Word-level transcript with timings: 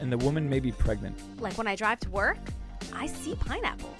and 0.00 0.10
the 0.10 0.18
woman 0.18 0.48
may 0.48 0.60
be 0.60 0.72
pregnant. 0.72 1.16
Like 1.40 1.56
when 1.58 1.66
I 1.66 1.76
drive 1.76 2.00
to 2.00 2.10
work, 2.10 2.38
I 2.92 3.06
see 3.06 3.34
pineapples. 3.34 3.96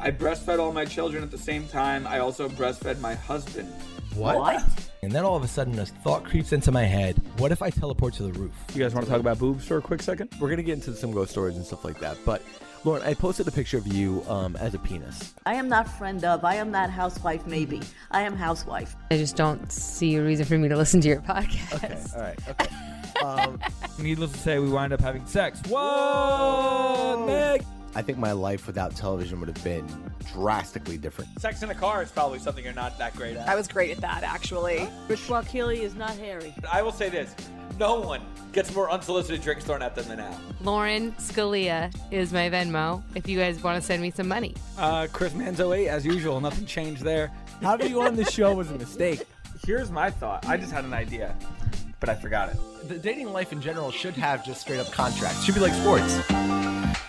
I 0.00 0.10
breastfed 0.10 0.58
all 0.58 0.72
my 0.72 0.84
children 0.84 1.22
at 1.22 1.30
the 1.30 1.38
same 1.38 1.66
time. 1.68 2.06
I 2.06 2.18
also 2.18 2.48
breastfed 2.48 3.00
my 3.00 3.14
husband. 3.14 3.72
What? 4.14 4.62
And 5.02 5.12
then 5.12 5.24
all 5.24 5.36
of 5.36 5.42
a 5.42 5.48
sudden, 5.48 5.78
a 5.78 5.86
thought 5.86 6.24
creeps 6.24 6.52
into 6.52 6.72
my 6.72 6.84
head. 6.84 7.20
What 7.38 7.52
if 7.52 7.62
I 7.62 7.70
teleport 7.70 8.14
to 8.14 8.22
the 8.22 8.32
roof? 8.32 8.52
You 8.74 8.82
guys 8.82 8.94
want 8.94 9.06
to 9.06 9.10
talk 9.10 9.20
about 9.20 9.38
boobs 9.38 9.64
for 9.66 9.76
a 9.76 9.82
quick 9.82 10.02
second? 10.02 10.30
We're 10.40 10.48
gonna 10.48 10.62
get 10.62 10.74
into 10.74 10.94
some 10.94 11.12
ghost 11.12 11.32
stories 11.32 11.56
and 11.56 11.64
stuff 11.64 11.84
like 11.84 11.98
that. 12.00 12.16
But 12.24 12.42
Lauren, 12.84 13.02
I 13.02 13.14
posted 13.14 13.48
a 13.48 13.50
picture 13.50 13.76
of 13.76 13.86
you 13.86 14.24
um, 14.28 14.56
as 14.56 14.74
a 14.74 14.78
penis. 14.78 15.34
I 15.46 15.54
am 15.54 15.68
not 15.68 15.88
friend 15.88 16.24
of. 16.24 16.44
I 16.44 16.56
am 16.56 16.70
not 16.70 16.90
housewife. 16.90 17.46
Maybe 17.46 17.80
I 18.10 18.22
am 18.22 18.36
housewife. 18.36 18.94
I 19.10 19.16
just 19.16 19.36
don't 19.36 19.70
see 19.70 20.16
a 20.16 20.22
reason 20.22 20.46
for 20.46 20.58
me 20.58 20.68
to 20.68 20.76
listen 20.76 21.00
to 21.02 21.08
your 21.08 21.20
podcast. 21.20 21.74
Okay, 21.74 21.98
all 22.16 22.22
right, 22.22 22.38
okay. 22.48 22.68
Um, 23.22 23.60
Needless 23.98 24.32
to 24.32 24.38
say, 24.38 24.58
we 24.58 24.68
wind 24.68 24.92
up 24.92 25.00
having 25.00 25.24
sex. 25.26 25.60
Whoa, 25.68 27.24
Meg! 27.26 27.64
I 27.96 28.02
think 28.02 28.18
my 28.18 28.32
life 28.32 28.66
without 28.66 28.96
television 28.96 29.38
would 29.38 29.48
have 29.48 29.62
been 29.62 29.86
drastically 30.32 30.98
different. 30.98 31.40
Sex 31.40 31.62
in 31.62 31.70
a 31.70 31.74
car 31.74 32.02
is 32.02 32.10
probably 32.10 32.40
something 32.40 32.64
you're 32.64 32.72
not 32.72 32.98
that 32.98 33.14
great 33.14 33.36
at. 33.36 33.48
I 33.48 33.54
was 33.54 33.68
great 33.68 33.92
at 33.92 33.98
that, 33.98 34.24
actually. 34.24 34.88
Rich 35.08 35.30
Keeley 35.48 35.82
is 35.82 35.94
not 35.94 36.10
hairy. 36.16 36.52
I 36.72 36.82
will 36.82 36.90
say 36.90 37.08
this: 37.08 37.34
no 37.78 38.00
one 38.00 38.20
gets 38.52 38.74
more 38.74 38.90
unsolicited 38.90 39.42
drinks 39.42 39.64
thrown 39.64 39.82
at 39.82 39.94
them 39.94 40.08
than 40.08 40.20
Al. 40.20 40.40
Lauren 40.60 41.12
Scalia 41.12 41.94
is 42.10 42.32
my 42.32 42.50
Venmo 42.50 43.02
if 43.14 43.28
you 43.28 43.38
guys 43.38 43.62
want 43.62 43.80
to 43.80 43.86
send 43.86 44.02
me 44.02 44.10
some 44.10 44.28
money. 44.28 44.54
Uh, 44.78 45.06
Chris 45.12 45.32
Manzo 45.32 45.76
eight, 45.76 45.88
as 45.88 46.04
usual. 46.04 46.40
Nothing 46.40 46.66
changed 46.66 47.02
there. 47.02 47.30
Having 47.62 47.90
you 47.90 48.02
on 48.02 48.16
the 48.16 48.24
show 48.24 48.54
was 48.54 48.70
a 48.70 48.74
mistake. 48.74 49.24
Here's 49.64 49.90
my 49.90 50.10
thought. 50.10 50.46
I 50.46 50.56
just 50.56 50.72
had 50.72 50.84
an 50.84 50.92
idea, 50.92 51.36
but 52.04 52.14
I 52.14 52.20
forgot 52.20 52.50
it. 52.50 52.56
The 52.86 52.98
dating 52.98 53.32
life 53.32 53.50
in 53.50 53.62
general 53.62 53.90
should 53.90 54.12
have 54.14 54.44
just 54.44 54.60
straight 54.60 54.78
up 54.78 54.90
contracts. 54.92 55.42
Should 55.42 55.54
be 55.54 55.60
like 55.62 55.72
sports. 55.72 56.14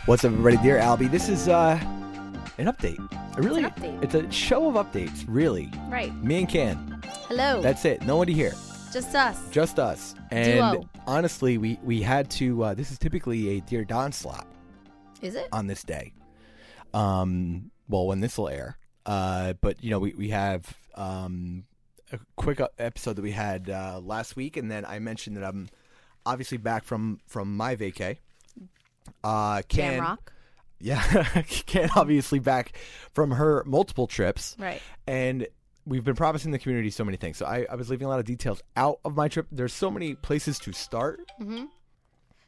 What's 0.05 0.23
up, 0.23 0.31
everybody? 0.31 0.55
Dear 0.57 0.77
Albie, 0.79 1.11
this 1.11 1.27
is 1.27 1.49
uh, 1.49 1.77
an 2.57 2.67
update. 2.67 2.97
A 3.37 3.41
really, 3.41 3.65
an 3.65 3.71
update. 3.71 4.01
it's 4.01 4.15
a 4.15 4.31
show 4.31 4.69
of 4.69 4.75
updates. 4.75 5.25
Really, 5.27 5.69
Right. 5.89 6.15
me 6.23 6.37
and 6.39 6.47
Can. 6.47 7.01
Hello. 7.27 7.61
That's 7.61 7.83
it. 7.83 8.03
Nobody 8.03 8.31
here. 8.31 8.53
just 8.93 9.13
us. 9.15 9.37
Just 9.51 9.79
us. 9.79 10.15
And 10.31 10.53
Duo. 10.79 10.89
honestly, 11.05 11.57
we 11.57 11.77
we 11.83 12.01
had 12.01 12.29
to. 12.31 12.63
Uh, 12.63 12.73
this 12.73 12.89
is 12.89 12.97
typically 12.97 13.57
a 13.57 13.59
Dear 13.59 13.83
Don 13.83 14.13
slot 14.13 14.47
Is 15.21 15.35
it? 15.35 15.49
on 15.51 15.67
this 15.67 15.83
day. 15.83 16.13
Um, 16.93 17.69
well, 17.89 18.07
when 18.07 18.21
this 18.21 18.37
will 18.37 18.47
air. 18.47 18.77
Uh, 19.05 19.53
but 19.59 19.83
you 19.83 19.89
know, 19.89 19.99
we 19.99 20.13
we 20.13 20.29
have 20.29 20.73
um 20.95 21.65
a 22.11 22.19
quick 22.35 22.59
uh, 22.59 22.67
episode 22.79 23.15
that 23.15 23.21
we 23.21 23.31
had 23.31 23.69
uh, 23.69 23.99
last 24.03 24.35
week, 24.35 24.57
and 24.57 24.69
then 24.69 24.85
I 24.85 24.99
mentioned 24.99 25.37
that 25.37 25.43
I'm 25.43 25.67
obviously 26.25 26.57
back 26.57 26.83
from 26.83 27.19
from 27.27 27.55
my 27.55 27.75
vacay. 27.75 28.17
Uh, 29.23 29.61
can 29.67 29.99
Jamrock. 30.01 30.17
yeah, 30.79 31.41
can 31.65 31.89
obviously 31.95 32.39
back 32.39 32.77
from 33.13 33.31
her 33.31 33.63
multiple 33.65 34.07
trips, 34.07 34.55
Right. 34.59 34.81
and 35.07 35.47
we've 35.85 36.03
been 36.03 36.15
promising 36.15 36.51
the 36.51 36.57
community 36.59 36.89
so 36.89 37.03
many 37.05 37.17
things. 37.17 37.37
So 37.37 37.45
I, 37.45 37.65
I 37.69 37.75
was 37.75 37.89
leaving 37.89 38.05
a 38.05 38.09
lot 38.09 38.19
of 38.19 38.25
details 38.25 38.61
out 38.75 38.99
of 39.05 39.15
my 39.15 39.27
trip. 39.27 39.45
There's 39.51 39.73
so 39.73 39.91
many 39.91 40.15
places 40.15 40.57
to 40.59 40.73
start. 40.73 41.19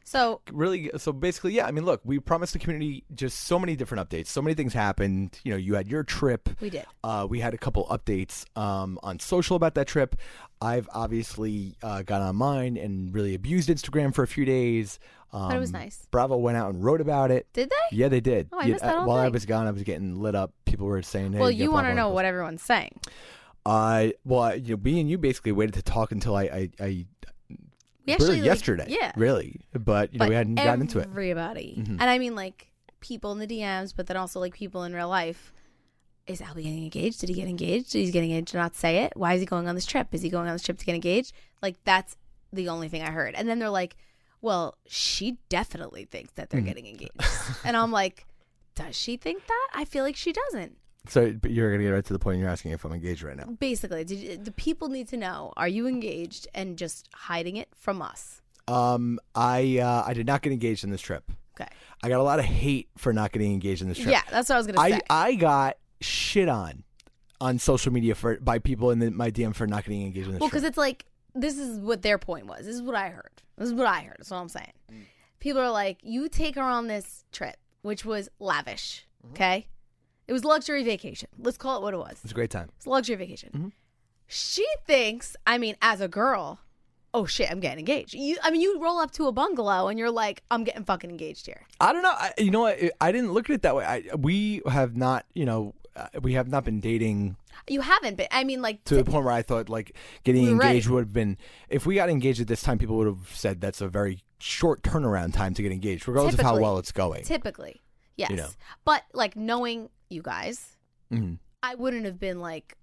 So 0.08 0.40
Really, 0.50 0.90
so 0.96 1.12
basically, 1.12 1.52
yeah. 1.54 1.66
I 1.66 1.70
mean, 1.70 1.84
look, 1.84 2.00
we 2.04 2.18
promised 2.18 2.54
the 2.54 2.58
community 2.58 3.04
just 3.14 3.40
so 3.40 3.58
many 3.58 3.76
different 3.76 4.08
updates. 4.08 4.28
So 4.28 4.40
many 4.40 4.54
things 4.54 4.72
happened. 4.72 5.38
You 5.44 5.52
know, 5.52 5.58
you 5.58 5.74
had 5.74 5.86
your 5.86 6.02
trip. 6.02 6.48
we 6.60 6.70
did. 6.70 6.86
Uh, 7.04 7.26
we 7.28 7.40
had 7.40 7.52
a 7.54 7.58
couple 7.58 7.84
updates 7.86 8.44
um, 8.58 8.98
on 9.02 9.18
social 9.18 9.54
about 9.56 9.74
that 9.74 9.86
trip. 9.86 10.16
I've 10.60 10.88
obviously 10.94 11.76
uh, 11.82 12.02
got 12.02 12.22
on 12.22 12.36
mine 12.36 12.76
and 12.76 13.14
really 13.14 13.34
abused 13.34 13.68
Instagram 13.68 14.14
for 14.14 14.22
a 14.22 14.26
few 14.26 14.44
days. 14.44 14.98
Um, 15.32 15.48
But 15.48 15.56
it 15.56 15.60
was 15.60 15.72
nice. 15.72 16.06
Bravo 16.10 16.36
went 16.38 16.56
out 16.56 16.72
and 16.72 16.82
wrote 16.82 17.02
about 17.02 17.30
it. 17.30 17.46
Did 17.52 17.68
they? 17.70 17.96
Yeah, 17.96 18.08
they 18.08 18.20
did. 18.20 18.48
Oh, 18.50 18.58
I 18.60 18.64
Yeah, 18.64 18.72
missed 18.72 18.84
that 18.84 18.94
uh, 18.94 18.98
whole 19.00 19.08
while 19.08 19.18
I 19.18 19.28
was 19.28 19.44
gone, 19.44 19.66
I 19.66 19.70
was 19.72 19.82
getting 19.82 20.16
lit 20.20 20.34
up. 20.34 20.52
People 20.64 20.86
were 20.86 21.02
saying, 21.02 21.34
"Hey, 21.34 21.38
well, 21.40 21.50
you 21.50 21.70
want 21.70 21.86
to 21.86 21.94
know 21.94 22.08
what 22.08 22.24
everyone's 22.24 22.62
saying. 22.62 22.98
Uh, 23.66 24.08
well, 24.24 24.40
I- 24.40 24.54
you 24.54 24.76
know, 24.76 24.82
me 24.82 25.00
and 25.00 25.10
you 25.10 25.18
basically 25.18 25.52
waited 25.52 25.74
to 25.74 25.82
talk 25.82 26.12
until 26.12 26.34
I, 26.34 26.44
I, 26.44 26.70
I 26.80 27.06
We 28.08 28.14
really 28.14 28.24
actually 28.24 28.40
like, 28.40 28.46
yesterday. 28.46 28.86
Yeah. 28.88 29.12
really, 29.16 29.60
but 29.72 30.12
you 30.12 30.18
know, 30.18 30.24
but 30.24 30.28
we 30.30 30.34
hadn't 30.34 30.54
gotten 30.56 30.80
into 30.82 30.98
it. 30.98 31.06
Everybody, 31.08 31.76
Mhm. 31.78 31.88
and 32.00 32.02
I 32.02 32.18
mean 32.18 32.34
like 32.34 32.70
people 33.00 33.30
in 33.32 33.38
the 33.38 33.46
DMs, 33.46 33.92
but 33.96 34.06
then 34.06 34.16
also 34.16 34.40
like 34.40 34.54
people 34.54 34.82
in 34.84 34.92
real 34.94 35.08
life. 35.08 35.52
Is 36.26 36.40
Albie 36.42 36.62
getting 36.64 36.82
engaged? 36.84 37.20
Did 37.20 37.30
he 37.30 37.34
get 37.36 37.48
engaged? 37.48 37.92
Did 37.92 38.04
he 38.04 38.10
get 38.10 38.22
engaged 38.22 38.54
and 38.54 38.60
not 38.62 38.74
say 38.74 39.04
it? 39.04 39.12
Why 39.16 39.32
is 39.32 39.40
he 39.40 39.46
going 39.46 39.66
on 39.66 39.74
this 39.74 39.86
trip? 39.86 40.08
Is 40.12 40.20
he 40.20 40.28
going 40.28 40.46
on 40.46 40.54
this 40.54 40.62
trip 40.62 40.76
to 40.78 40.84
get 40.84 40.94
engaged? 40.94 41.32
Like 41.62 41.76
that's 41.84 42.16
the 42.52 42.68
only 42.68 42.88
thing 42.88 43.02
I 43.02 43.10
heard. 43.10 43.34
And 43.34 43.48
then 43.48 43.58
they're 43.58 43.70
like, 43.70 43.96
"Well, 44.42 44.76
she 44.86 45.38
definitely 45.48 46.04
thinks 46.04 46.32
that 46.34 46.50
they're 46.50 46.60
getting 46.60 46.86
engaged," 46.86 47.12
and 47.64 47.76
I'm 47.76 47.90
like, 47.92 48.26
"Does 48.74 48.94
she 48.96 49.16
think 49.16 49.46
that? 49.46 49.68
I 49.74 49.84
feel 49.86 50.04
like 50.04 50.16
she 50.16 50.32
doesn't." 50.32 50.76
So, 51.08 51.32
but 51.32 51.50
you're 51.50 51.70
gonna 51.70 51.84
get 51.84 51.90
right 51.90 52.04
to 52.04 52.12
the 52.12 52.18
point. 52.18 52.38
You're 52.38 52.48
asking 52.48 52.72
if 52.72 52.84
I'm 52.84 52.92
engaged 52.92 53.22
right 53.22 53.36
now. 53.36 53.46
Basically, 53.58 54.04
did 54.04 54.18
you, 54.18 54.36
the 54.36 54.52
people 54.52 54.88
need 54.88 55.08
to 55.08 55.16
know: 55.16 55.52
Are 55.56 55.68
you 55.68 55.86
engaged 55.86 56.48
and 56.54 56.76
just 56.76 57.08
hiding 57.12 57.56
it 57.56 57.68
from 57.74 58.02
us? 58.02 58.42
Um, 58.66 59.18
I 59.34 59.78
uh, 59.78 60.04
I 60.06 60.12
did 60.12 60.26
not 60.26 60.42
get 60.42 60.52
engaged 60.52 60.84
in 60.84 60.90
this 60.90 61.00
trip. 61.00 61.30
Okay. 61.58 61.70
I 62.02 62.08
got 62.08 62.20
a 62.20 62.22
lot 62.22 62.38
of 62.38 62.44
hate 62.44 62.88
for 62.96 63.12
not 63.12 63.32
getting 63.32 63.52
engaged 63.52 63.82
in 63.82 63.88
this 63.88 63.98
trip. 63.98 64.10
Yeah, 64.10 64.22
that's 64.30 64.48
what 64.48 64.56
I 64.56 64.58
was 64.58 64.66
gonna 64.66 64.90
say. 64.90 65.00
I 65.10 65.34
got 65.34 65.78
shit 66.00 66.48
on 66.48 66.84
on 67.40 67.58
social 67.58 67.92
media 67.92 68.14
for 68.14 68.36
by 68.38 68.58
people 68.58 68.90
in 68.90 68.98
the, 68.98 69.10
my 69.10 69.30
DM 69.30 69.54
for 69.54 69.66
not 69.66 69.84
getting 69.84 70.02
engaged 70.02 70.26
in 70.26 70.32
this 70.32 70.38
trip. 70.38 70.40
Well, 70.40 70.48
because 70.48 70.64
it's 70.64 70.78
like 70.78 71.06
this 71.34 71.58
is 71.58 71.78
what 71.78 72.02
their 72.02 72.18
point 72.18 72.46
was. 72.46 72.66
This 72.66 72.74
is 72.74 72.82
what 72.82 72.94
I 72.94 73.08
heard. 73.08 73.42
This 73.56 73.68
is 73.68 73.74
what 73.74 73.86
I 73.86 74.02
heard. 74.02 74.16
That's 74.18 74.30
what 74.30 74.38
I'm 74.38 74.48
saying. 74.48 74.72
People 75.40 75.62
are 75.62 75.70
like, 75.70 75.98
you 76.02 76.28
take 76.28 76.56
her 76.56 76.62
on 76.62 76.88
this 76.88 77.24
trip, 77.32 77.56
which 77.82 78.04
was 78.04 78.28
lavish. 78.38 79.06
Okay, 79.30 79.66
it 80.28 80.32
was 80.32 80.44
luxury 80.44 80.84
vacation. 80.84 81.28
Let's 81.38 81.56
call 81.56 81.78
it 81.78 81.82
what 81.82 81.94
it 81.94 81.98
was. 81.98 82.20
It's 82.22 82.32
a 82.32 82.34
great 82.34 82.50
time. 82.50 82.68
It's 82.76 82.86
a 82.86 82.90
luxury 82.90 83.16
vacation. 83.16 83.72
She 84.26 84.66
thinks, 84.86 85.36
I 85.46 85.56
mean, 85.58 85.74
as 85.80 86.00
a 86.02 86.08
girl, 86.08 86.60
oh 87.14 87.24
shit, 87.24 87.50
I'm 87.50 87.60
getting 87.60 87.78
engaged. 87.78 88.14
You, 88.14 88.36
I 88.42 88.50
mean, 88.50 88.60
you 88.60 88.78
roll 88.78 88.98
up 88.98 89.10
to 89.12 89.26
a 89.26 89.32
bungalow 89.32 89.88
and 89.88 89.98
you're 89.98 90.10
like, 90.10 90.42
I'm 90.50 90.64
getting 90.64 90.84
fucking 90.84 91.10
engaged 91.10 91.46
here. 91.46 91.62
I 91.80 91.92
don't 91.92 92.02
know. 92.02 92.12
I, 92.12 92.32
you 92.36 92.50
know 92.50 92.60
what? 92.60 92.78
I 93.00 93.10
didn't 93.10 93.32
look 93.32 93.48
at 93.48 93.54
it 93.54 93.62
that 93.62 93.74
way. 93.74 93.84
I, 93.84 94.14
we 94.14 94.60
have 94.66 94.96
not, 94.96 95.24
you 95.32 95.46
know, 95.46 95.74
uh, 95.96 96.08
we 96.20 96.34
have 96.34 96.48
not 96.48 96.64
been 96.64 96.80
dating 96.80 97.36
You 97.66 97.80
haven't 97.80 98.16
been. 98.16 98.28
I 98.30 98.44
mean, 98.44 98.62
like 98.62 98.84
to 98.84 98.96
the 98.96 99.04
point 99.04 99.24
where 99.24 99.32
I 99.32 99.42
thought 99.42 99.68
like 99.68 99.96
getting 100.24 100.56
right. 100.56 100.68
engaged 100.68 100.88
would 100.88 101.00
have 101.00 101.12
been 101.12 101.36
if 101.68 101.86
we 101.86 101.94
got 101.94 102.10
engaged 102.10 102.40
at 102.40 102.46
this 102.46 102.62
time, 102.62 102.78
people 102.78 102.96
would 102.98 103.06
have 103.06 103.30
said 103.34 103.60
that's 103.60 103.80
a 103.80 103.88
very 103.88 104.22
short 104.38 104.82
turnaround 104.82 105.32
time 105.32 105.54
to 105.54 105.62
get 105.62 105.72
engaged, 105.72 106.06
regardless 106.06 106.34
of 106.34 106.40
how 106.40 106.58
well 106.58 106.78
it's 106.78 106.92
going. 106.92 107.24
typically, 107.24 107.80
yes. 108.16 108.30
You 108.30 108.36
know. 108.36 108.48
But 108.84 109.04
like 109.12 109.34
knowing 109.34 109.90
you 110.10 110.22
guys, 110.22 110.76
Mhm. 111.12 111.38
I 111.62 111.74
wouldn't 111.74 112.04
have 112.04 112.18
been 112.20 112.40
like, 112.40 112.76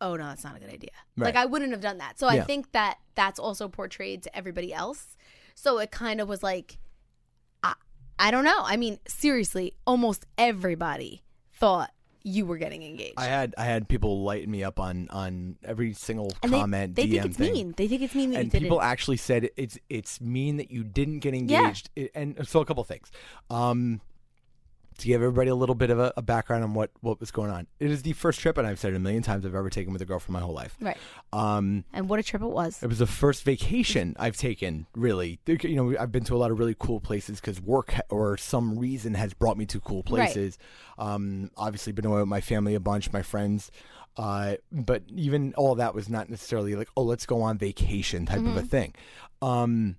oh 0.00 0.16
no, 0.16 0.24
that's 0.24 0.44
not 0.44 0.56
a 0.56 0.60
good 0.60 0.70
idea. 0.70 0.90
Right. 1.16 1.26
Like 1.26 1.36
I 1.36 1.46
wouldn't 1.46 1.70
have 1.72 1.80
done 1.80 1.98
that. 1.98 2.18
So 2.18 2.28
I 2.28 2.40
think 2.40 2.72
that 2.72 2.98
that's 3.14 3.38
also 3.38 3.68
portrayed 3.68 4.22
to 4.24 4.36
everybody 4.36 4.72
else. 4.74 5.16
So 5.54 5.78
it 5.78 5.90
kind 5.90 6.20
of 6.20 6.28
was 6.28 6.42
like, 6.42 6.78
I, 7.62 7.74
I 8.18 8.30
don't 8.30 8.44
know. 8.44 8.58
I 8.62 8.76
mean, 8.76 8.98
seriously, 9.06 9.74
almost 9.86 10.26
everybody 10.36 11.22
thought 11.52 11.90
you 12.26 12.44
were 12.46 12.56
getting 12.58 12.82
engaged. 12.82 13.14
I 13.18 13.26
had 13.26 13.54
I 13.58 13.64
had 13.64 13.86
people 13.88 14.22
lighten 14.24 14.50
me 14.50 14.64
up 14.64 14.80
on 14.80 15.08
on 15.10 15.56
every 15.64 15.92
single 15.92 16.30
and 16.42 16.52
they, 16.52 16.58
comment, 16.58 16.94
they 16.96 17.06
DM 17.06 17.10
think 17.10 17.24
it's 17.26 17.36
thing. 17.36 17.52
mean. 17.52 17.74
They 17.76 17.86
think 17.88 18.02
it's 18.02 18.14
mean 18.14 18.30
that 18.32 18.40
and 18.40 18.52
people 18.52 18.80
it. 18.80 18.84
actually 18.84 19.18
said 19.18 19.50
it's 19.56 19.78
it's 19.88 20.20
mean 20.20 20.56
that 20.56 20.70
you 20.70 20.84
didn't 20.84 21.20
get 21.20 21.34
Yeah. 21.34 21.58
engaged. 21.60 21.90
It- 21.96 22.10
and 22.14 22.46
so 22.48 22.60
a 22.60 22.64
couple 22.64 22.82
things. 22.84 23.10
Um, 23.50 24.00
to 24.98 25.06
give 25.06 25.22
everybody 25.22 25.48
a 25.50 25.54
little 25.54 25.74
bit 25.74 25.90
of 25.90 25.98
a, 25.98 26.12
a 26.16 26.22
background 26.22 26.64
on 26.64 26.74
what 26.74 26.90
what 27.00 27.20
was 27.20 27.30
going 27.30 27.50
on. 27.50 27.66
It 27.80 27.90
is 27.90 28.02
the 28.02 28.12
first 28.12 28.40
trip, 28.40 28.56
and 28.58 28.66
I've 28.66 28.78
said 28.78 28.92
it 28.92 28.96
a 28.96 29.00
million 29.00 29.22
times 29.22 29.44
I've 29.44 29.54
ever 29.54 29.70
taken 29.70 29.92
with 29.92 30.02
a 30.02 30.04
girl 30.04 30.18
for 30.18 30.32
my 30.32 30.40
whole 30.40 30.54
life. 30.54 30.76
Right. 30.80 30.96
Um, 31.32 31.84
And 31.92 32.08
what 32.08 32.18
a 32.18 32.22
trip 32.22 32.42
it 32.42 32.46
was. 32.48 32.82
it 32.82 32.86
was 32.86 32.98
the 32.98 33.06
first 33.06 33.42
vacation 33.44 34.14
I've 34.18 34.36
taken. 34.36 34.86
Really, 34.94 35.40
you 35.46 35.76
know, 35.76 35.96
I've 35.98 36.12
been 36.12 36.24
to 36.24 36.34
a 36.34 36.38
lot 36.38 36.50
of 36.50 36.58
really 36.58 36.76
cool 36.78 37.00
places 37.00 37.40
because 37.40 37.60
work 37.60 37.94
or 38.10 38.36
some 38.36 38.78
reason 38.78 39.14
has 39.14 39.34
brought 39.34 39.56
me 39.56 39.66
to 39.66 39.80
cool 39.80 39.98
Right. 39.98 40.04
places. 40.30 40.58
Um, 40.98 41.50
obviously, 41.56 41.92
been 41.92 42.06
away 42.06 42.20
with 42.20 42.28
my 42.28 42.40
family 42.40 42.74
a 42.74 42.80
bunch, 42.80 43.12
my 43.12 43.22
friends. 43.22 43.70
Uh, 44.16 44.54
but 44.70 45.02
even 45.08 45.52
all 45.56 45.74
that 45.74 45.92
was 45.92 46.08
not 46.08 46.30
necessarily 46.30 46.76
like, 46.76 46.88
oh, 46.96 47.02
let's 47.02 47.26
go 47.26 47.42
on 47.42 47.58
vacation 47.58 48.26
type 48.26 48.38
of 48.46 48.56
a 48.56 48.62
Mhm. 48.62 48.68
thing. 48.68 48.94
Um, 49.42 49.96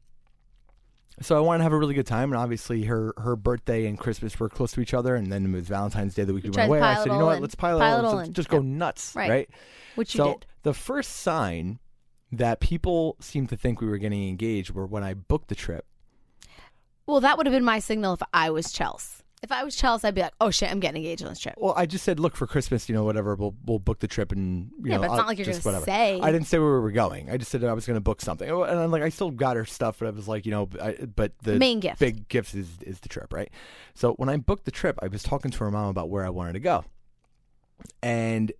so 1.21 1.37
I 1.37 1.39
wanted 1.39 1.59
to 1.59 1.63
have 1.63 1.73
a 1.73 1.77
really 1.77 1.93
good 1.93 2.05
time, 2.07 2.31
and 2.31 2.39
obviously 2.41 2.83
her 2.85 3.13
her 3.17 3.35
birthday 3.35 3.85
and 3.87 3.97
Christmas 3.97 4.39
were 4.39 4.49
close 4.49 4.71
to 4.73 4.81
each 4.81 4.93
other, 4.93 5.15
and 5.15 5.31
then 5.31 5.45
it 5.45 5.51
was 5.51 5.67
Valentine's 5.67 6.13
Day 6.13 6.23
the 6.23 6.33
week 6.33 6.43
we 6.43 6.49
went 6.51 6.67
away. 6.69 6.81
I 6.81 6.95
said, 6.95 7.07
you 7.11 7.17
know 7.17 7.25
what, 7.25 7.41
let's 7.41 7.55
pile, 7.55 7.79
Pile 7.79 7.99
it 7.99 8.05
all 8.05 8.13
all 8.15 8.19
in. 8.19 8.27
in. 8.27 8.33
Just 8.33 8.49
go 8.49 8.57
Yep. 8.57 8.65
nuts, 8.65 9.13
Right. 9.15 9.29
right? 9.29 9.49
Which 9.95 10.15
you 10.15 10.23
did. 10.23 10.45
the 10.63 10.73
first 10.73 11.11
sign 11.11 11.79
that 12.31 12.59
people 12.59 13.15
seemed 13.19 13.49
to 13.49 13.57
think 13.57 13.79
we 13.81 13.87
were 13.87 13.97
getting 13.97 14.27
engaged 14.27 14.71
were 14.71 14.85
when 14.85 15.03
I 15.03 15.13
booked 15.13 15.47
the 15.47 15.55
trip. 15.55 15.85
Well, 17.05 17.21
that 17.21 17.37
would 17.37 17.45
have 17.45 17.53
been 17.53 17.63
my 17.63 17.79
signal 17.79 18.13
if 18.13 18.21
I 18.33 18.49
was 18.49 18.71
Chelsea. 18.71 19.23
If 19.45 19.51
I 19.51 19.63
was 19.63 19.75
Chelsea, 19.75 20.07
I'd 20.07 20.15
be 20.15 20.21
like, 20.21 20.33
oh 20.41 20.49
shit, 20.49 20.71
I'm 20.71 20.79
getting 20.79 21.03
engaged 21.03 21.21
on 21.21 21.29
this 21.29 21.37
trip. 21.39 21.53
Well, 21.59 21.75
I 21.77 21.85
just 21.85 22.03
said, 22.03 22.19
look 22.19 22.35
for 22.35 22.47
Christmas, 22.47 22.89
you 22.89 22.95
know, 22.95 23.03
whatever. 23.03 23.35
We'll 23.35 23.53
we'll 23.63 23.77
book 23.77 23.99
the 23.99 24.07
trip, 24.07 24.31
and 24.31 24.71
you 24.79 24.89
Yeah, 24.89 24.95
know, 24.95 25.01
but 25.01 25.05
it's 25.05 25.11
I'll- 25.11 25.17
not 25.17 25.27
like 25.27 25.37
you're 25.37 25.45
just 25.45 25.63
gonna 25.63 25.77
whatever. 25.77 25.85
say. 25.91 26.19
I 26.19 26.31
didn't 26.31 26.47
say 26.47 26.57
where 26.57 26.73
we 26.73 26.79
were 26.79 26.91
going. 26.91 27.29
I 27.29 27.37
just 27.37 27.51
said 27.51 27.63
I 27.63 27.73
was 27.73 27.85
going 27.85 27.95
to 27.95 28.01
book 28.01 28.21
something, 28.21 28.49
Oh, 28.49 28.63
and 28.63 28.79
I'm 28.79 28.89
like, 28.89 29.03
I 29.03 29.09
still 29.09 29.29
got 29.29 29.55
her 29.55 29.65
stuff, 29.65 29.99
but 29.99 30.07
I 30.07 30.11
was 30.11 30.27
like, 30.27 30.45
you 30.47 30.51
know, 30.51 30.67
I, 30.81 30.93
but 31.15 31.33
the 31.43 31.59
Main 31.59 31.79
gift. 31.79 31.99
big 31.99 32.27
gifts 32.27 32.55
is 32.55 32.67
is 32.81 32.99
the 33.01 33.07
trip, 33.09 33.31
right? 33.31 33.51
So 33.93 34.13
when 34.13 34.29
I 34.29 34.37
booked 34.37 34.65
the 34.65 34.71
trip, 34.71 34.97
I 35.03 35.07
was 35.07 35.21
talking 35.21 35.51
to 35.51 35.57
her 35.59 35.69
mom 35.69 35.89
about 35.89 36.09
where 36.09 36.25
I 36.25 36.29
wanted 36.31 36.53
to 36.53 36.59
go, 36.59 36.83
and 38.01 38.51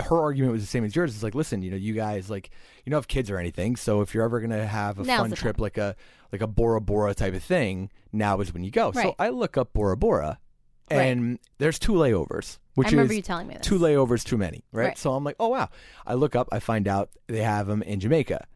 her 0.00 0.20
argument 0.20 0.52
was 0.52 0.62
the 0.62 0.66
same 0.68 0.84
as 0.84 0.94
yours. 0.94 1.14
It's 1.14 1.22
like, 1.22 1.34
listen, 1.34 1.62
you 1.62 1.70
know, 1.70 1.76
you 1.76 1.94
guys 1.94 2.28
like 2.30 2.50
you 2.84 2.90
don't 2.90 2.98
have 2.98 3.08
kids 3.08 3.30
or 3.30 3.38
anything, 3.38 3.76
so 3.76 4.00
if 4.00 4.14
you're 4.14 4.24
ever 4.24 4.40
gonna 4.40 4.66
have 4.66 4.98
a 4.98 5.04
Now's 5.04 5.20
fun 5.20 5.30
the 5.30 5.36
trip 5.36 5.56
time. 5.56 5.62
like 5.62 5.78
a 5.78 5.96
like 6.32 6.40
a 6.42 6.46
Bora 6.46 6.80
Bora 6.80 7.14
type 7.14 7.34
of 7.34 7.42
thing, 7.42 7.90
now 8.12 8.40
is 8.40 8.52
when 8.52 8.64
you 8.64 8.70
go. 8.70 8.92
So 8.92 9.00
Right. 9.00 9.14
I 9.18 9.28
look 9.30 9.56
up 9.56 9.72
Bora 9.72 9.96
Bora, 9.96 10.38
and 10.90 11.38
there's 11.58 11.78
two 11.78 11.92
layovers, 11.92 12.58
which 12.74 12.88
I 12.88 12.90
remember 12.92 13.12
is 13.12 13.16
you 13.16 13.22
telling 13.22 13.46
me 13.48 13.54
this. 13.54 13.66
two 13.66 13.78
layovers 13.78 14.24
too 14.24 14.36
many, 14.36 14.64
right? 14.72 14.86
Right. 14.88 14.98
So 14.98 15.12
I'm 15.14 15.24
like, 15.24 15.36
oh 15.40 15.48
wow. 15.48 15.68
I 16.06 16.14
look 16.14 16.36
up, 16.36 16.48
I 16.52 16.58
find 16.60 16.86
out 16.88 17.10
they 17.26 17.42
have 17.42 17.66
them 17.66 17.82
in 17.82 18.00
Jamaica, 18.00 18.46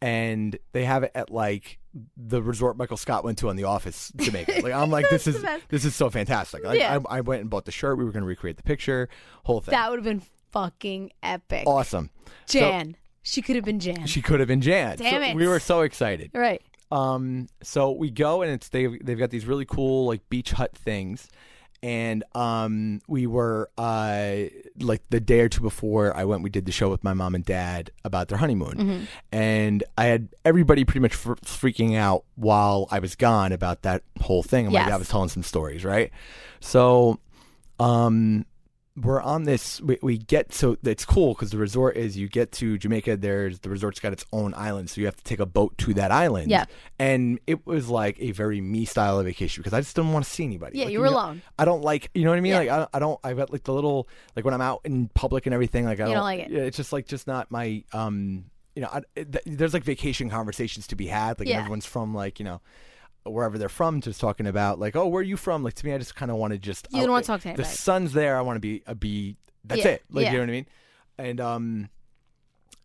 and 0.00 0.58
they 0.72 0.84
have 0.84 1.02
it 1.04 1.12
at 1.14 1.30
like 1.30 1.78
the 2.16 2.42
resort 2.42 2.76
Michael 2.76 2.96
Scott 2.96 3.22
went 3.22 3.38
to 3.38 3.48
on 3.50 3.56
The 3.56 3.64
Office, 3.64 4.12
Jamaica. 4.16 4.60
Like 4.62 4.72
I'm 4.72 4.90
like, 4.90 5.08
this 5.10 5.26
is 5.26 5.44
this 5.68 5.84
is 5.84 5.94
so 5.94 6.10
fantastic. 6.10 6.64
Like, 6.64 6.78
Yeah. 6.78 6.98
I, 7.08 7.18
I 7.18 7.20
went 7.20 7.42
and 7.42 7.50
bought 7.50 7.64
the 7.66 7.72
shirt. 7.72 7.98
We 7.98 8.04
were 8.04 8.12
going 8.12 8.22
to 8.22 8.26
recreate 8.28 8.56
the 8.56 8.62
picture, 8.62 9.08
whole 9.44 9.60
thing. 9.60 9.72
That 9.72 9.90
would 9.90 9.98
have 9.98 10.04
been 10.04 10.22
fucking 10.52 11.10
epic. 11.22 11.66
awesome. 11.66 12.10
So- 12.46 12.60
Jan. 12.60 12.96
she 13.22 13.42
could 13.42 13.56
have 13.56 13.64
been 13.64 13.80
Jan. 13.80 14.06
she 14.06 14.20
could 14.22 14.40
have 14.40 14.48
been 14.48 14.60
Jan. 14.60 14.98
So 14.98 15.04
Damn 15.04 15.22
it. 15.22 15.36
We 15.36 15.46
were 15.46 15.60
so 15.60 15.80
excited. 15.82 16.30
right. 16.34 16.62
Um, 16.90 17.48
so 17.62 17.90
we 17.92 18.10
go 18.10 18.42
and 18.42 18.52
it's 18.52 18.68
they 18.68 18.86
they've 18.86 19.18
got 19.18 19.30
these 19.30 19.46
really 19.46 19.64
cool 19.64 20.06
like 20.06 20.28
beach 20.28 20.50
hut 20.52 20.76
things, 20.76 21.26
and 21.82 22.22
um, 22.34 23.00
we 23.08 23.26
were 23.26 23.70
uh 23.78 24.34
like 24.78 25.00
the 25.08 25.18
day 25.18 25.40
or 25.40 25.48
two 25.48 25.62
before 25.62 26.14
I 26.14 26.24
went, 26.26 26.42
we 26.42 26.50
did 26.50 26.66
the 26.66 26.72
show 26.72 26.90
with 26.90 27.02
my 27.02 27.14
mom 27.14 27.34
and 27.34 27.46
dad 27.46 27.90
about 28.04 28.28
their 28.28 28.36
honeymoon, 28.36 28.74
Mm-hmm. 28.76 29.04
and 29.34 29.82
I 29.96 30.04
had 30.04 30.28
everybody 30.44 30.84
pretty 30.84 31.00
much 31.00 31.14
fr- 31.14 31.32
freaking 31.36 31.96
out 31.96 32.24
while 32.34 32.88
I 32.90 32.98
was 32.98 33.14
gone 33.16 33.52
about 33.52 33.82
that 33.82 34.02
whole 34.20 34.42
thing. 34.42 34.66
And 34.66 34.74
my 34.74 34.80
Yes. 34.80 34.88
dad 34.90 34.96
was 34.98 35.08
telling 35.08 35.30
some 35.30 35.42
stories, 35.44 35.86
right? 35.86 36.10
So, 36.60 37.20
um. 37.80 38.44
We're 38.94 39.22
on 39.22 39.44
this. 39.44 39.80
We, 39.80 39.98
we 40.02 40.18
get 40.18 40.52
so 40.52 40.76
it's 40.84 41.06
cool 41.06 41.32
because 41.32 41.50
the 41.50 41.56
resort 41.56 41.96
is 41.96 42.14
you 42.18 42.28
get 42.28 42.52
to 42.52 42.76
Jamaica. 42.76 43.16
There's 43.16 43.60
the 43.60 43.70
resort's 43.70 44.00
got 44.00 44.12
its 44.12 44.26
own 44.34 44.52
island, 44.54 44.90
so 44.90 45.00
you 45.00 45.06
have 45.06 45.16
to 45.16 45.24
take 45.24 45.40
a 45.40 45.46
boat 45.46 45.78
to 45.78 45.94
that 45.94 46.10
island. 46.10 46.50
Yeah. 46.50 46.66
And 46.98 47.38
it 47.46 47.66
was 47.66 47.88
like 47.88 48.16
a 48.20 48.32
very 48.32 48.60
me 48.60 48.84
style 48.84 49.18
of 49.18 49.24
vacation 49.24 49.62
because 49.62 49.72
I 49.72 49.80
just 49.80 49.96
didn't 49.96 50.12
want 50.12 50.26
to 50.26 50.30
see 50.30 50.44
anybody. 50.44 50.76
Yeah, 50.78 50.84
Like, 50.84 50.92
you 50.92 51.00
were 51.00 51.06
know, 51.06 51.12
alone. 51.12 51.42
I 51.58 51.64
don't 51.64 51.80
like, 51.82 52.10
you 52.12 52.24
know 52.24 52.30
what 52.32 52.36
I 52.36 52.40
mean? 52.42 52.52
Yeah. 52.52 52.58
Like, 52.58 52.68
I, 52.70 52.86
I 52.92 52.98
don't, 52.98 53.18
I've 53.24 53.38
got 53.38 53.50
like 53.50 53.64
the 53.64 53.72
little, 53.72 54.08
like 54.36 54.44
when 54.44 54.52
I'm 54.52 54.60
out 54.60 54.82
in 54.84 55.08
public 55.14 55.46
and 55.46 55.54
everything, 55.54 55.86
like, 55.86 55.98
I 55.98 56.02
You 56.02 56.08
don't, 56.08 56.14
don't 56.16 56.24
like 56.24 56.40
it. 56.40 56.50
yeah, 56.50 56.60
It's 56.60 56.76
just 56.76 56.92
like, 56.92 57.06
just 57.06 57.26
not 57.26 57.50
my, 57.50 57.84
um, 57.94 58.44
you 58.76 58.82
know, 58.82 58.88
I, 58.92 59.00
th- 59.16 59.42
there's 59.46 59.72
like 59.72 59.84
vacation 59.84 60.28
conversations 60.28 60.86
to 60.88 60.96
be 60.96 61.06
had. 61.06 61.38
Like, 61.38 61.48
Yeah. 61.48 61.60
everyone's 61.60 61.86
from 61.86 62.14
like, 62.14 62.38
you 62.38 62.44
know, 62.44 62.60
wherever 63.24 63.56
they're 63.58 63.68
from, 63.68 64.00
just 64.00 64.20
talking 64.20 64.46
about 64.46 64.78
like, 64.78 64.96
oh, 64.96 65.06
where 65.06 65.20
are 65.20 65.24
you 65.24 65.36
from? 65.36 65.62
Like, 65.62 65.74
to 65.74 65.86
me, 65.86 65.92
I 65.94 65.98
just 65.98 66.14
kind 66.16 66.30
of 66.30 66.36
want 66.38 66.52
to 66.52 66.58
just, 66.58 66.88
You 66.90 67.00
don't 67.02 67.10
wanna 67.10 67.24
talk 67.24 67.40
to 67.42 67.48
anybody. 67.48 67.68
The 67.68 67.74
sun's 67.74 68.12
there. 68.12 68.36
I 68.36 68.40
want 68.42 68.56
to 68.56 68.60
be, 68.60 68.82
uh, 68.86 68.94
be, 68.94 69.36
that's 69.64 69.84
Yeah, 69.84 69.88
it. 69.92 70.02
Like, 70.10 70.24
yeah. 70.24 70.32
you 70.32 70.36
know 70.38 70.42
what 70.44 70.48
I 70.48 70.52
mean? 70.52 70.66
And, 71.18 71.40
um, 71.40 71.88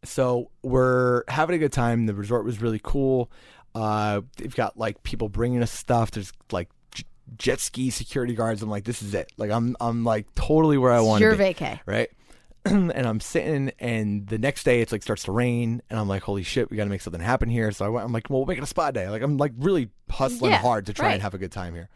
so 0.03 0.51
we're 0.61 1.23
having 1.27 1.55
a 1.55 1.59
good 1.59 1.71
time. 1.73 2.05
The 2.05 2.13
resort 2.13 2.45
was 2.45 2.61
really 2.61 2.79
cool. 2.83 3.31
Uh, 3.73 4.21
they've 4.37 4.55
got 4.55 4.77
like 4.77 5.01
people 5.03 5.27
bringing 5.29 5.61
us 5.61 5.71
stuff. 5.71 6.11
There's 6.11 6.31
like 6.51 6.69
j- 6.93 7.03
jet 7.37 7.59
ski 7.59 7.89
security 7.89 8.33
guards. 8.35 8.61
I'm 8.61 8.69
like, 8.69 8.83
this 8.85 9.01
is 9.01 9.13
it. 9.13 9.31
Like 9.37 9.51
I'm, 9.51 9.75
I'm 9.81 10.03
like 10.03 10.27
totally 10.35 10.77
where 10.77 10.91
I 10.91 10.99
want 11.01 11.19
to 11.19 11.25
Your 11.25 11.35
be. 11.35 11.45
vacay. 11.45 11.79
right? 11.85 12.09
and 12.65 12.91
I'm 13.07 13.19
sitting, 13.19 13.71
and 13.79 14.27
the 14.27 14.37
next 14.37 14.63
day 14.63 14.81
it's 14.81 14.91
like 14.91 15.03
starts 15.03 15.23
to 15.23 15.31
rain, 15.31 15.81
and 15.89 15.99
I'm 15.99 16.07
like, 16.07 16.23
holy 16.23 16.43
shit, 16.43 16.69
we 16.69 16.77
got 16.77 16.83
to 16.83 16.89
make 16.89 17.01
something 17.01 17.21
happen 17.21 17.49
here. 17.49 17.71
So 17.71 17.85
I 17.85 17.89
went, 17.89 18.05
I'm 18.05 18.11
like, 18.11 18.29
well, 18.29 18.39
we'll 18.39 18.47
make 18.47 18.57
it 18.57 18.63
a 18.63 18.67
spa 18.67 18.91
day. 18.91 19.09
Like 19.09 19.21
I'm 19.21 19.37
like 19.37 19.53
really 19.57 19.89
hustling 20.09 20.51
Yeah, 20.51 20.57
hard 20.59 20.85
to 20.87 20.93
try 20.93 21.07
right. 21.07 21.13
and 21.13 21.21
have 21.21 21.33
a 21.33 21.37
good 21.37 21.51
time 21.51 21.73
here, 21.73 21.89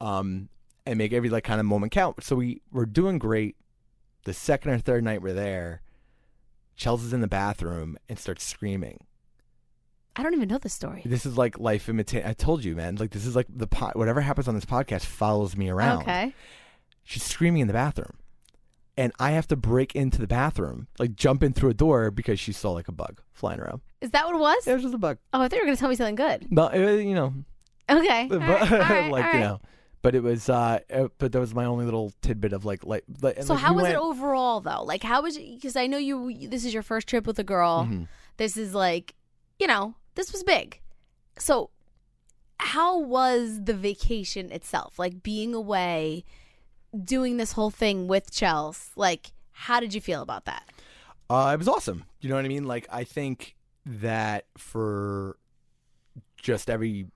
um, 0.00 0.48
and 0.86 0.96
make 0.98 1.12
every 1.12 1.28
like 1.28 1.44
kind 1.44 1.60
of 1.60 1.66
moment 1.66 1.92
count. 1.92 2.22
So 2.22 2.36
we 2.36 2.62
we're 2.72 2.86
doing 2.86 3.18
great. 3.18 3.56
The 4.24 4.32
second 4.32 4.72
or 4.72 4.78
third 4.78 5.04
night 5.04 5.22
we're 5.22 5.34
there, 5.34 5.82
Chelsea's 6.76 7.12
in 7.12 7.20
the 7.20 7.28
bathroom 7.28 7.96
and 8.08 8.18
starts 8.18 8.44
screaming. 8.44 9.04
I 10.18 10.22
don't 10.22 10.32
even 10.34 10.48
know 10.48 10.58
the 10.58 10.70
story. 10.70 11.02
This 11.04 11.26
is 11.26 11.36
like 11.36 11.58
life 11.58 11.88
imitate. 11.90 12.24
I 12.24 12.32
told 12.32 12.64
you, 12.64 12.74
man. 12.74 12.96
Like 12.96 13.10
this 13.10 13.26
is 13.26 13.36
like 13.36 13.46
the 13.54 13.66
po- 13.66 13.92
whatever 13.94 14.22
happens 14.22 14.48
on 14.48 14.54
this 14.54 14.64
podcast 14.64 15.02
follows 15.04 15.56
me 15.56 15.68
around. 15.68 16.02
Okay. 16.02 16.34
She's 17.04 17.22
screaming 17.22 17.60
in 17.60 17.66
the 17.68 17.74
bathroom, 17.74 18.14
and 18.96 19.12
I 19.18 19.32
have 19.32 19.46
to 19.48 19.56
break 19.56 19.94
into 19.94 20.18
the 20.18 20.26
bathroom, 20.26 20.88
like 20.98 21.14
jump 21.14 21.42
in 21.42 21.52
through 21.52 21.70
a 21.70 21.74
door 21.74 22.10
because 22.10 22.40
she 22.40 22.52
saw 22.52 22.70
like 22.72 22.88
a 22.88 22.92
bug 22.92 23.20
flying 23.32 23.60
around. 23.60 23.80
Is 24.00 24.10
that 24.10 24.26
what 24.26 24.34
it 24.34 24.38
was? 24.38 24.66
It 24.66 24.72
was 24.74 24.82
just 24.82 24.94
a 24.94 24.98
bug. 24.98 25.18
Oh, 25.32 25.40
I 25.40 25.48
thought 25.48 25.56
you 25.56 25.62
were 25.62 25.66
going 25.66 25.76
to 25.76 25.80
tell 25.80 25.88
me 25.90 25.96
something 25.96 26.14
good. 26.14 26.46
No, 26.50 26.68
it, 26.68 27.02
you 27.04 27.14
know, 27.14 27.34
Okay. 27.90 28.26
but, 28.30 28.40
All 28.42 28.48
right, 28.48 28.72
all 28.72 28.78
right, 28.78 29.10
like 29.12 29.34
you 29.34 29.40
know, 29.40 29.60
but 30.02 30.14
it 30.14 30.22
was. 30.22 30.48
uh 30.48 30.78
uh, 30.92 31.08
But 31.18 31.32
that 31.32 31.40
was 31.40 31.54
my 31.54 31.64
only 31.64 31.84
little 31.84 32.12
tidbit 32.22 32.52
of 32.52 32.64
like, 32.64 32.84
like. 32.84 33.04
like 33.22 33.42
So 33.42 33.54
like, 33.54 33.62
how 33.62 33.72
we 33.72 33.76
was 33.76 33.82
went- 33.84 33.94
it 33.94 34.00
overall 34.00 34.60
though? 34.60 34.82
Like 34.84 35.02
how 35.02 35.22
was 35.22 35.36
it? 35.36 35.54
Because 35.54 35.76
I 35.76 35.86
know 35.86 35.98
you. 35.98 36.48
This 36.48 36.64
is 36.64 36.72
your 36.74 36.82
first 36.82 37.06
trip 37.08 37.26
with 37.26 37.38
a 37.38 37.44
girl. 37.44 37.84
Mm-hmm. 37.84 38.04
This 38.38 38.56
is 38.56 38.74
like, 38.74 39.14
you 39.58 39.66
know, 39.66 39.94
this 40.14 40.32
was 40.32 40.42
big. 40.42 40.80
So, 41.38 41.70
how 42.58 42.98
was 42.98 43.64
the 43.64 43.74
vacation 43.74 44.50
itself? 44.50 44.98
Like 44.98 45.22
being 45.22 45.54
away, 45.54 46.24
doing 47.04 47.36
this 47.36 47.52
whole 47.52 47.70
thing 47.70 48.08
with 48.08 48.30
Chels. 48.30 48.90
Like, 48.96 49.32
how 49.52 49.80
did 49.80 49.94
you 49.94 50.00
feel 50.00 50.22
about 50.22 50.44
that? 50.46 50.68
Uh, 51.28 51.50
it 51.54 51.58
was 51.58 51.68
awesome. 51.68 52.04
You 52.20 52.28
know 52.28 52.36
what 52.36 52.44
I 52.44 52.48
mean? 52.48 52.64
Like 52.64 52.86
I 52.90 53.04
think 53.04 53.56
that 53.84 54.46
for 54.56 55.36
just 56.36 56.70
every 56.70 57.06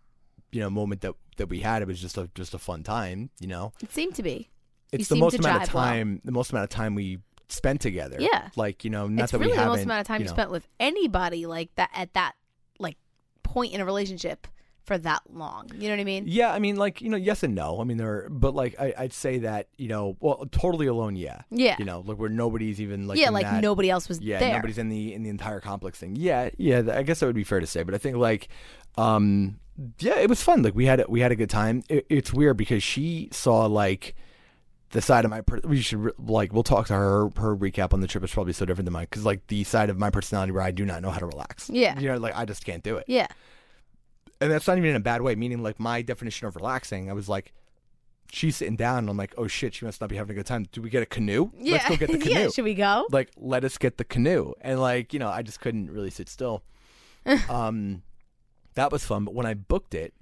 you 0.52 0.60
know 0.60 0.70
moment 0.70 1.02
that 1.02 1.14
that 1.36 1.48
we 1.48 1.60
had, 1.60 1.82
it 1.82 1.88
was 1.88 2.00
just 2.00 2.18
a 2.18 2.28
just 2.34 2.54
a 2.54 2.58
fun 2.58 2.82
time. 2.82 3.30
You 3.40 3.46
know, 3.48 3.72
It 3.82 3.92
seemed 3.92 4.14
to 4.16 4.22
be. 4.22 4.50
You 4.92 4.98
it's 4.98 5.08
the 5.08 5.16
most 5.16 5.38
amount 5.38 5.62
of 5.62 5.68
jive 5.68 5.74
well. 5.74 5.84
time. 5.84 6.20
The 6.24 6.32
most 6.32 6.50
amount 6.50 6.64
of 6.64 6.70
time 6.70 6.94
we 6.96 7.18
spent 7.48 7.80
together. 7.80 8.16
Yeah. 8.18 8.48
Like 8.56 8.82
you 8.84 8.90
know, 8.90 9.06
not 9.06 9.24
it's 9.24 9.32
that 9.32 9.38
really 9.38 9.52
we 9.52 9.56
the 9.56 9.62
haven't. 9.62 9.76
most 9.78 9.84
amount 9.84 10.00
of 10.00 10.06
time 10.08 10.20
you, 10.22 10.26
know, 10.26 10.32
spent 10.32 10.50
with 10.50 10.66
anybody 10.80 11.46
like 11.46 11.72
that 11.76 11.90
at 11.94 12.12
that 12.14 12.32
like 12.78 12.96
point 13.44 13.72
in 13.72 13.80
a 13.80 13.84
relationship 13.84 14.46
for 14.84 14.98
that 14.98 15.22
long. 15.32 15.70
You 15.74 15.88
know 15.88 15.94
what 15.94 16.00
I 16.00 16.04
mean? 16.04 16.24
Yeah, 16.26 16.52
I 16.52 16.58
mean, 16.58 16.76
like 16.76 17.00
you 17.00 17.08
know, 17.10 17.16
yes 17.16 17.42
and 17.42 17.54
no. 17.54 17.80
I 17.80 17.84
mean, 17.84 17.96
there, 17.96 18.24
are, 18.24 18.28
but 18.30 18.54
like 18.54 18.74
I, 18.80 18.92
I'd 18.98 19.12
say 19.12 19.38
that 19.38 19.68
you 19.76 19.88
know, 19.88 20.16
well, 20.20 20.46
totally 20.50 20.86
alone, 20.86 21.16
yeah, 21.16 21.42
Yeah. 21.50 21.76
You 21.78 21.84
know, 21.84 22.02
like 22.06 22.18
where 22.18 22.28
nobody's 22.28 22.80
even 22.80 23.06
like 23.06 23.18
yeah, 23.18 23.30
like 23.30 23.44
that- 23.46 23.62
nobody 23.62 23.90
else 23.90 24.08
was 24.08 24.20
yeah, 24.20 24.38
there. 24.38 24.54
nobody's 24.54 24.78
in 24.78 24.88
the 24.88 25.14
in 25.14 25.22
the 25.22 25.30
entire 25.30 25.60
complex 25.60 25.98
thing. 25.98 26.16
Yeah, 26.16 26.50
yeah, 26.58 26.82
I 26.92 27.02
guess 27.02 27.20
that 27.20 27.26
would 27.26 27.34
be 27.36 27.44
fair 27.44 27.60
to 27.60 27.66
say. 27.66 27.82
But 27.82 27.94
I 27.94 27.98
think 27.98 28.16
like, 28.16 28.48
um, 28.96 29.60
yeah, 29.98 30.18
it 30.18 30.28
was 30.28 30.42
fun. 30.42 30.62
Like 30.62 30.74
we 30.74 30.86
had 30.86 31.04
we 31.08 31.20
had 31.20 31.32
a 31.32 31.36
good 31.36 31.50
time. 31.50 31.82
It, 31.88 32.06
it's 32.08 32.32
weird 32.32 32.56
because 32.56 32.82
she 32.82 33.28
saw 33.32 33.66
like 33.66 34.14
the 34.92 35.00
side 35.00 35.24
of 35.24 35.30
my 35.30 35.40
per- 35.40 35.60
we 35.62 35.80
should 35.80 36.12
like 36.18 36.52
we'll 36.52 36.64
talk 36.64 36.88
to 36.88 36.94
her 36.94 37.28
her 37.36 37.56
recap 37.56 37.92
on 37.92 38.00
the 38.00 38.08
trip 38.08 38.24
is 38.24 38.32
probably 38.32 38.52
so 38.52 38.64
different 38.66 38.86
than 38.86 38.92
mine 38.92 39.06
because 39.08 39.24
like 39.24 39.46
the 39.46 39.62
side 39.62 39.88
of 39.88 39.96
my 39.96 40.10
personality 40.10 40.50
where 40.52 40.62
I 40.62 40.72
do 40.72 40.84
not 40.84 41.00
know 41.00 41.10
how 41.10 41.20
to 41.20 41.26
relax. 41.26 41.70
Yeah. 41.70 41.96
you 41.98 42.08
know, 42.08 42.16
like 42.18 42.34
I 42.36 42.44
just 42.44 42.64
can't 42.64 42.82
do 42.82 42.96
it. 42.96 43.04
yeah. 43.06 43.28
And 44.40 44.50
that's 44.50 44.66
not 44.66 44.78
even 44.78 44.90
in 44.90 44.96
a 44.96 45.00
bad 45.00 45.22
way. 45.22 45.34
Meaning, 45.34 45.62
like 45.62 45.78
my 45.78 46.02
definition 46.02 46.46
of 46.46 46.56
relaxing, 46.56 47.10
I 47.10 47.12
was 47.12 47.28
like, 47.28 47.52
she's 48.32 48.56
sitting 48.56 48.76
down, 48.76 48.98
and 48.98 49.10
I'm 49.10 49.16
like, 49.16 49.34
oh 49.36 49.46
shit, 49.46 49.74
she 49.74 49.84
must 49.84 50.00
not 50.00 50.10
be 50.10 50.16
having 50.16 50.32
a 50.32 50.34
good 50.38 50.46
time. 50.46 50.66
Do 50.72 50.82
we 50.82 50.90
get 50.90 51.02
a 51.02 51.06
canoe? 51.06 51.50
Yeah. 51.58 51.74
Let's 51.74 51.88
go 51.88 51.96
get 51.96 52.12
the 52.12 52.18
canoe. 52.26 52.40
yeah. 52.40 52.48
Should 52.48 52.64
we 52.64 52.74
go? 52.74 53.06
Like, 53.10 53.30
let 53.36 53.64
us 53.64 53.78
get 53.78 53.98
the 53.98 54.04
canoe. 54.04 54.52
And 54.60 54.80
like, 54.80 55.12
you 55.12 55.18
know, 55.18 55.28
I 55.28 55.42
just 55.42 55.60
couldn't 55.60 55.90
really 55.90 56.10
sit 56.10 56.28
still. 56.28 56.62
um, 57.48 58.02
that 58.74 58.90
was 58.92 59.04
fun. 59.04 59.24
But 59.24 59.34
when 59.34 59.46
I 59.46 59.54
booked 59.54 59.94
it, 59.94 60.14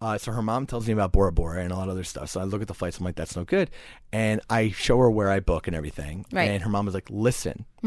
uh, 0.00 0.18
so 0.18 0.32
her 0.32 0.42
mom 0.42 0.66
tells 0.66 0.86
me 0.86 0.92
about 0.92 1.12
Bora 1.12 1.32
Bora 1.32 1.62
and 1.62 1.72
a 1.72 1.76
lot 1.76 1.84
of 1.88 1.92
other 1.92 2.04
stuff. 2.04 2.28
So 2.28 2.40
I 2.40 2.44
look 2.44 2.60
at 2.60 2.68
the 2.68 2.74
flights. 2.74 2.98
I'm 2.98 3.04
like, 3.04 3.16
that's 3.16 3.36
no 3.36 3.44
good. 3.44 3.70
And 4.12 4.40
I 4.50 4.70
show 4.70 4.98
her 4.98 5.10
where 5.10 5.30
I 5.30 5.40
book 5.40 5.66
and 5.66 5.74
everything. 5.74 6.26
Right. 6.32 6.50
And 6.50 6.62
her 6.62 6.68
mom 6.68 6.84
was 6.84 6.94
like, 6.94 7.08
listen. 7.10 7.64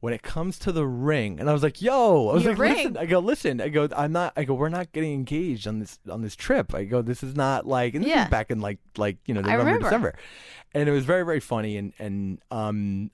When 0.00 0.14
it 0.14 0.22
comes 0.22 0.58
to 0.60 0.72
the 0.72 0.86
ring, 0.86 1.38
and 1.40 1.48
I 1.50 1.52
was 1.52 1.62
like, 1.62 1.82
"Yo," 1.82 2.28
I 2.30 2.32
was 2.34 2.44
Your 2.44 2.52
like, 2.54 2.60
ring. 2.60 2.76
"Listen," 2.76 2.96
I 2.96 3.04
go, 3.06 3.18
"Listen," 3.18 3.60
I 3.60 3.68
go, 3.68 3.86
"I'm 3.94 4.12
not," 4.12 4.32
I 4.34 4.44
go, 4.44 4.54
"We're 4.54 4.70
not 4.70 4.92
getting 4.92 5.12
engaged 5.12 5.68
on 5.68 5.78
this 5.78 5.98
on 6.08 6.22
this 6.22 6.34
trip." 6.36 6.74
I 6.74 6.84
go, 6.84 7.02
"This 7.02 7.22
is 7.22 7.36
not 7.36 7.66
like," 7.66 7.94
and 7.94 8.02
this 8.02 8.10
Yeah. 8.10 8.24
is 8.24 8.30
back 8.30 8.50
in 8.50 8.60
like 8.60 8.78
like 8.96 9.18
you 9.26 9.34
know 9.34 9.42
November 9.42 9.64
remember. 9.64 9.84
December, 9.84 10.14
and 10.74 10.88
it 10.88 10.92
was 10.92 11.04
very 11.04 11.24
very 11.24 11.40
funny, 11.40 11.76
and 11.76 11.92
and 11.98 12.38
um, 12.50 13.10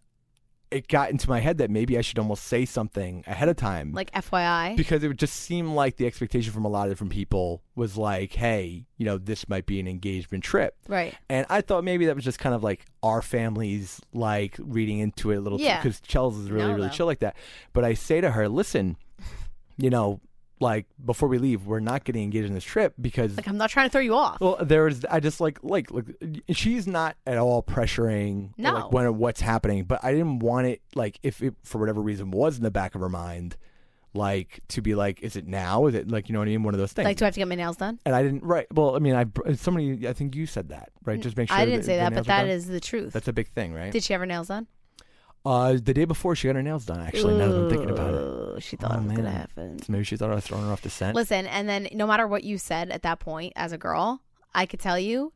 it 0.76 0.88
got 0.88 1.10
into 1.10 1.28
my 1.28 1.40
head 1.40 1.58
that 1.58 1.70
maybe 1.70 1.98
I 1.98 2.00
should 2.00 2.18
almost 2.18 2.44
say 2.44 2.64
something 2.64 3.24
ahead 3.26 3.48
of 3.48 3.56
time, 3.56 3.92
Like 3.92 4.10
FYI. 4.12 4.76
because 4.76 5.02
it 5.02 5.08
would 5.08 5.18
just 5.18 5.34
seem 5.34 5.74
like 5.74 5.96
the 5.96 6.06
expectation 6.06 6.52
from 6.52 6.64
a 6.64 6.68
lot 6.68 6.86
of 6.86 6.92
different 6.92 7.12
people 7.12 7.62
was 7.74 7.96
like, 7.96 8.32
"Hey, 8.34 8.86
you 8.96 9.04
know, 9.04 9.18
this 9.18 9.48
might 9.48 9.66
be 9.66 9.80
an 9.80 9.88
engagement 9.88 10.44
trip." 10.44 10.76
right. 10.88 11.14
And 11.28 11.46
I 11.50 11.60
thought 11.60 11.84
maybe 11.84 12.06
that 12.06 12.14
was 12.14 12.24
just 12.24 12.38
kind 12.38 12.54
of 12.54 12.62
like 12.62 12.86
our 13.02 13.22
family's 13.22 14.00
like 14.12 14.56
reading 14.58 14.98
into 15.00 15.30
it 15.32 15.36
a 15.36 15.40
little 15.40 15.60
Yeah. 15.60 15.78
because 15.82 16.00
Chels 16.00 16.40
is 16.40 16.50
really, 16.50 16.68
No, 16.68 16.74
really 16.74 16.86
no. 16.88 16.92
chill 16.92 17.06
like 17.06 17.20
that. 17.20 17.36
But 17.72 17.84
I 17.84 17.94
say 17.94 18.20
to 18.20 18.30
her, 18.30 18.48
listen, 18.48 18.96
you 19.76 19.90
know, 19.90 20.20
like 20.58 20.86
before 21.04 21.28
we 21.28 21.38
leave, 21.38 21.66
we're 21.66 21.80
not 21.80 22.04
getting 22.04 22.22
engaged 22.22 22.46
in 22.48 22.54
this 22.54 22.64
trip 22.64 22.94
because 23.00 23.36
Like 23.36 23.46
I'm 23.48 23.58
not 23.58 23.68
trying 23.70 23.86
to 23.88 23.92
throw 23.92 24.00
you 24.00 24.14
off. 24.14 24.40
well, 24.40 24.56
there's 24.60 25.04
I 25.04 25.20
just 25.20 25.40
like 25.40 25.58
like 25.62 25.90
like 25.90 26.06
she's 26.50 26.86
not 26.86 27.16
at 27.26 27.36
all 27.38 27.62
pressuring 27.62 28.50
No. 28.56 28.72
like 28.72 28.92
when 28.92 29.18
what's 29.18 29.40
happening, 29.40 29.84
but 29.84 30.02
I 30.02 30.12
didn't 30.12 30.38
want 30.38 30.66
it 30.66 30.80
like 30.94 31.18
if 31.22 31.42
it 31.42 31.54
for 31.62 31.78
whatever 31.78 32.00
reason 32.00 32.30
was 32.30 32.56
in 32.56 32.62
the 32.62 32.70
back 32.70 32.94
of 32.94 33.00
her 33.02 33.08
mind, 33.10 33.56
like 34.14 34.60
to 34.68 34.80
be 34.80 34.94
like, 34.94 35.20
is 35.20 35.36
it 35.36 35.46
now? 35.46 35.86
Is 35.88 35.94
it 35.94 36.10
like 36.10 36.28
you 36.28 36.32
know 36.32 36.38
what 36.38 36.48
I 36.48 36.52
mean? 36.52 36.62
One 36.62 36.72
of 36.72 36.80
those 36.80 36.92
things. 36.94 37.04
Like, 37.04 37.18
do 37.18 37.24
I 37.24 37.26
have 37.26 37.34
to 37.34 37.40
get 37.40 37.48
my 37.48 37.54
nails 37.54 37.76
done? 37.76 37.98
and 38.06 38.14
I 38.14 38.22
didn't 38.22 38.42
right. 38.42 38.66
Well, 38.72 38.96
I 38.96 38.98
mean, 38.98 39.14
I 39.14 39.26
somebody 39.56 40.08
I 40.08 40.14
think 40.14 40.34
you 40.34 40.46
said 40.46 40.70
that 40.70 40.88
right. 41.04 41.20
Just 41.20 41.36
make 41.36 41.50
sure 41.50 41.56
I 41.58 41.66
didn't 41.66 41.80
that 41.80 41.86
say 41.86 41.96
that, 41.98 42.14
but 42.14 42.26
that 42.26 42.46
is 42.48 42.66
the 42.66 42.80
truth. 42.80 43.12
That's 43.12 43.28
a 43.28 43.32
big 43.34 43.48
thing, 43.48 43.74
right? 43.74 43.92
Did 43.92 44.02
she 44.04 44.14
have 44.14 44.20
her 44.20 44.26
nails 44.26 44.48
done? 44.48 44.66
uh, 45.44 45.74
the 45.80 45.94
day 45.94 46.04
before 46.06 46.34
she 46.34 46.48
got 46.48 46.56
her 46.56 46.62
nails 46.62 46.84
done. 46.86 46.98
Actually, 47.00 47.36
now 47.38 47.46
that 47.48 47.56
I'm 47.56 47.68
thinking 47.70 47.90
about 47.90 48.14
it, 48.14 48.20
She 48.62 48.76
thought 48.76 48.92
Oh, 48.92 49.00
it 49.00 49.04
was 49.04 49.12
gonna 49.16 49.30
happen. 49.30 49.78
So 49.82 49.92
maybe 49.92 50.04
she 50.04 50.16
thought 50.16 50.30
I 50.30 50.34
was 50.34 50.44
throwing 50.46 50.64
her 50.64 50.72
off 50.72 50.82
the 50.82 50.90
scent. 50.90 51.14
Listen, 51.14 51.46
and 51.46 51.68
then 51.68 51.88
no 51.92 52.06
matter 52.06 52.26
what 52.26 52.44
you 52.44 52.58
said 52.58 52.90
at 52.90 53.02
that 53.02 53.18
point 53.20 53.52
as 53.56 53.72
a 53.72 53.78
girl, 53.78 54.20
I 54.54 54.66
could 54.66 54.80
tell 54.80 54.98
you, 54.98 55.32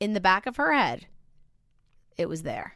in 0.00 0.12
the 0.12 0.20
back 0.20 0.46
of 0.46 0.56
her 0.56 0.72
head, 0.72 1.06
it 2.16 2.28
was 2.28 2.42
there. 2.42 2.74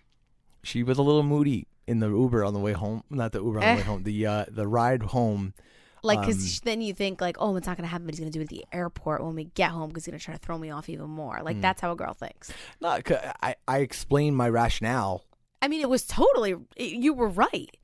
She 0.62 0.83
was 0.83 0.99
a 0.99 1.02
little 1.02 1.23
moody 1.23 1.66
in 1.87 2.00
the 2.00 2.09
Uber 2.09 2.45
on 2.45 2.52
the 2.54 2.61
way 2.61 2.73
home. 2.73 3.02
Not 3.11 3.33
the 3.33 3.42
Uber 3.42 3.59
on 3.59 3.64
the 3.64 3.66
Eh. 3.66 3.76
way 3.76 3.83
home. 3.83 4.02
The 4.04 4.26
uh, 4.26 4.45
the 4.49 4.66
ride 4.69 5.02
home. 5.02 5.54
Like, 6.02 6.21
because 6.21 6.59
Um, 6.59 6.61
then 6.64 6.80
you 6.80 6.95
think 6.95 7.21
like, 7.21 7.37
oh, 7.38 7.57
it's 7.57 7.66
not 7.66 7.76
gonna 7.76 7.88
happen. 7.88 8.07
But 8.07 8.14
he's 8.14 8.21
gonna 8.21 8.30
do 8.30 8.40
it 8.40 8.45
at 8.45 8.49
the 8.49 8.64
airport 8.73 9.23
when 9.25 9.35
we 9.35 9.45
get 9.45 9.71
home 9.71 9.88
because 9.88 10.04
he's 10.07 10.12
gonna 10.12 10.19
try 10.21 10.35
to 10.35 10.40
throw 10.40 10.57
me 10.57 10.71
off 10.71 10.88
even 10.88 11.11
more. 11.11 11.40
Like 11.42 11.57
Hmm. 11.57 11.62
that's 11.62 11.80
how 11.80 11.92
a 11.92 11.97
girl 11.97 12.14
thinks. 12.14 12.52
No, 12.80 12.99
I 13.42 13.54
I 13.69 13.78
explained 13.78 14.37
my 14.37 14.49
rationale. 14.49 15.25
I 15.62 15.69
mean, 15.69 15.80
it 15.83 15.90
was 15.90 16.07
totally. 16.07 16.54
You 16.78 17.12
were 17.12 17.28
right, 17.28 17.76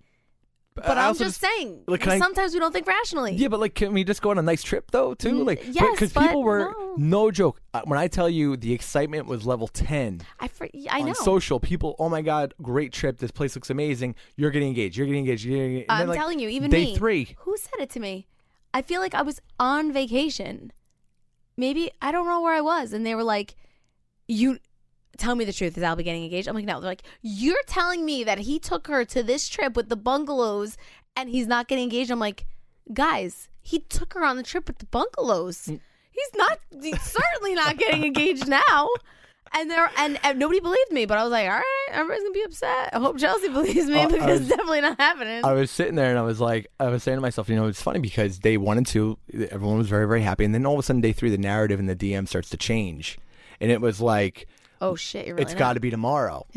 but 0.76 0.98
I 0.98 1.02
I'm 1.02 1.06
also 1.08 1.24
just, 1.24 1.40
saying. 1.40 1.82
like, 1.86 2.00
can 2.02 2.12
I- 2.12 2.18
sometimes 2.18 2.52
we 2.54 2.60
don't 2.60 2.72
think 2.72 2.86
rationally. 2.86 3.34
Yeah, 3.34 3.48
but 3.48 3.60
like, 3.60 3.74
can 3.74 3.92
we 3.92 4.04
just 4.04 4.22
go 4.22 4.30
on 4.30 4.38
a 4.38 4.42
nice 4.42 4.62
trip 4.62 4.90
though, 4.90 5.14
too? 5.14 5.42
Like, 5.44 5.62
yes, 5.70 5.84
because 5.92 6.12
but 6.12 6.22
people 6.26 6.42
were 6.42 6.74
no. 6.78 6.94
no 6.96 7.30
joke. 7.30 7.60
Uh, 7.74 7.82
When 7.84 7.98
I 7.98 8.08
tell 8.08 8.28
you 8.28 8.56
the 8.56 8.72
excitement 8.72 9.26
was 9.26 9.46
level 9.46 9.68
ten, 9.68 10.20
I 10.40 10.48
fr- 10.48 10.66
I 10.90 11.00
know. 11.00 11.08
on 11.08 11.14
social, 11.14 11.58
people, 11.60 11.96
oh 11.98 12.08
my 12.08 12.22
god, 12.22 12.54
great 12.62 12.92
trip! 12.92 13.18
This 13.18 13.30
place 13.30 13.54
looks 13.54 13.70
amazing. 13.70 14.14
You're 14.36 14.50
getting 14.50 14.68
engaged. 14.68 14.96
You're 14.96 15.06
getting 15.06 15.20
engaged. 15.20 15.44
You're 15.44 15.56
getting 15.56 15.70
engaged. 15.72 15.90
And 15.90 15.92
I'm 15.94 15.98
then, 16.00 16.08
like, 16.08 16.18
telling 16.18 16.38
you, 16.38 16.48
even 16.48 16.70
day 16.70 16.84
me. 16.86 16.96
three. 16.96 17.34
Who 17.38 17.56
said 17.56 17.80
it 17.80 17.90
to 17.90 18.00
me? 18.00 18.26
I 18.74 18.82
feel 18.82 19.00
like 19.00 19.14
I 19.14 19.22
was 19.22 19.40
on 19.58 19.92
vacation. 19.92 20.72
Maybe 21.56 21.90
I 22.02 22.12
don't 22.12 22.26
know 22.26 22.40
where 22.42 22.54
I 22.54 22.60
was, 22.60 22.92
and 22.92 23.06
they 23.06 23.14
were 23.14 23.24
like, 23.24 23.56
"You 24.28 24.58
tell 25.18 25.34
me 25.34 25.44
the 25.44 25.52
truth. 25.52 25.76
Is 25.76 25.84
Albie 25.84 26.04
getting 26.04 26.24
engaged?" 26.24 26.48
I'm 26.48 26.54
like, 26.54 26.64
"No." 26.64 26.80
They're 26.80 26.90
like, 26.90 27.02
"You're 27.22 27.62
telling 27.66 28.04
me 28.04 28.24
that 28.24 28.38
he 28.38 28.58
took 28.58 28.86
her 28.88 29.04
to 29.06 29.22
this 29.22 29.48
trip 29.48 29.74
with 29.76 29.88
the 29.88 29.96
bungalows, 29.96 30.76
and 31.16 31.28
he's 31.28 31.46
not 31.46 31.68
getting 31.68 31.84
engaged." 31.84 32.10
I'm 32.10 32.18
like, 32.20 32.46
"Guys, 32.92 33.48
he 33.62 33.80
took 33.80 34.14
her 34.14 34.24
on 34.24 34.36
the 34.36 34.42
trip 34.42 34.66
with 34.68 34.78
the 34.78 34.86
bungalows. 34.86 35.66
Mm. 35.66 35.80
He's 36.10 36.30
not. 36.36 36.58
He's 36.82 37.02
certainly 37.02 37.54
not 37.54 37.76
getting 37.78 38.04
engaged 38.04 38.48
now." 38.48 38.88
And 39.54 39.70
there 39.70 39.88
and, 39.96 40.18
and 40.24 40.38
nobody 40.40 40.58
believed 40.58 40.90
me, 40.90 41.06
but 41.06 41.18
I 41.18 41.22
was 41.22 41.30
like, 41.30 41.46
"All 41.46 41.52
right, 41.54 41.88
everybody's 41.92 42.22
gonna 42.24 42.32
be 42.34 42.42
upset. 42.42 42.90
I 42.92 42.98
hope 42.98 43.16
Chelsea 43.16 43.48
believes 43.48 43.86
me 43.88 44.00
Uh, 44.00 44.08
because 44.08 44.26
was- 44.26 44.40
it's 44.40 44.48
definitely 44.50 44.80
not 44.80 44.98
happening." 44.98 45.44
I 45.44 45.52
was 45.52 45.70
sitting 45.70 45.94
there 45.94 46.10
and 46.10 46.18
I 46.18 46.22
was 46.22 46.40
like, 46.40 46.66
I 46.80 46.88
was 46.88 47.04
saying 47.04 47.16
to 47.16 47.22
myself, 47.22 47.48
you 47.48 47.54
know, 47.54 47.66
it's 47.68 47.80
funny 47.80 48.00
because 48.00 48.38
day 48.40 48.56
one 48.56 48.76
and 48.76 48.86
two, 48.86 49.18
everyone 49.50 49.78
was 49.78 49.88
very, 49.88 50.06
very 50.08 50.22
happy. 50.22 50.44
And 50.44 50.52
then 50.52 50.66
all 50.66 50.74
of 50.74 50.80
a 50.80 50.82
sudden, 50.82 51.00
day 51.00 51.12
three, 51.12 51.30
the 51.30 51.38
narrative 51.38 51.78
in 51.78 51.86
the 51.86 51.94
DM 51.94 52.26
starts 52.26 52.50
to 52.50 52.56
change. 52.56 53.18
And 53.60 53.70
it 53.70 53.80
was 53.80 54.00
like, 54.00 54.48
oh 54.80 54.94
shit, 54.94 55.26
you're 55.26 55.36
really 55.36 55.44
it's 55.44 55.54
got 55.54 55.74
to 55.74 55.80
be 55.80 55.90
tomorrow. 55.90 56.46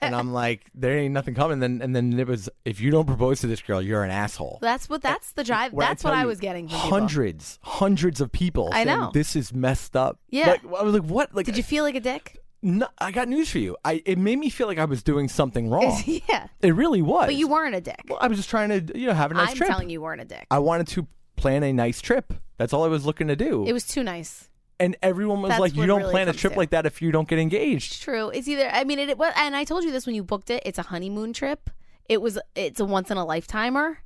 And 0.00 0.14
I'm 0.14 0.32
like, 0.32 0.66
there 0.74 0.96
ain't 0.98 1.12
nothing 1.14 1.34
coming. 1.34 1.58
Then 1.58 1.80
and 1.82 1.94
then 1.96 2.18
it 2.18 2.26
was, 2.26 2.48
if 2.64 2.80
you 2.80 2.90
don't 2.90 3.06
propose 3.06 3.40
to 3.40 3.46
this 3.46 3.60
girl, 3.60 3.80
you're 3.82 4.04
an 4.04 4.10
asshole. 4.10 4.58
That's 4.60 4.88
what. 4.88 5.02
That's 5.02 5.32
the 5.32 5.42
drive. 5.44 5.72
Where 5.72 5.86
That's 5.86 6.02
tell 6.02 6.12
what 6.12 6.18
I 6.18 6.22
you, 6.22 6.28
was 6.28 6.38
getting 6.38 6.68
from 6.68 6.78
people. 6.78 6.90
Hundreds, 6.90 7.58
hundreds 7.62 8.20
of 8.20 8.30
people. 8.30 8.68
I 8.72 8.84
saying, 8.84 8.98
know. 8.98 9.10
this 9.12 9.34
is 9.36 9.52
messed 9.52 9.96
up. 9.96 10.20
Yeah. 10.30 10.50
Like, 10.50 10.64
I 10.64 10.82
was 10.82 10.94
like, 10.94 11.04
what? 11.04 11.34
Like, 11.34 11.46
Did 11.46 11.56
you 11.56 11.62
feel 11.62 11.82
like 11.84 11.94
a 11.94 12.00
dick? 12.00 12.42
No, 12.62 12.88
I 12.98 13.10
got 13.12 13.28
news 13.28 13.50
for 13.50 13.58
you. 13.58 13.76
I 13.84 14.02
it 14.04 14.18
made 14.18 14.38
me 14.38 14.50
feel 14.50 14.66
like 14.66 14.78
I 14.78 14.84
was 14.84 15.02
doing 15.02 15.28
something 15.28 15.68
wrong. 15.70 16.02
yeah, 16.06 16.48
It 16.62 16.74
really 16.74 17.02
was. 17.02 17.26
but 17.26 17.34
you 17.34 17.48
weren't 17.48 17.74
a 17.74 17.80
dick. 17.80 18.00
Well, 18.08 18.18
I 18.20 18.28
was 18.28 18.38
just 18.38 18.50
trying 18.50 18.68
to, 18.86 18.98
you 18.98 19.06
know, 19.06 19.14
have 19.14 19.30
a 19.30 19.34
nice 19.34 19.50
I'm 19.50 19.56
trip. 19.56 19.68
telling 19.68 19.90
you 19.90 20.00
weren't 20.00 20.20
a 20.20 20.24
dick. 20.24 20.46
I 20.50 20.58
wanted 20.58 20.88
to 20.88 21.06
plan 21.36 21.62
a 21.62 21.72
nice 21.72 22.00
trip. 22.00 22.32
That's 22.58 22.72
all 22.72 22.84
I 22.84 22.88
was 22.88 23.04
looking 23.04 23.28
to 23.28 23.36
do. 23.36 23.64
It 23.66 23.72
was 23.72 23.86
too 23.86 24.02
nice. 24.02 24.48
And 24.78 24.96
everyone 25.02 25.42
was 25.42 25.50
That's 25.50 25.60
like, 25.60 25.74
"You 25.74 25.80
what 25.80 25.86
don't 25.86 26.00
really 26.00 26.12
plan 26.12 26.28
a 26.28 26.32
comes 26.32 26.40
trip 26.40 26.56
like 26.56 26.70
that 26.70 26.86
if 26.86 27.00
you 27.00 27.12
don't 27.12 27.28
get 27.28 27.38
engaged." 27.38 28.02
True. 28.02 28.28
It's 28.30 28.48
either. 28.48 28.68
I 28.70 28.84
mean, 28.84 28.98
it, 28.98 29.08
it 29.08 29.18
was, 29.18 29.32
and 29.36 29.56
I 29.56 29.64
told 29.64 29.84
you 29.84 29.92
this 29.92 30.06
when 30.06 30.14
you 30.14 30.22
booked 30.24 30.50
it. 30.50 30.62
It's 30.66 30.78
a 30.78 30.82
honeymoon 30.82 31.32
trip. 31.32 31.70
It 32.08 32.20
was. 32.20 32.38
It's 32.54 32.80
a 32.80 32.84
once 32.84 33.10
in 33.10 33.16
a 33.16 33.24
lifetimer. 33.24 33.98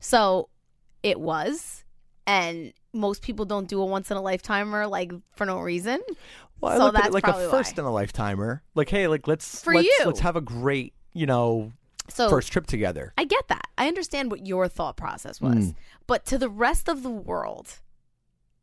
So, 0.00 0.48
it 1.02 1.18
was, 1.18 1.84
and 2.26 2.72
most 2.92 3.22
people 3.22 3.44
don't 3.44 3.68
do 3.68 3.80
a 3.80 3.84
once 3.84 4.10
in 4.10 4.16
a 4.16 4.22
lifetimer 4.22 4.86
like 4.86 5.12
for 5.34 5.46
no 5.46 5.60
reason. 5.60 6.00
Well, 6.60 6.72
I 6.72 6.76
so 6.78 6.86
at 6.88 6.94
that's 6.94 7.06
it 7.08 7.12
like 7.12 7.24
probably 7.24 7.44
a 7.46 7.50
first 7.50 7.76
why. 7.76 7.82
in 7.82 7.86
a 7.86 7.92
lifetimer. 7.92 8.62
Like, 8.74 8.88
hey, 8.88 9.08
like 9.08 9.26
let's 9.26 9.62
For 9.62 9.74
let's, 9.74 9.86
you. 9.86 10.06
let's 10.06 10.20
have 10.20 10.36
a 10.36 10.40
great, 10.40 10.94
you 11.12 11.26
know, 11.26 11.72
So 12.08 12.30
first 12.30 12.52
trip 12.52 12.66
together. 12.66 13.12
I 13.18 13.24
get 13.24 13.48
that. 13.48 13.66
I 13.76 13.88
understand 13.88 14.30
what 14.30 14.46
your 14.46 14.68
thought 14.68 14.96
process 14.96 15.40
was. 15.40 15.56
Mm. 15.56 15.74
But 16.06 16.24
to 16.26 16.38
the 16.38 16.48
rest 16.48 16.88
of 16.88 17.02
the 17.02 17.10
world, 17.10 17.80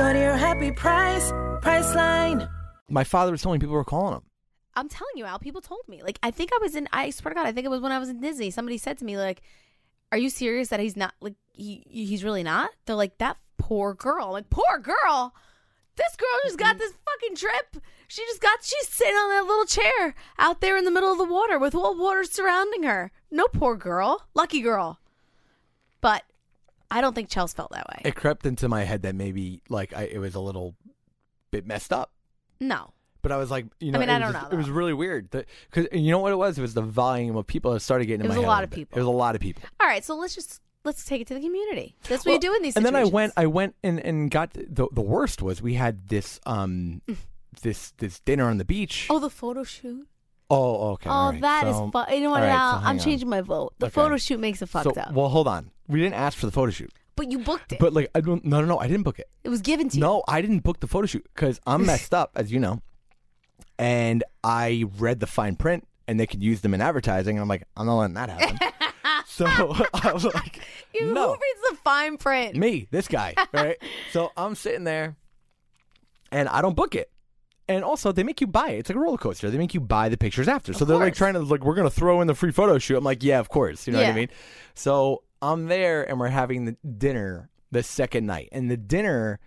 Go 0.00 0.14
to 0.14 0.18
your 0.18 0.34
happy 0.34 0.72
price, 0.72 1.30
Priceline. 1.60 2.48
My 2.88 3.04
father 3.04 3.32
was 3.32 3.42
telling 3.42 3.58
me 3.58 3.60
people 3.60 3.74
were 3.74 3.84
calling 3.84 4.14
him. 4.14 4.22
I'm 4.72 4.88
telling 4.88 5.12
you, 5.14 5.26
Al, 5.26 5.38
people 5.38 5.60
told 5.60 5.82
me. 5.88 6.02
Like, 6.02 6.18
I 6.22 6.30
think 6.30 6.52
I 6.54 6.58
was 6.62 6.74
in, 6.74 6.88
I 6.90 7.10
swear 7.10 7.34
to 7.34 7.34
God, 7.34 7.46
I 7.46 7.52
think 7.52 7.66
it 7.66 7.68
was 7.68 7.82
when 7.82 7.92
I 7.92 7.98
was 7.98 8.08
in 8.08 8.18
Disney. 8.18 8.50
Somebody 8.50 8.78
said 8.78 8.96
to 8.96 9.04
me, 9.04 9.18
like, 9.18 9.42
are 10.10 10.16
you 10.16 10.30
serious 10.30 10.68
that 10.68 10.80
he's 10.80 10.96
not, 10.96 11.12
like, 11.20 11.34
he, 11.52 11.84
he's 11.86 12.24
really 12.24 12.42
not? 12.42 12.70
They're 12.86 12.96
like, 12.96 13.18
that 13.18 13.36
poor 13.58 13.92
girl. 13.92 14.28
I'm 14.28 14.32
like, 14.32 14.48
poor 14.48 14.78
girl. 14.78 15.34
This 15.96 16.16
girl 16.16 16.28
just 16.44 16.56
got 16.56 16.76
mm-hmm. 16.76 16.78
this 16.78 16.94
fucking 17.04 17.36
trip. 17.36 17.84
She 18.08 18.22
just 18.22 18.40
got, 18.40 18.64
she's 18.64 18.88
sitting 18.88 19.12
on 19.12 19.28
that 19.28 19.46
little 19.46 19.66
chair 19.66 20.14
out 20.38 20.62
there 20.62 20.78
in 20.78 20.86
the 20.86 20.90
middle 20.90 21.12
of 21.12 21.18
the 21.18 21.24
water 21.24 21.58
with 21.58 21.74
all 21.74 21.94
water 21.94 22.24
surrounding 22.24 22.84
her. 22.84 23.12
No 23.30 23.48
poor 23.48 23.76
girl. 23.76 24.28
Lucky 24.32 24.62
girl. 24.62 24.98
But 26.00 26.22
I 26.90 27.00
don't 27.00 27.14
think 27.14 27.28
Chels 27.30 27.54
felt 27.54 27.70
that 27.72 27.86
way. 27.88 28.02
It 28.04 28.14
crept 28.16 28.46
into 28.46 28.68
my 28.68 28.84
head 28.84 29.02
that 29.02 29.14
maybe 29.14 29.62
like 29.68 29.94
I, 29.94 30.02
it 30.04 30.18
was 30.18 30.34
a 30.34 30.40
little 30.40 30.74
bit 31.50 31.66
messed 31.66 31.92
up. 31.92 32.10
No. 32.60 32.92
But 33.22 33.32
I 33.32 33.36
was 33.36 33.50
like, 33.50 33.66
you 33.80 33.92
know, 33.92 33.98
I 33.98 34.00
mean, 34.00 34.08
it 34.08 34.12
I 34.12 34.16
was 34.18 34.22
don't 34.22 34.32
just- 34.40 34.50
know, 34.52 34.54
It 34.56 34.58
was 34.58 34.70
really 34.70 34.94
weird 34.94 35.30
because 35.30 35.86
you 35.92 36.10
know 36.10 36.18
what 36.18 36.32
it 36.32 36.36
was. 36.36 36.58
It 36.58 36.62
was 36.62 36.74
the 36.74 36.82
volume 36.82 37.36
of 37.36 37.46
people 37.46 37.72
that 37.74 37.80
started 37.80 38.06
getting. 38.06 38.24
It 38.24 38.28
was 38.28 38.36
a 38.38 38.40
lot 38.40 38.64
of 38.64 38.70
people. 38.70 38.96
It 38.96 39.00
was 39.00 39.06
a 39.08 39.10
lot 39.10 39.34
of 39.34 39.40
people. 39.42 39.62
All 39.78 39.86
right, 39.86 40.04
so 40.04 40.16
let's 40.16 40.34
just 40.34 40.60
let's 40.84 41.04
take 41.04 41.20
it 41.20 41.26
to 41.28 41.34
the 41.34 41.40
community. 41.40 41.94
That's 42.08 42.24
what 42.24 42.30
Well, 42.30 42.34
you 42.36 42.40
do 42.40 42.54
in 42.56 42.62
these 42.62 42.76
and 42.76 42.84
then 42.86 42.96
I 42.96 43.04
went, 43.04 43.34
I 43.36 43.46
went 43.46 43.74
and 43.82 44.00
and 44.00 44.30
got 44.30 44.54
the 44.54 44.88
the 44.90 45.02
worst 45.02 45.42
was 45.42 45.60
we 45.60 45.74
had 45.74 46.08
this 46.08 46.40
um 46.46 47.02
this 47.62 47.92
this 47.98 48.20
dinner 48.20 48.48
on 48.48 48.56
the 48.58 48.64
beach. 48.64 49.06
Oh, 49.10 49.18
the 49.18 49.28
photo 49.30 49.64
shoot. 49.64 50.06
Oh, 50.52 50.92
okay. 50.94 51.08
oh, 51.10 51.30
right. 51.30 51.40
that 51.42 51.66
is 51.68 51.76
So- 51.76 51.90
fun. 51.90 52.12
You 52.12 52.22
know 52.22 52.30
what? 52.30 52.40
right, 52.40 52.48
Al? 52.48 52.80
so 52.80 52.86
I'm 52.86 52.96
on. 52.96 52.98
changing 52.98 53.28
my 53.28 53.40
vote. 53.42 53.74
The 53.78 53.86
Okay. 53.86 53.92
photo 53.92 54.16
shoot 54.16 54.40
makes 54.40 54.62
it 54.62 54.68
fucked 54.70 54.94
So, 54.94 55.00
up. 55.00 55.12
well, 55.12 55.28
hold 55.28 55.46
on. 55.46 55.70
We 55.90 56.00
didn't 56.00 56.14
ask 56.14 56.38
for 56.38 56.46
the 56.46 56.52
photo 56.52 56.70
shoot, 56.70 56.92
but 57.16 57.30
you 57.30 57.38
booked 57.40 57.72
it. 57.72 57.78
but 57.78 57.92
like 57.92 58.10
I 58.14 58.20
don't. 58.20 58.44
No, 58.44 58.60
no, 58.60 58.66
no. 58.66 58.78
I 58.78 58.86
didn't 58.88 59.02
book 59.02 59.18
it. 59.18 59.28
it 59.44 59.48
was 59.48 59.60
given 59.60 59.88
to 59.90 59.96
you. 59.96 60.00
No, 60.00 60.22
I 60.28 60.40
didn't 60.40 60.60
book 60.60 60.80
the 60.80 60.86
photo 60.86 61.06
shoot 61.06 61.26
because 61.34 61.60
I'm 61.66 61.84
messed 61.86 62.14
up, 62.14 62.30
as 62.36 62.50
you 62.52 62.58
know. 62.60 62.80
And 63.78 64.24
I 64.44 64.84
read 64.98 65.20
the 65.20 65.26
fine 65.26 65.56
print, 65.56 65.86
and 66.06 66.20
they 66.20 66.26
could 66.26 66.42
use 66.42 66.60
them 66.60 66.74
in 66.74 66.80
advertising. 66.80 67.36
And 67.36 67.42
I'm 67.42 67.48
like, 67.48 67.64
I'm 67.76 67.86
not 67.86 67.96
letting 67.98 68.14
that 68.14 68.28
happen. 68.30 68.58
so 69.26 69.46
I 69.94 70.12
was 70.12 70.24
like, 70.24 70.60
You, 70.94 71.12
no, 71.14 71.28
Who 71.28 71.32
reads 71.32 71.70
the 71.70 71.76
fine 71.82 72.16
print? 72.18 72.56
me, 72.56 72.88
this 72.90 73.08
guy, 73.08 73.34
right? 73.52 73.76
so 74.12 74.32
I'm 74.36 74.54
sitting 74.54 74.84
there, 74.84 75.16
and 76.32 76.48
I 76.48 76.60
don't 76.62 76.74
book 76.76 76.94
it. 76.94 77.10
And 77.68 77.84
also, 77.84 78.10
they 78.10 78.24
make 78.24 78.40
you 78.40 78.48
buy 78.48 78.70
it. 78.70 78.78
It's 78.80 78.90
like 78.90 78.96
a 78.96 79.00
roller 79.00 79.16
coaster. 79.16 79.48
They 79.48 79.56
make 79.56 79.74
you 79.74 79.80
buy 79.80 80.08
the 80.08 80.16
pictures 80.18 80.48
after. 80.48 80.72
so 80.72 80.84
they're 80.84 80.96
like 80.96 81.12
course. 81.12 81.18
trying 81.18 81.34
to 81.34 81.40
like, 81.40 81.62
we're 81.64 81.76
gonna 81.76 81.88
throw 81.88 82.20
in 82.20 82.26
the 82.26 82.34
free 82.34 82.50
photo 82.50 82.78
shoot. 82.78 82.96
I'm 82.98 83.04
like, 83.04 83.22
yeah, 83.22 83.38
of 83.38 83.48
course. 83.48 83.86
You 83.86 83.92
know 83.92 84.00
what 84.00 84.06
Yeah. 84.06 84.12
I 84.12 84.16
mean? 84.16 84.28
So 84.74 85.22
I'm 85.42 85.66
there, 85.66 86.08
and 86.08 86.18
we're 86.20 86.28
having 86.28 86.64
the 86.64 86.76
dinner 86.86 87.50
the 87.70 87.82
second 87.82 88.26
night, 88.26 88.48
and 88.52 88.70
the 88.70 88.76
dinner, 88.76 89.40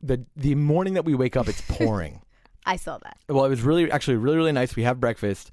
the 0.00 0.24
the 0.36 0.54
morning 0.54 0.94
that 0.94 1.04
we 1.04 1.14
wake 1.14 1.36
up, 1.36 1.48
it's 1.48 1.60
pouring. 1.68 2.22
I 2.66 2.76
saw 2.76 2.98
that. 2.98 3.18
Well, 3.28 3.44
it 3.44 3.48
was 3.48 3.62
really 3.62 3.90
actually 3.90 4.16
really 4.16 4.36
really 4.36 4.52
nice. 4.52 4.76
We 4.76 4.82
have 4.82 5.00
breakfast, 5.00 5.50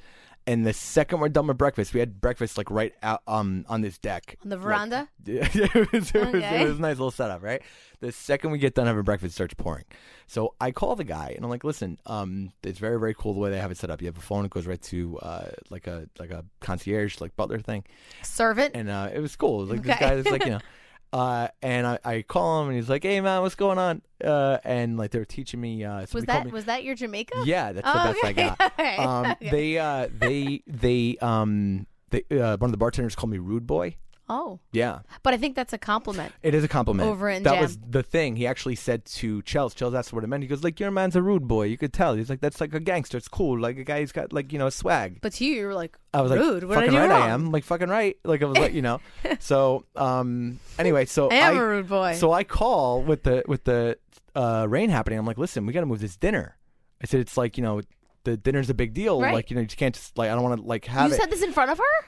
and 0.47 0.65
the 0.65 0.73
second 0.73 1.19
we're 1.19 1.29
done 1.29 1.47
with 1.47 1.57
breakfast, 1.57 1.93
we 1.93 1.99
had 1.99 2.21
breakfast 2.21 2.57
like 2.57 2.69
right 2.69 2.93
out 3.03 3.21
um 3.27 3.65
on 3.67 3.81
this 3.81 3.97
deck 3.97 4.37
On 4.43 4.49
the 4.49 4.55
Like, 4.57 4.63
veranda? 4.63 5.09
yeah, 5.25 5.47
it, 5.53 5.91
was, 5.91 6.11
it, 6.11 6.33
was, 6.33 6.43
it 6.43 6.67
was 6.67 6.77
a 6.77 6.81
nice 6.81 6.97
little 6.97 7.11
setup, 7.11 7.41
right? 7.43 7.61
The 8.01 8.11
second 8.11 8.51
we 8.51 8.57
get 8.59 8.75
done 8.75 8.87
having 8.87 9.03
breakfast, 9.03 9.31
it 9.31 9.35
starts 9.35 9.53
pouring. 9.55 9.85
So 10.27 10.53
I 10.61 10.71
call 10.71 10.95
the 10.95 11.03
guy 11.03 11.33
and 11.35 11.43
I'm 11.43 11.49
like, 11.49 11.63
"Listen, 11.63 11.97
um, 12.05 12.51
it's 12.63 12.79
very 12.79 12.99
very 12.99 13.13
cool 13.13 13.33
the 13.33 13.39
way 13.39 13.49
they 13.49 13.59
have 13.59 13.71
it 13.71 13.77
set 13.77 13.89
up. 13.89 14.01
You 14.01 14.07
have 14.07 14.17
a 14.17 14.21
phone, 14.21 14.45
it 14.45 14.51
goes 14.51 14.67
right 14.67 14.81
to 14.83 15.17
uh 15.19 15.45
like 15.69 15.87
a 15.87 16.07
like 16.19 16.31
a 16.31 16.45
concierge 16.59 17.19
like 17.21 17.35
butler 17.35 17.59
thing, 17.59 17.83
Servant. 18.23 18.75
and 18.75 18.89
uh, 18.89 19.09
it 19.13 19.19
was 19.19 19.35
cool. 19.35 19.59
It 19.59 19.61
was 19.61 19.69
like 19.71 19.83
this 19.83 19.99
guy 19.99 20.15
that's 20.15 20.29
like 20.29 20.45
you 20.45 20.51
know." 20.51 20.59
Uh, 21.15 21.48
and 21.62 21.88
I, 21.88 22.00
I 22.03 22.22
call 22.24 22.62
him 22.62 22.67
and 22.69 22.75
he's 22.77 22.89
like, 22.89 23.03
"Hey 23.03 23.22
man, 23.22 23.41
what's 23.41 23.55
going 23.55 23.77
on?" 23.77 24.01
Uh, 24.22 24.57
and 24.65 24.98
like 24.98 25.12
they 25.12 25.19
were 25.19 25.24
teaching 25.24 25.62
me. 25.62 25.84
Uh, 25.86 26.05
was 26.13 26.25
that 26.25 26.45
me- 26.45 26.51
was 26.51 26.65
that 26.65 26.84
your 26.84 26.93
Jamaica? 26.95 27.43
yeah, 27.45 27.72
that's 27.72 27.86
the 27.89 28.01
Oh, 28.01 28.12
best 28.12 28.24
I 28.25 28.34
got. 28.34 28.60
Okay. 28.79 28.98
Um, 28.98 29.25
Okay. 29.31 29.50
They 29.50 29.77
uh, 29.77 30.10
they 30.12 30.62
they 30.67 31.17
um 31.22 31.88
they 32.10 32.24
uh, 32.38 32.57
one 32.57 32.67
of 32.67 32.72
the 32.72 32.77
bartenders 32.77 33.15
called 33.15 33.29
me 33.31 33.38
rude 33.38 33.65
boy. 33.65 33.95
Oh, 34.27 34.60
Yeah, 34.72 35.00
but 35.22 35.36
I 35.36 35.38
think 35.38 35.55
that's 35.55 35.72
a 35.72 35.77
compliment. 35.77 36.34
it 36.41 36.55
is 36.55 36.63
a 36.63 36.67
compliment. 36.67 37.08
Over 37.08 37.29
in 37.29 37.44
that 37.44 37.53
Jam. 37.53 37.62
was 37.62 37.77
the 37.77 38.01
thing. 38.01 38.36
He 38.36 38.48
actually 38.48 38.74
said 38.75 39.05
to 39.05 39.41
Chels. 39.44 39.75
Chels 39.75 39.96
asked 39.96 40.13
what 40.13 40.24
it 40.24 40.27
meant. 40.27 40.41
He 40.41 40.48
goes 40.48 40.63
like, 40.63 40.79
"Your 40.79 40.89
man's 40.89 41.15
a 41.15 41.22
rude 41.22 41.48
boy. 41.48 41.65
You 41.65 41.77
could 41.77 41.94
tell." 41.94 42.15
He's 42.15 42.29
like, 42.29 42.41
"That's 42.41 42.60
like 42.60 42.74
a 42.74 42.79
gangster. 42.79 43.17
It's 43.17 43.27
cool. 43.27 43.60
Like 43.60 43.77
a 43.77 43.84
guy 43.84 44.00
who's 44.00 44.12
got 44.12 44.34
like 44.34 44.51
you 44.51 44.58
know 44.58 44.70
swag." 44.72 45.20
But 45.22 45.34
to 45.34 45.46
you, 45.46 45.53
you 45.53 45.67
were 45.67 45.75
like, 45.75 45.96
I 46.13 46.22
was 46.22 46.32
like, 46.32 46.39
rude. 46.39 46.63
what 46.63 46.75
"Fucking 46.75 46.91
did 46.91 47.00
I 47.00 47.05
do 47.05 47.12
right, 47.12 47.20
wrong? 47.20 47.29
I 47.29 47.34
am. 47.34 47.51
Like 47.51 47.63
fucking 47.65 47.89
right. 47.89 48.17
Like 48.24 48.41
I 48.41 48.46
was 48.46 48.58
like, 48.58 48.74
you 48.74 48.82
know." 48.82 49.00
so 49.39 49.86
um, 49.96 50.60
anyway, 50.79 51.05
so 51.05 51.29
I 51.29 51.36
am 51.36 51.58
a 51.58 51.63
rude 51.65 51.88
boy. 51.88 52.14
So 52.16 52.31
I 52.31 52.44
call 52.44 53.03
with 53.03 53.24
the 53.24 53.44
with 53.48 53.64
the 53.66 54.00
uh, 54.35 54.66
rain 54.68 54.90
happening. 54.90 55.20
I'm 55.20 55.25
like, 55.27 55.38
"Listen, 55.38 55.68
we 55.68 55.74
got 55.74 55.81
to 55.81 55.85
move 55.85 56.00
this 56.01 56.18
dinner." 56.18 56.57
I 57.01 57.05
said, 57.05 57.20
"It's 57.20 57.38
like 57.38 57.57
you 57.57 57.64
know." 57.64 57.81
The 58.24 58.35
dinner's 58.35 58.72
a 58.72 58.74
big 58.74 58.96
deal. 58.96 59.22
Right. 59.22 59.35
Like 59.35 59.51
you 59.51 59.55
know, 59.55 59.61
you 59.61 59.68
just 59.68 59.77
can't 59.77 59.94
just 59.94 60.18
like 60.18 60.31
I 60.31 60.33
don't 60.33 60.42
want 60.42 60.59
to 60.59 60.68
like 60.68 60.85
have 60.85 61.09
you 61.09 61.14
it. 61.16 61.20
said 61.22 61.29
this 61.29 61.44
in 61.44 61.53
front 61.53 61.70
of 61.70 61.77
her? 61.77 62.05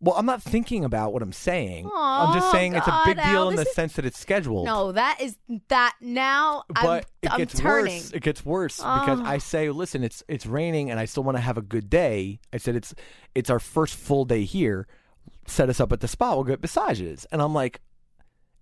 Well, 0.00 0.14
I'm 0.16 0.26
not 0.26 0.40
thinking 0.42 0.84
about 0.84 1.12
what 1.12 1.22
I'm 1.22 1.32
saying. 1.32 1.90
I'm 1.92 2.32
just 2.32 2.52
saying 2.52 2.74
it's 2.76 2.86
a 2.86 3.02
big 3.04 3.16
deal 3.16 3.24
Al, 3.24 3.48
in 3.48 3.56
the 3.56 3.62
this 3.62 3.70
is- 3.70 3.74
sense 3.74 3.92
that 3.94 4.04
it's 4.06 4.18
scheduled. 4.18 4.64
No, 4.64 4.92
that 4.92 5.18
is 5.20 5.36
that 5.68 5.96
now. 6.00 6.62
but 6.68 7.06
I'm, 7.24 7.32
it 7.34 7.36
gets 7.38 7.54
I'm 7.56 7.60
turning. 7.60 7.94
worse. 7.96 8.10
It 8.12 8.22
gets 8.22 8.44
worse 8.46 8.76
because. 8.76 9.20
I 9.20 9.38
say, 9.38 9.70
listen, 9.70 10.04
it's 10.04 10.22
it's 10.28 10.46
raining 10.46 10.90
and 10.90 11.00
I 11.00 11.04
still 11.04 11.24
want 11.24 11.36
to 11.36 11.42
have 11.42 11.58
a 11.58 11.62
good 11.62 11.90
day. 11.90 12.38
I 12.52 12.58
said 12.58 12.76
it's 12.76 12.94
it's 13.34 13.50
our 13.50 13.58
first 13.58 13.96
full 13.96 14.24
day 14.24 14.44
here. 14.44 14.86
Set 15.48 15.68
us 15.68 15.80
up 15.80 15.92
at 15.92 15.98
the 16.00 16.08
spa. 16.08 16.34
We'll 16.34 16.44
get 16.44 16.62
massages. 16.62 17.26
And 17.32 17.42
I'm 17.42 17.52
like, 17.54 17.80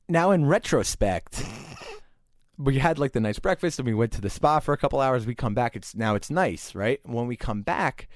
now 0.08 0.30
in 0.30 0.46
retrospect, 0.46 1.44
we 2.58 2.78
had 2.78 2.98
like 2.98 3.12
the 3.12 3.20
nice 3.20 3.38
breakfast 3.38 3.78
and 3.78 3.86
we 3.86 3.92
went 3.92 4.12
to 4.12 4.20
the 4.22 4.30
spa 4.30 4.60
for 4.60 4.72
a 4.72 4.78
couple 4.78 5.00
hours. 5.00 5.26
We 5.26 5.34
come 5.34 5.52
back. 5.52 5.76
It's 5.76 5.94
now 5.94 6.14
it's 6.14 6.30
nice, 6.30 6.74
right? 6.74 6.98
When 7.04 7.26
we 7.26 7.36
come 7.36 7.60
back, 7.62 8.08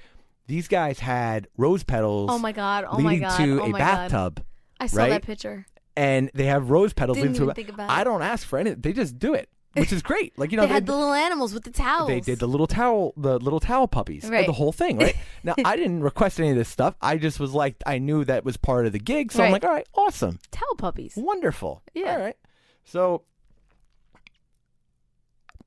these 0.51 0.67
guys 0.67 0.99
had 0.99 1.47
rose 1.55 1.81
petals. 1.83 2.29
Oh 2.29 2.37
my 2.37 2.51
God, 2.51 2.83
oh 2.85 2.97
my 2.99 3.11
leading 3.11 3.27
God, 3.29 3.37
to 3.37 3.61
oh 3.61 3.65
a 3.65 3.69
my 3.69 3.79
God. 3.79 4.11
bathtub. 4.11 4.43
I 4.81 4.87
saw 4.87 4.97
right? 4.97 5.09
that 5.11 5.21
picture. 5.23 5.65
and 5.95 6.29
they 6.33 6.45
have 6.47 6.69
rose 6.69 6.91
petals 6.91 7.15
Didn't 7.17 7.33
leading 7.33 7.39
to 7.39 7.43
even 7.43 7.51
a 7.51 7.55
think 7.55 7.69
about 7.69 7.89
I 7.89 8.01
it. 8.01 8.03
don't 8.03 8.21
ask 8.21 8.45
for 8.45 8.59
any. 8.59 8.71
They 8.71 8.91
just 8.91 9.17
do 9.17 9.33
it, 9.33 9.47
which 9.75 9.93
is 9.93 10.01
great. 10.01 10.37
Like 10.37 10.51
you 10.51 10.57
know, 10.57 10.63
they 10.67 10.73
had 10.73 10.85
the 10.87 10.93
little 10.95 11.13
animals 11.13 11.53
with 11.53 11.63
the 11.63 11.71
towels. 11.71 12.09
they 12.09 12.19
did 12.19 12.39
the 12.39 12.47
little 12.49 12.67
towel, 12.67 13.13
the 13.15 13.39
little 13.39 13.61
towel 13.61 13.87
puppies, 13.87 14.25
Right. 14.29 14.45
the 14.45 14.51
whole 14.51 14.73
thing, 14.73 14.97
right? 14.97 15.15
now, 15.43 15.55
I 15.63 15.77
didn't 15.77 16.03
request 16.03 16.37
any 16.37 16.49
of 16.49 16.57
this 16.57 16.67
stuff. 16.67 16.95
I 17.01 17.15
just 17.17 17.39
was 17.39 17.53
like, 17.53 17.75
I 17.85 17.97
knew 17.99 18.25
that 18.25 18.43
was 18.43 18.57
part 18.57 18.85
of 18.85 18.91
the 18.91 18.99
gig, 18.99 19.31
so 19.31 19.39
I'm 19.43 19.45
Right. 19.45 19.53
like, 19.53 19.63
all 19.63 19.71
right, 19.73 19.87
awesome, 19.95 20.39
towel 20.51 20.75
puppies. 20.77 21.13
wonderful, 21.15 21.81
Yeah. 21.93 22.11
all 22.15 22.19
right. 22.19 22.35
So 22.83 23.23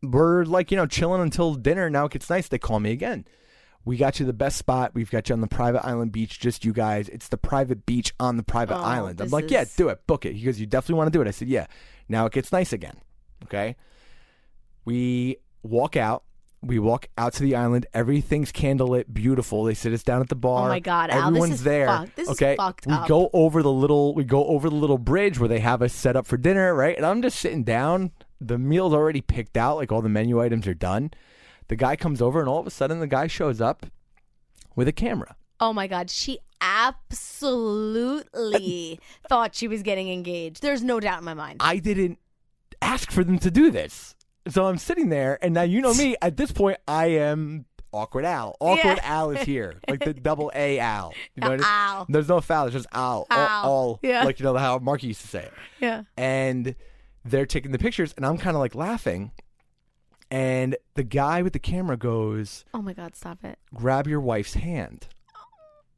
we're 0.03 0.45
like, 0.45 0.71
you 0.71 0.77
know, 0.77 0.87
chilling 0.87 1.23
until 1.23 1.55
dinner. 1.55 1.89
Now 1.89 2.05
it 2.05 2.13
gets 2.13 2.29
nice. 2.29 2.49
They 2.49 2.59
call 2.59 2.81
me 2.81 2.91
again. 2.93 3.25
We 3.87 3.97
got 3.99 4.19
you 4.19 4.25
the 4.27 4.33
best 4.33 4.57
spot. 4.57 4.93
We've 4.95 5.11
got 5.11 5.29
you 5.29 5.35
on 5.35 5.41
the 5.43 5.47
private 5.47 5.85
island 5.87 6.11
beach, 6.13 6.41
just 6.41 6.65
you 6.65 6.73
guys. 6.73 7.09
It's 7.11 7.29
the 7.29 7.37
private 7.37 7.85
beach 7.85 8.15
on 8.19 8.37
the 8.39 8.43
private 8.43 8.77
Oh, 8.79 8.83
island. 8.83 9.21
I'm 9.21 9.29
like, 9.29 9.51
yeah, 9.51 9.65
do 9.77 9.89
it, 9.91 10.07
book 10.07 10.25
it. 10.25 10.33
He 10.35 10.45
goes, 10.45 10.59
you 10.59 10.67
definitely 10.67 10.95
want 10.97 11.13
to 11.13 11.19
do 11.19 11.21
it. 11.23 11.29
I 11.29 11.33
said, 11.33 11.49
yeah. 11.49 11.67
Now 12.09 12.25
it 12.27 12.33
gets 12.33 12.51
nice 12.51 12.73
again. 12.73 12.97
Okay. 13.45 13.77
We 14.85 15.37
walk 15.63 15.97
out. 15.97 16.25
We 16.63 16.79
walk 16.79 17.09
out 17.19 17.35
to 17.35 17.43
the 17.43 17.57
island. 17.57 17.87
Everything's 17.93 18.51
candlelit, 18.51 19.13
beautiful. 19.13 19.65
They 19.65 19.75
sit 19.75 19.93
us 19.93 20.03
down 20.03 20.23
at 20.23 20.31
the 20.31 20.35
oh 20.35 20.39
bar. 20.39 20.67
Oh 20.67 20.69
my 20.71 20.81
God, 20.81 21.11
Al, 21.11 21.19
this 21.19 21.27
everyone's 21.27 21.53
is 21.57 21.63
there. 21.65 21.87
fucked. 21.89 22.17
This 22.17 22.29
is 22.29 22.33
okay, 22.41 22.57
fucked 22.57 22.87
we 22.87 22.95
up. 22.95 23.07
go 23.07 23.29
over 23.35 23.63
the 23.63 23.71
little. 23.71 24.15
We 24.15 24.25
go 24.25 24.47
over 24.47 24.71
the 24.71 24.75
little 24.77 24.97
bridge 24.97 25.39
where 25.39 25.49
they 25.49 25.59
have 25.61 25.83
us 25.83 25.93
set 25.93 26.17
up 26.17 26.27
for 26.27 26.39
dinner, 26.39 26.75
right? 26.75 26.97
And 26.97 27.05
I'm 27.05 27.21
just 27.21 27.39
sitting 27.39 27.65
down. 27.65 28.13
The 28.41 28.57
meal's 28.57 28.95
already 28.95 29.21
picked 29.21 29.59
out. 29.59 29.77
Like 29.77 29.93
all 29.93 30.01
the 30.01 30.09
menu 30.09 30.41
items 30.41 30.67
are 30.67 30.73
done. 30.73 31.11
The 31.69 31.77
guy 31.77 31.97
comes 31.97 32.21
over, 32.23 32.41
and 32.41 32.49
all 32.49 32.59
of 32.61 32.67
a 32.67 32.71
sudden, 32.71 33.01
the 33.01 33.07
guy 33.07 33.27
shows 33.27 33.61
up 33.61 33.87
with 34.77 34.87
a 34.89 34.93
camera. 34.93 35.37
Oh 35.61 35.73
my 35.73 35.87
God, 35.87 36.11
she 36.11 36.39
absolutely 37.75 38.99
thought 39.29 39.55
she 39.55 39.69
was 39.69 39.83
getting 39.83 40.09
engaged. 40.11 40.63
There's 40.63 40.83
no 40.83 41.01
doubt 41.01 41.19
in 41.19 41.25
my 41.25 41.35
mind. 41.35 41.59
I 41.61 41.79
didn't 41.79 42.19
ask 42.83 43.11
for 43.11 43.25
them 43.25 43.39
to 43.41 43.51
do 43.51 43.71
this. 43.71 44.15
So 44.49 44.67
I'm 44.67 44.77
sitting 44.79 45.09
there, 45.09 45.39
and 45.43 45.55
now 45.55 45.63
you 45.63 45.81
know 45.81 45.95
me. 45.95 46.17
At 46.23 46.37
this 46.37 46.53
point, 46.53 46.79
I 46.87 47.07
am 47.07 47.65
awkward 47.93 48.25
Al. 48.27 48.57
Awkward 48.61 48.97
Yeah. 48.99 49.01
Al 49.05 49.31
is 49.31 49.43
here, 49.43 49.81
like 49.89 50.05
the 50.05 50.13
double 50.29 50.53
A 50.55 50.79
Al. 50.79 51.15
You 51.35 51.41
know 51.41 51.49
what 51.51 51.55
I 51.55 51.57
mean? 51.57 51.65
Al. 51.67 52.07
There's 52.11 52.29
no 52.29 52.41
foul. 52.43 52.67
It's 52.67 52.75
just 52.75 52.89
Al. 52.93 53.27
All, 53.31 53.39
Al. 53.39 53.65
all 53.71 54.01
Yeah. 54.03 54.25
like 54.25 54.39
you 54.39 54.45
know 54.45 54.57
how 54.57 54.79
Marky 54.79 55.07
used 55.09 55.23
to 55.23 55.29
say 55.29 55.45
it. 55.45 55.53
yeah. 55.81 56.03
And 56.19 56.75
they're 57.25 57.47
taking 57.47 57.73
the 57.73 57.79
pictures, 57.79 58.13
and 58.19 58.27
I'm 58.27 58.37
kind 58.37 58.55
of 58.55 58.61
like 58.61 58.75
laughing. 58.75 59.31
And 60.35 60.77
the 60.95 61.05
guy 61.05 61.43
with 61.43 61.53
the 61.53 61.59
camera 61.59 61.97
goes, 61.97 62.65
Oh 62.75 62.83
my 62.83 62.93
God, 62.93 63.15
stop 63.15 63.45
it. 63.45 63.59
"Grab 63.73 64.07
your 64.09 64.21
wife's 64.21 64.55
hand," 64.55 65.07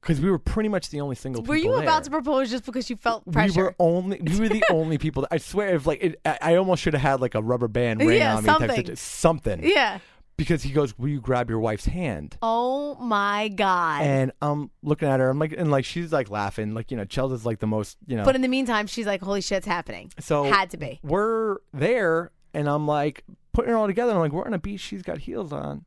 because 0.00 0.20
we 0.20 0.30
were 0.30 0.38
pretty 0.38 0.68
much 0.68 0.90
the 0.90 1.00
only 1.00 1.16
single. 1.16 1.42
People. 1.42 1.54
Were 1.54 1.58
people 1.58 1.76
you 1.78 1.82
about 1.82 2.04
there. 2.04 2.10
to 2.18 2.22
propose 2.22 2.50
just 2.50 2.66
because 2.66 2.90
you 2.90 2.96
felt 2.96 3.24
pressure? 3.32 3.52
We 3.60 3.62
were 3.62 3.74
only 3.78 4.20
we 4.20 4.38
were 4.40 4.48
the 4.48 4.64
only 4.70 4.98
people. 4.98 5.22
That, 5.22 5.32
I 5.32 5.38
swear, 5.38 5.74
if 5.74 5.86
like 5.86 6.02
it, 6.02 6.20
I, 6.24 6.38
I 6.42 6.54
almost 6.56 6.82
should 6.82 6.92
have 6.94 7.02
had 7.02 7.20
like 7.20 7.34
a 7.34 7.42
rubber 7.42 7.68
band 7.68 8.00
ring 8.00 8.18
Yeah, 8.18 8.36
on 8.36 8.42
me, 8.42 8.46
type 8.48 8.58
something. 8.60 8.76
situ- 8.76 8.96
something. 8.96 9.60
yeah. 9.64 9.98
Because 10.36 10.62
he 10.62 10.70
goes, 10.70 10.98
"Will 10.98 11.08
you 11.08 11.20
grab 11.22 11.48
your 11.48 11.60
wife's 11.60 11.86
hand?" 11.86 12.36
Oh 12.42 12.94
my 12.96 13.48
God. 13.48 14.02
And 14.02 14.32
I'm 14.42 14.70
looking 14.82 15.08
at 15.08 15.18
her. 15.18 15.30
I'm 15.30 15.38
like, 15.38 15.54
and 15.56 15.70
like 15.70 15.86
she's 15.86 16.12
like 16.12 16.28
laughing, 16.28 16.74
like 16.74 16.90
you 16.90 16.98
know, 16.98 17.06
Chelsea's 17.06 17.46
like 17.46 17.60
the 17.60 17.66
most, 17.66 17.96
you 18.06 18.16
know. 18.18 18.24
but 18.24 18.34
in 18.36 18.42
the 18.42 18.48
meantime, 18.48 18.86
she's 18.86 19.06
like, 19.06 19.22
holy 19.22 19.40
shit's 19.40 19.66
happening. 19.66 20.12
so 20.20 20.44
Had 20.44 20.68
to 20.72 20.76
be. 20.76 21.00
We're 21.02 21.56
there, 21.72 22.32
and 22.52 22.68
I'm 22.68 22.86
like 22.86 23.24
putting 23.56 23.72
it 23.72 23.74
all 23.74 23.86
together. 23.86 24.12
I'm 24.12 24.18
like, 24.18 24.32
we're 24.32 24.44
on 24.46 24.54
a 24.54 24.58
beach. 24.58 24.80
She's 24.80 25.02
got 25.02 25.18
heels 25.18 25.52
on, 25.52 25.84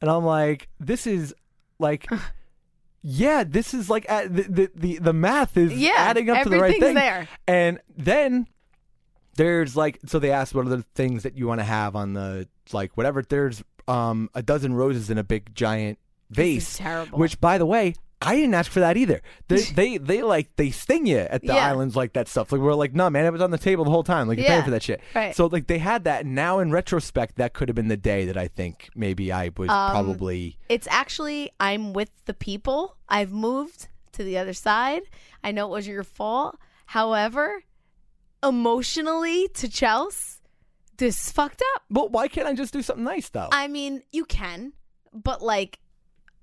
and 0.00 0.10
I'm 0.10 0.24
like, 0.24 0.68
this 0.80 1.06
is 1.06 1.34
like. 1.78 2.06
Yeah, 3.04 3.42
this 3.42 3.74
is 3.74 3.90
like 3.90 4.06
uh, 4.08 4.28
the, 4.30 4.42
the 4.42 4.70
the 4.76 4.98
the 4.98 5.12
math 5.12 5.56
is 5.56 5.72
Yeah, 5.72 5.94
adding 5.96 6.30
up 6.30 6.44
to 6.44 6.48
the 6.48 6.60
right 6.60 6.78
thing. 6.78 6.94
there. 6.94 7.26
And 7.48 7.80
then 7.96 8.46
There's 9.34 9.74
like 9.76 9.98
so 10.06 10.20
they 10.20 10.30
asked 10.30 10.54
what 10.54 10.66
are 10.66 10.70
the 10.70 10.84
things 10.94 11.24
that 11.24 11.36
you 11.36 11.48
want 11.48 11.58
to 11.58 11.64
have 11.64 11.96
on 11.96 12.12
the 12.12 12.46
like 12.72 12.96
whatever. 12.96 13.20
There's 13.22 13.64
um 13.88 14.30
a 14.36 14.42
dozen 14.42 14.74
roses 14.74 15.10
in 15.10 15.18
a 15.18 15.24
big 15.24 15.52
giant 15.52 15.98
vase. 16.30 16.76
terrible. 16.76 17.18
Which 17.18 17.40
by 17.40 17.58
the 17.58 17.66
way, 17.66 17.94
I 18.26 18.36
didn't 18.36 18.54
ask 18.54 18.70
for 18.70 18.80
that 18.80 18.96
either. 18.96 19.20
They 19.48 19.56
they, 19.74 19.98
they 19.98 20.22
like 20.22 20.54
they 20.56 20.70
sting 20.70 21.06
you 21.06 21.18
at 21.18 21.42
the 21.42 21.54
Yeah. 21.54 21.66
islands 21.68 21.94
like 21.96 22.12
that 22.14 22.28
stuff. 22.28 22.52
Like 22.52 22.60
we're 22.60 22.74
like, 22.74 22.94
no 22.94 23.08
man, 23.10 23.24
it 23.26 23.32
was 23.32 23.40
on 23.42 23.50
the 23.50 23.58
table 23.58 23.84
the 23.84 23.90
whole 23.90 24.04
time. 24.04 24.28
Like 24.28 24.38
you're 24.38 24.44
Yeah. 24.46 24.52
paying 24.54 24.64
for 24.64 24.70
that 24.70 24.82
shit. 24.82 25.00
Right. 25.14 25.34
So 25.34 25.46
like 25.46 25.66
they 25.66 25.78
had 25.78 26.04
that. 26.04 26.24
and 26.24 26.34
Now 26.34 26.58
in 26.58 26.70
retrospect, 26.70 27.36
that 27.36 27.52
could 27.52 27.68
have 27.68 27.74
been 27.76 27.88
the 27.88 27.96
day 27.96 28.24
that 28.26 28.36
I 28.36 28.48
think 28.48 28.88
maybe 28.94 29.30
I 29.32 29.50
was 29.56 29.68
Um, 29.68 29.90
probably 29.90 30.58
It's 30.68 30.88
actually 30.90 31.50
I'm 31.60 31.92
with 31.92 32.10
the 32.26 32.34
people. 32.34 32.96
I've 33.08 33.32
moved 33.32 33.88
to 34.12 34.24
the 34.24 34.38
other 34.38 34.52
side. 34.52 35.02
I 35.44 35.52
know 35.52 35.66
it 35.66 35.70
was 35.70 35.86
your 35.88 36.04
fault. 36.04 36.56
However, 36.86 37.62
emotionally 38.42 39.48
to 39.54 39.68
Chelsea, 39.68 40.38
this 40.98 41.30
fucked 41.32 41.62
up. 41.74 41.82
But 41.90 42.10
why 42.12 42.28
can't 42.28 42.46
I 42.46 42.54
just 42.54 42.72
do 42.72 42.82
something 42.82 43.04
nice 43.04 43.28
though? 43.28 43.48
I 43.52 43.68
mean, 43.68 44.02
you 44.12 44.24
can, 44.24 44.72
but 45.12 45.42
like, 45.42 45.78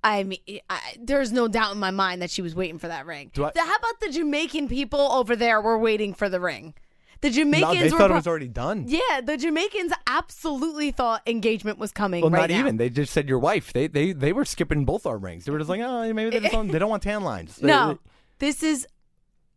I 0.02 0.22
mean, 0.24 0.38
I, 0.68 0.96
there's 0.98 1.30
no 1.32 1.46
doubt 1.48 1.72
in 1.72 1.78
my 1.78 1.90
mind 1.90 2.22
that 2.22 2.30
she 2.30 2.42
was 2.42 2.54
waiting 2.54 2.78
for 2.78 2.88
that 2.88 3.06
ring. 3.06 3.30
Do 3.34 3.44
I- 3.44 3.52
how 3.54 3.76
about 3.76 4.00
the 4.00 4.10
Jamaican 4.10 4.68
people 4.68 5.00
over 5.00 5.36
there 5.36 5.60
were 5.60 5.78
waiting 5.78 6.14
for 6.14 6.28
the 6.28 6.40
ring? 6.40 6.74
The 7.22 7.28
Jamaicans 7.28 7.74
no, 7.74 7.74
they 7.74 7.84
were 7.90 7.98
thought 7.98 8.06
pro- 8.06 8.16
it 8.16 8.18
was 8.20 8.26
already 8.26 8.48
done. 8.48 8.86
Yeah, 8.88 9.20
the 9.22 9.36
Jamaicans 9.36 9.92
absolutely 10.06 10.90
thought 10.90 11.20
engagement 11.26 11.78
was 11.78 11.92
coming. 11.92 12.22
Well, 12.22 12.30
right 12.30 12.48
not 12.48 12.50
now. 12.50 12.60
even. 12.60 12.78
They 12.78 12.88
just 12.88 13.12
said 13.12 13.28
your 13.28 13.38
wife. 13.38 13.74
They 13.74 13.88
they 13.88 14.12
they 14.12 14.32
were 14.32 14.46
skipping 14.46 14.86
both 14.86 15.04
our 15.04 15.18
rings. 15.18 15.44
They 15.44 15.52
were 15.52 15.58
just 15.58 15.68
like, 15.68 15.82
oh, 15.82 16.10
maybe 16.14 16.30
they, 16.30 16.40
just 16.40 16.52
don't, 16.54 16.68
they 16.68 16.78
don't 16.78 16.88
want 16.88 17.02
tan 17.02 17.22
lines. 17.22 17.56
They- 17.56 17.66
No, 17.68 17.98
this 18.38 18.62
is 18.62 18.86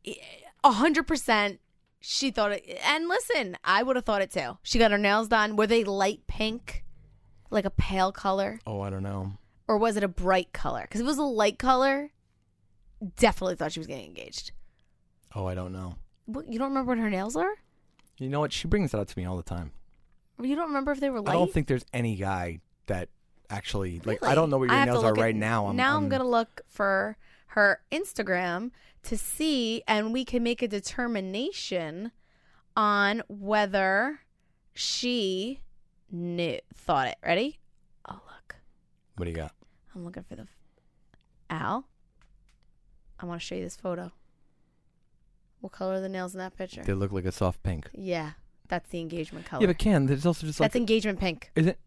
a 0.05 0.71
hundred 0.71 1.07
percent. 1.07 1.59
She 2.01 2.31
thought 2.31 2.51
it, 2.51 2.65
and 2.85 3.07
listen, 3.07 3.57
I 3.63 3.81
would 3.81 3.95
have 3.95 4.03
thought 4.03 4.21
it 4.21 4.31
too. 4.31 4.57
She 4.63 4.77
got 4.77 4.91
her 4.91 4.97
nails 4.97 5.29
done. 5.29 5.55
Were 5.55 5.67
they 5.67 5.85
light 5.85 6.27
pink, 6.27 6.83
like 7.49 7.63
a 7.63 7.69
pale 7.69 8.11
color, 8.11 8.59
oh, 8.67 8.81
I 8.81 8.89
don't 8.89 9.03
know. 9.03 9.33
Or 9.67 9.77
was 9.77 9.97
it 9.97 10.03
a 10.03 10.07
bright 10.07 10.53
color? 10.53 10.81
Because 10.83 11.01
it 11.01 11.05
was 11.05 11.17
a 11.17 11.23
light 11.23 11.59
color, 11.59 12.11
definitely 13.15 13.55
thought 13.55 13.71
she 13.71 13.79
was 13.79 13.87
getting 13.87 14.05
engaged. 14.05 14.51
Oh, 15.35 15.45
I 15.45 15.55
don't 15.55 15.73
know. 15.73 15.95
What, 16.25 16.47
you 16.47 16.59
don't 16.59 16.69
remember 16.69 16.91
what 16.91 16.99
her 16.99 17.09
nails 17.09 17.35
are? 17.35 17.53
You 18.17 18.29
know 18.29 18.39
what? 18.39 18.53
She 18.53 18.67
brings 18.67 18.91
that 18.91 18.99
up 18.99 19.07
to 19.07 19.17
me 19.17 19.25
all 19.25 19.37
the 19.37 19.43
time. 19.43 19.71
You 20.41 20.55
don't 20.55 20.67
remember 20.67 20.91
if 20.91 20.99
they 20.99 21.09
were 21.09 21.21
light? 21.21 21.31
I 21.31 21.33
don't 21.33 21.51
think 21.51 21.67
there's 21.67 21.85
any 21.93 22.15
guy 22.15 22.59
that 22.87 23.09
actually 23.49 24.01
like. 24.03 24.23
I 24.23 24.35
don't 24.35 24.49
know 24.49 24.63
I 24.63 24.65
your 24.65 24.85
nails 24.85 25.03
are 25.03 25.13
at- 25.13 25.17
right 25.17 25.35
now. 25.35 25.67
I'm, 25.67 25.75
now 25.75 25.97
I'm, 25.97 26.03
I'm 26.03 26.09
gonna 26.09 26.27
look 26.27 26.61
for 26.67 27.17
her 27.47 27.81
Instagram 27.91 28.71
to 29.03 29.17
see, 29.17 29.83
and 29.87 30.13
we 30.13 30.25
can 30.25 30.43
make 30.43 30.61
a 30.61 30.67
determination 30.67 32.11
on 32.75 33.21
whether 33.27 34.21
she 34.73 35.61
knew 36.11 36.59
thought 36.73 37.07
it. 37.07 37.17
Ready? 37.23 37.59
What 39.15 39.25
do 39.25 39.31
you 39.31 39.37
got? 39.37 39.53
I'm 39.95 40.03
looking 40.03 40.23
for 40.23 40.35
the 40.35 40.47
Al. 41.49 41.85
I 43.19 43.25
want 43.25 43.39
to 43.39 43.45
show 43.45 43.55
you 43.55 43.63
this 43.63 43.75
photo. 43.75 44.11
What 45.61 45.71
color 45.71 45.93
are 45.95 46.01
the 46.01 46.09
nails 46.09 46.33
in 46.33 46.39
that 46.39 46.57
picture? 46.57 46.83
They 46.83 46.93
look 46.93 47.11
like 47.11 47.25
a 47.25 47.31
soft 47.31 47.63
pink. 47.63 47.89
Yeah, 47.93 48.31
that's 48.67 48.89
the 48.89 48.99
engagement 48.99 49.45
color. 49.45 49.61
Yeah, 49.61 49.67
but 49.67 49.77
Ken, 49.77 50.07
there's 50.07 50.25
also 50.25 50.45
just 50.45 50.59
like 50.59 50.71
that's 50.71 50.75
engagement 50.79 51.19
pink. 51.19 51.51
is 51.55 51.67
it? 51.67 51.79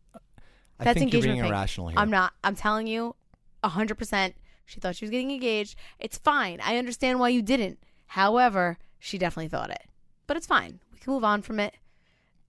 I 0.78 0.84
That's 0.84 0.98
think 0.98 1.12
you're 1.12 1.18
engagement 1.18 1.36
being 1.36 1.42
pink. 1.44 1.52
irrational 1.54 1.88
here. 1.88 1.98
I'm 1.98 2.10
not. 2.10 2.32
I'm 2.44 2.54
telling 2.54 2.86
you, 2.86 3.16
hundred 3.64 3.96
percent. 3.96 4.34
She 4.66 4.78
thought 4.80 4.96
she 4.96 5.04
was 5.04 5.10
getting 5.10 5.30
engaged. 5.30 5.76
It's 5.98 6.18
fine. 6.18 6.60
I 6.62 6.76
understand 6.76 7.18
why 7.18 7.28
you 7.30 7.40
didn't. 7.42 7.78
However, 8.08 8.78
she 8.98 9.16
definitely 9.18 9.48
thought 9.48 9.70
it. 9.70 9.84
But 10.26 10.36
it's 10.36 10.46
fine. 10.46 10.80
We 10.92 10.98
can 10.98 11.12
move 11.12 11.24
on 11.24 11.42
from 11.42 11.60
it. 11.60 11.74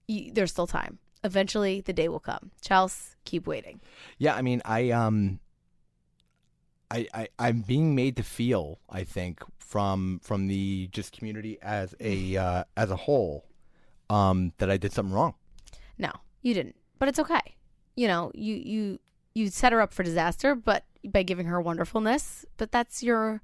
You, 0.06 0.32
there's 0.32 0.50
still 0.50 0.66
time. 0.66 0.98
Eventually, 1.24 1.80
the 1.80 1.92
day 1.92 2.08
will 2.08 2.20
come. 2.20 2.50
Chelsea, 2.60 3.14
keep 3.24 3.46
waiting. 3.46 3.80
Yeah, 4.18 4.34
I 4.34 4.42
mean, 4.42 4.62
I 4.64 4.90
um, 4.90 5.40
I, 6.90 7.06
I 7.12 7.28
I'm 7.38 7.62
being 7.62 7.94
made 7.94 8.16
to 8.16 8.22
feel. 8.22 8.78
I 8.88 9.04
think 9.04 9.42
from 9.58 10.20
from 10.22 10.46
the 10.46 10.88
just 10.92 11.12
community 11.12 11.58
as 11.60 11.94
a 12.00 12.36
uh, 12.36 12.64
as 12.76 12.90
a 12.90 12.96
whole, 12.96 13.46
um, 14.08 14.52
that 14.58 14.70
I 14.70 14.76
did 14.76 14.92
something 14.92 15.14
wrong. 15.14 15.34
No, 15.98 16.10
you 16.42 16.54
didn't. 16.54 16.76
But 16.98 17.08
it's 17.08 17.18
okay. 17.18 17.56
You 17.96 18.08
know, 18.08 18.30
you 18.34 18.54
you 18.54 18.98
you 19.34 19.48
set 19.48 19.72
her 19.72 19.80
up 19.80 19.92
for 19.92 20.02
disaster, 20.02 20.54
but 20.54 20.84
by 21.04 21.22
giving 21.22 21.46
her 21.46 21.60
wonderfulness. 21.60 22.46
But 22.56 22.72
that's 22.72 23.02
your 23.02 23.42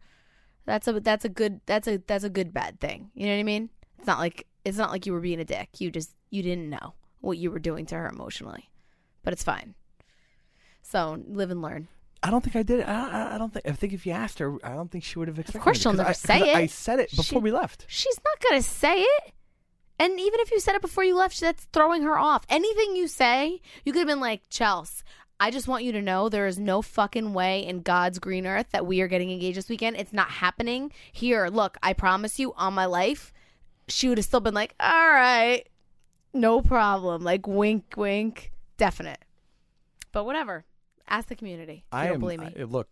that's 0.65 0.89
a 0.89 1.01
that's 1.01 1.25
a 1.25 1.29
good 1.29 1.61
that's 1.67 1.89
a 1.89 1.99
that's 2.07 2.25
a 2.25 2.31
good 2.31 2.55
bad 2.55 2.81
thing. 2.81 3.11
You 3.15 3.27
know 3.27 3.33
what 3.33 3.41
I 3.41 3.45
mean? 3.45 3.71
It's 3.99 4.07
not 4.07 4.19
like 4.19 4.47
it's 4.65 4.79
not 4.79 4.91
like 4.91 5.07
you 5.07 5.13
were 5.13 5.21
being 5.21 5.41
a 5.41 5.45
dick. 5.45 5.81
You 5.81 5.91
just 5.91 6.15
you 6.31 6.43
didn't 6.43 6.71
know 6.71 6.95
what 7.25 7.39
you 7.39 7.51
were 7.51 7.59
doing 7.59 7.87
to 7.87 7.95
her 7.97 8.09
emotionally. 8.09 8.71
But 9.23 9.33
it's 9.33 9.43
fine. 9.45 9.75
So 10.83 11.23
live 11.27 11.51
and 11.51 11.63
learn. 11.63 11.89
I 12.23 12.31
don't 12.31 12.43
think 12.43 12.57
I 12.57 12.63
did 12.63 12.81
it. 12.81 12.89
I, 12.89 13.09
I- 13.09 13.35
I 13.35 13.39
don't 13.39 13.53
think. 13.53 13.67
I 13.69 13.73
think 13.73 13.93
if 13.93 14.07
you 14.07 14.13
asked 14.13 14.39
her, 14.39 14.57
I 14.65 14.75
don't 14.75 14.91
think 14.91 15.05
she 15.05 15.19
would 15.19 15.29
have 15.29 15.39
expected. 15.39 15.59
Of 15.59 15.65
course 15.65 15.81
she'll 15.81 15.93
never 15.93 16.11
I, 16.11 16.13
say 16.13 16.39
it. 16.53 16.57
I 16.57 16.67
said 16.67 16.99
it 17.01 17.11
before 17.11 17.25
She- 17.25 17.37
we 17.39 17.51
left. 17.53 17.85
She's 17.89 18.19
not 18.25 18.41
gonna 18.51 18.63
say 18.63 19.01
it. 19.01 19.33
And 19.99 20.19
even 20.19 20.41
if 20.41 20.51
you 20.51 20.59
said 20.59 20.75
it 20.75 20.83
before 20.83 21.05
you 21.05 21.15
left, 21.17 21.39
that's 21.41 21.67
throwing 21.73 22.03
her 22.03 22.19
off. 22.19 22.45
Anything 22.49 22.97
you 22.97 23.07
say, 23.09 23.61
you 23.85 23.93
could 23.93 24.01
have 24.01 24.09
been 24.09 24.21
like, 24.21 24.43
Chelsea, 24.51 25.05
I 25.39 25.51
just 25.53 25.69
want 25.69 25.85
you 25.85 25.93
to 25.93 26.03
know 26.03 26.29
there 26.29 26.47
is 26.49 26.59
no 26.59 26.83
fucking 26.83 27.33
way 27.33 27.65
in 27.65 27.83
God's 27.83 28.19
green 28.19 28.45
earth 28.47 28.67
that 28.73 28.87
we 28.87 29.01
are 29.03 29.09
getting 29.09 29.31
engaged 29.31 29.57
this 29.59 29.69
weekend. 29.69 29.97
It's 29.97 30.13
not 30.13 30.29
happening. 30.31 30.91
Here, 31.13 31.47
look, 31.49 31.77
I 31.83 31.93
promise 31.93 32.39
you 32.41 32.53
on 32.55 32.75
my 32.75 32.87
life, 32.87 33.33
she 33.87 34.09
would 34.09 34.19
have 34.19 34.25
still 34.25 34.41
been 34.41 34.55
like, 34.55 34.75
all 34.81 34.91
right, 35.11 35.69
no 36.35 36.61
problem. 36.61 37.23
Like, 37.23 37.47
wink, 37.47 37.95
wink, 37.97 38.53
definite. 38.77 39.19
But 40.13 40.25
whatever. 40.25 40.65
Ask 41.09 41.29
the 41.29 41.37
community. 41.37 41.85
I 41.93 42.03
you 42.05 42.09
don't 42.09 42.15
am. 42.17 42.21
believe 42.21 42.41
me. 42.41 42.53
I- 42.59 42.63
look, 42.65 42.89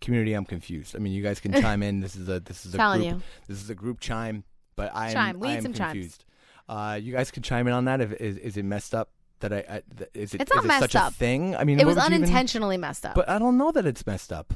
community, 0.00 0.32
I'm 0.34 0.44
confused. 0.44 0.94
I 0.96 0.98
mean, 0.98 1.12
you 1.12 1.22
guys 1.22 1.40
can 1.40 1.52
chime 1.60 1.82
in. 1.82 2.00
This 2.00 2.16
is 2.16 2.28
a 2.28 2.40
this 2.40 2.66
is 2.66 2.74
a 2.74 2.76
Telling 2.76 3.00
group. 3.02 3.12
you. 3.14 3.22
This 3.48 3.62
is 3.62 3.70
a 3.70 3.74
group 3.74 4.00
chime. 4.00 4.44
But 4.76 4.90
I 4.94 5.08
am, 5.08 5.14
Chime. 5.14 5.40
We 5.40 5.48
I 5.48 5.50
need 5.52 5.56
am 5.58 5.62
some 5.62 5.72
chimes. 5.74 5.92
confused. 5.92 6.24
Uh, 6.68 6.98
you 7.00 7.12
guys 7.12 7.30
can 7.30 7.42
chime 7.42 7.66
in 7.68 7.72
on 7.72 7.84
that. 7.84 8.00
If 8.00 8.12
is, 8.14 8.36
is 8.38 8.56
it 8.56 8.64
messed 8.64 8.94
up 8.94 9.10
that 9.40 9.52
I, 9.52 9.58
I 9.68 9.82
th- 9.96 10.10
is 10.14 10.34
it 10.34 10.40
It's 10.42 10.50
not 10.52 10.60
is 10.60 10.64
it 10.64 10.68
messed 10.68 10.80
such 10.80 10.96
up. 10.96 11.12
a 11.12 11.14
thing? 11.14 11.54
I 11.54 11.62
mean, 11.64 11.78
it 11.78 11.84
what 11.86 11.94
was 11.94 12.02
would 12.04 12.10
you 12.10 12.16
even- 12.16 12.22
unintentionally 12.24 12.76
messed 12.76 13.06
up. 13.06 13.14
But 13.14 13.28
I 13.28 13.38
don't 13.38 13.56
know 13.56 13.70
that 13.72 13.86
it's 13.86 14.04
messed 14.06 14.32
up. 14.32 14.54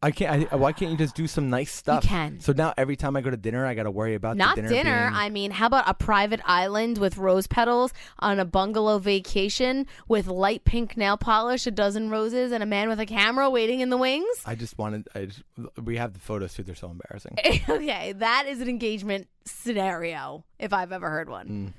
I 0.00 0.12
can't. 0.12 0.52
I, 0.52 0.56
why 0.56 0.72
can't 0.72 0.92
you 0.92 0.96
just 0.96 1.16
do 1.16 1.26
some 1.26 1.50
nice 1.50 1.72
stuff? 1.72 2.04
You 2.04 2.08
can. 2.10 2.38
So 2.40 2.52
now 2.52 2.72
every 2.76 2.94
time 2.94 3.16
I 3.16 3.20
go 3.20 3.30
to 3.30 3.36
dinner, 3.36 3.66
I 3.66 3.74
got 3.74 3.82
to 3.82 3.90
worry 3.90 4.14
about 4.14 4.36
Not 4.36 4.54
the 4.54 4.62
dinner. 4.62 4.74
dinner. 4.74 5.08
being- 5.08 5.14
I 5.20 5.28
mean, 5.30 5.50
how 5.50 5.66
about 5.66 5.88
a 5.88 5.94
private 5.94 6.40
island 6.44 6.98
with 6.98 7.16
rose 7.18 7.48
petals 7.48 7.92
on 8.20 8.38
a 8.38 8.44
bungalow 8.44 9.00
vacation 9.00 9.86
with 10.06 10.28
light 10.28 10.64
pink 10.64 10.96
nail 10.96 11.16
polish, 11.16 11.66
a 11.66 11.72
dozen 11.72 12.10
roses, 12.10 12.52
and 12.52 12.62
a 12.62 12.66
man 12.66 12.88
with 12.88 13.00
a 13.00 13.06
camera 13.06 13.50
waiting 13.50 13.80
in 13.80 13.90
the 13.90 13.96
wings? 13.96 14.24
I 14.46 14.54
just 14.54 14.78
wanted. 14.78 15.08
I 15.16 15.24
just, 15.26 15.42
we 15.82 15.96
have 15.96 16.12
the 16.12 16.20
photos 16.20 16.54
too. 16.54 16.62
They're 16.62 16.76
so 16.76 16.90
embarrassing. 16.92 17.36
okay, 17.68 18.12
that 18.12 18.44
is 18.46 18.60
an 18.60 18.68
engagement 18.68 19.26
scenario 19.46 20.44
if 20.60 20.72
I've 20.72 20.92
ever 20.92 21.10
heard 21.10 21.28
one. 21.28 21.48
Mm. 21.48 21.72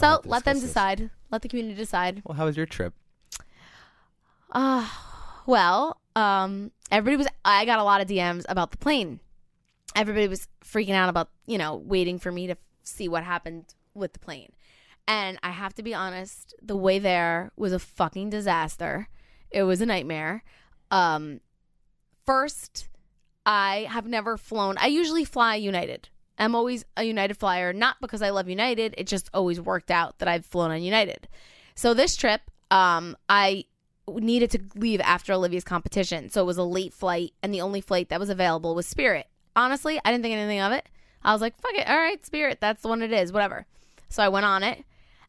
So 0.00 0.20
let 0.24 0.44
them 0.44 0.54
this. 0.56 0.64
decide. 0.64 1.08
Let 1.30 1.42
the 1.42 1.48
community 1.48 1.76
decide. 1.76 2.22
Well, 2.24 2.36
how 2.36 2.46
was 2.46 2.56
your 2.56 2.66
trip? 2.66 2.94
Uh, 4.50 4.88
well, 5.46 6.00
um, 6.16 6.70
everybody 6.90 7.16
was. 7.16 7.28
I 7.44 7.64
got 7.64 7.78
a 7.78 7.84
lot 7.84 8.00
of 8.00 8.08
DMs 8.08 8.44
about 8.48 8.70
the 8.70 8.78
plane. 8.78 9.20
Everybody 9.96 10.28
was 10.28 10.48
freaking 10.64 10.94
out 10.94 11.08
about 11.08 11.28
you 11.46 11.58
know 11.58 11.76
waiting 11.76 12.18
for 12.18 12.32
me 12.32 12.46
to 12.46 12.56
see 12.82 13.08
what 13.08 13.24
happened 13.24 13.74
with 13.94 14.12
the 14.12 14.18
plane. 14.18 14.52
And 15.06 15.38
I 15.42 15.50
have 15.50 15.74
to 15.74 15.82
be 15.82 15.94
honest, 15.94 16.54
the 16.62 16.76
way 16.76 16.98
there 16.98 17.52
was 17.56 17.72
a 17.72 17.78
fucking 17.78 18.30
disaster. 18.30 19.08
It 19.50 19.64
was 19.64 19.80
a 19.80 19.86
nightmare. 19.86 20.42
Um, 20.90 21.40
first, 22.24 22.88
I 23.44 23.86
have 23.90 24.06
never 24.06 24.36
flown. 24.36 24.76
I 24.78 24.86
usually 24.86 25.24
fly 25.24 25.56
United. 25.56 26.08
I'm 26.38 26.54
always 26.54 26.84
a 26.96 27.04
United 27.04 27.34
flyer, 27.36 27.72
not 27.72 27.96
because 28.00 28.22
I 28.22 28.30
love 28.30 28.48
United. 28.48 28.94
It 28.96 29.06
just 29.06 29.30
always 29.32 29.60
worked 29.60 29.90
out 29.90 30.18
that 30.18 30.28
I've 30.28 30.46
flown 30.46 30.70
on 30.70 30.82
United. 30.82 31.28
So 31.74 31.94
this 31.94 32.16
trip, 32.16 32.40
um, 32.70 33.16
I 33.28 33.66
needed 34.08 34.50
to 34.50 34.60
leave 34.74 35.00
after 35.00 35.32
Olivia's 35.32 35.64
competition. 35.64 36.30
So 36.30 36.42
it 36.42 36.46
was 36.46 36.58
a 36.58 36.62
late 36.62 36.92
flight, 36.92 37.32
and 37.42 37.52
the 37.52 37.60
only 37.60 37.80
flight 37.80 38.08
that 38.08 38.20
was 38.20 38.30
available 38.30 38.74
was 38.74 38.86
Spirit. 38.86 39.28
Honestly, 39.56 40.00
I 40.04 40.10
didn't 40.10 40.22
think 40.22 40.34
anything 40.34 40.60
of 40.60 40.72
it. 40.72 40.88
I 41.22 41.32
was 41.32 41.40
like, 41.40 41.56
fuck 41.56 41.74
it. 41.74 41.88
All 41.88 41.96
right, 41.96 42.24
Spirit. 42.24 42.58
That's 42.60 42.82
the 42.82 42.88
one 42.88 43.02
it 43.02 43.12
is. 43.12 43.32
Whatever. 43.32 43.66
So 44.08 44.22
I 44.22 44.28
went 44.28 44.46
on 44.46 44.62
it 44.62 44.84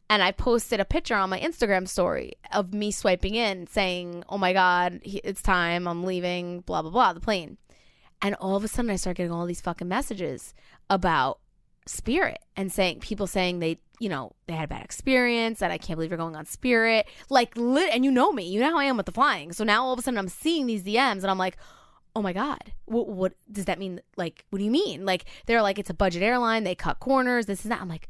and 0.08 0.22
I 0.22 0.30
posted 0.30 0.78
a 0.78 0.84
picture 0.84 1.14
on 1.14 1.30
my 1.30 1.40
Instagram 1.40 1.88
story 1.88 2.34
of 2.52 2.72
me 2.72 2.90
swiping 2.90 3.34
in 3.34 3.66
saying, 3.66 4.24
oh 4.28 4.38
my 4.38 4.52
God, 4.52 5.00
it's 5.04 5.42
time. 5.42 5.88
I'm 5.88 6.04
leaving, 6.04 6.60
blah, 6.60 6.82
blah, 6.82 6.90
blah, 6.90 7.12
the 7.12 7.20
plane. 7.20 7.56
And 8.22 8.34
all 8.36 8.56
of 8.56 8.64
a 8.64 8.68
sudden, 8.68 8.90
I 8.90 8.96
started 8.96 9.18
getting 9.18 9.32
all 9.32 9.46
these 9.46 9.60
fucking 9.60 9.88
messages 9.88 10.54
about 10.88 11.38
Spirit 11.86 12.38
and 12.56 12.70
saying, 12.72 13.00
people 13.00 13.26
saying 13.26 13.60
they, 13.60 13.78
you 13.98 14.08
know, 14.08 14.32
they 14.46 14.54
had 14.54 14.64
a 14.64 14.68
bad 14.68 14.84
experience 14.84 15.62
and 15.62 15.72
I 15.72 15.78
can't 15.78 15.96
believe 15.96 16.10
you're 16.10 16.18
going 16.18 16.36
on 16.36 16.46
Spirit. 16.46 17.06
Like, 17.30 17.56
lit, 17.56 17.94
and 17.94 18.04
you 18.04 18.10
know 18.10 18.32
me, 18.32 18.48
you 18.48 18.60
know 18.60 18.70
how 18.70 18.78
I 18.78 18.84
am 18.84 18.96
with 18.96 19.06
the 19.06 19.12
flying. 19.12 19.52
So 19.52 19.64
now 19.64 19.84
all 19.84 19.92
of 19.92 19.98
a 19.98 20.02
sudden, 20.02 20.18
I'm 20.18 20.28
seeing 20.28 20.66
these 20.66 20.82
DMs 20.82 21.22
and 21.22 21.26
I'm 21.26 21.38
like, 21.38 21.56
oh 22.14 22.22
my 22.22 22.32
god 22.32 22.72
what, 22.86 23.08
what 23.08 23.34
does 23.52 23.66
that 23.66 23.78
mean 23.78 24.00
like 24.16 24.46
what 24.48 24.58
do 24.58 24.64
you 24.64 24.70
mean 24.70 25.04
like 25.04 25.26
they're 25.44 25.60
like 25.60 25.78
it's 25.78 25.90
a 25.90 25.94
budget 25.94 26.22
airline 26.22 26.64
they 26.64 26.74
cut 26.74 26.98
corners 26.98 27.44
this 27.44 27.60
is 27.60 27.68
that 27.68 27.78
i'm 27.78 27.90
like 27.90 28.08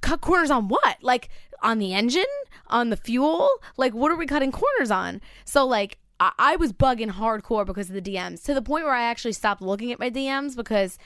cut 0.00 0.20
corners 0.20 0.50
on 0.50 0.68
what? 0.68 0.98
Like 1.02 1.28
on 1.62 1.78
the 1.78 1.94
engine, 1.94 2.24
on 2.68 2.90
the 2.90 2.96
fuel? 2.96 3.48
Like 3.76 3.94
what 3.94 4.10
are 4.10 4.16
we 4.16 4.26
cutting 4.26 4.52
corners 4.52 4.90
on? 4.90 5.20
So 5.44 5.66
like 5.66 5.98
I, 6.20 6.32
I 6.38 6.56
was 6.56 6.72
bugging 6.72 7.10
hardcore 7.10 7.66
because 7.66 7.88
of 7.88 7.94
the 7.94 8.02
DMs 8.02 8.44
to 8.44 8.54
the 8.54 8.62
point 8.62 8.84
where 8.84 8.94
I 8.94 9.04
actually 9.04 9.32
stopped 9.32 9.62
looking 9.62 9.92
at 9.92 9.98
my 9.98 10.10
DMs 10.10 10.56
because 10.56 10.98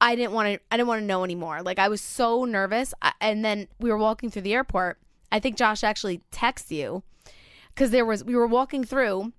I 0.00 0.14
didn't 0.14 0.32
want 0.32 0.54
to. 0.54 0.60
I 0.70 0.76
didn't 0.76 0.88
want 0.88 1.00
to 1.00 1.06
know 1.06 1.24
anymore. 1.24 1.62
Like 1.62 1.78
I 1.78 1.88
was 1.88 2.00
so 2.00 2.44
nervous. 2.44 2.94
I, 3.02 3.12
and 3.20 3.44
then 3.44 3.68
we 3.78 3.90
were 3.90 3.98
walking 3.98 4.30
through 4.30 4.42
the 4.42 4.54
airport. 4.54 4.98
I 5.30 5.40
think 5.40 5.56
Josh 5.56 5.84
actually 5.84 6.22
texted 6.32 6.70
you 6.70 7.02
because 7.74 7.90
there 7.90 8.04
was 8.04 8.24
we 8.24 8.34
were 8.34 8.46
walking 8.46 8.84
through 8.84 9.32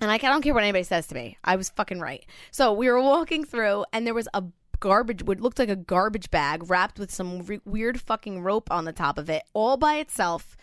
and 0.00 0.08
like 0.08 0.24
I 0.24 0.28
don't 0.28 0.42
care 0.42 0.54
what 0.54 0.62
anybody 0.62 0.84
says 0.84 1.06
to 1.08 1.14
me. 1.14 1.36
I 1.44 1.56
was 1.56 1.70
fucking 1.70 2.00
right. 2.00 2.24
So 2.50 2.72
we 2.72 2.88
were 2.88 3.00
walking 3.00 3.44
through, 3.44 3.84
and 3.92 4.06
there 4.06 4.14
was 4.14 4.28
a 4.32 4.44
garbage, 4.80 5.24
what 5.24 5.40
looked 5.40 5.58
like 5.58 5.68
a 5.68 5.76
garbage 5.76 6.30
bag 6.30 6.70
wrapped 6.70 6.98
with 6.98 7.10
some 7.10 7.40
re- 7.40 7.60
weird 7.64 8.00
fucking 8.00 8.42
rope 8.42 8.70
on 8.70 8.84
the 8.84 8.92
top 8.92 9.18
of 9.18 9.28
it, 9.28 9.42
all 9.54 9.76
by 9.76 9.96
itself, 9.96 10.56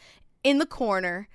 in 0.43 0.57
the 0.57 0.65
corner, 0.65 1.27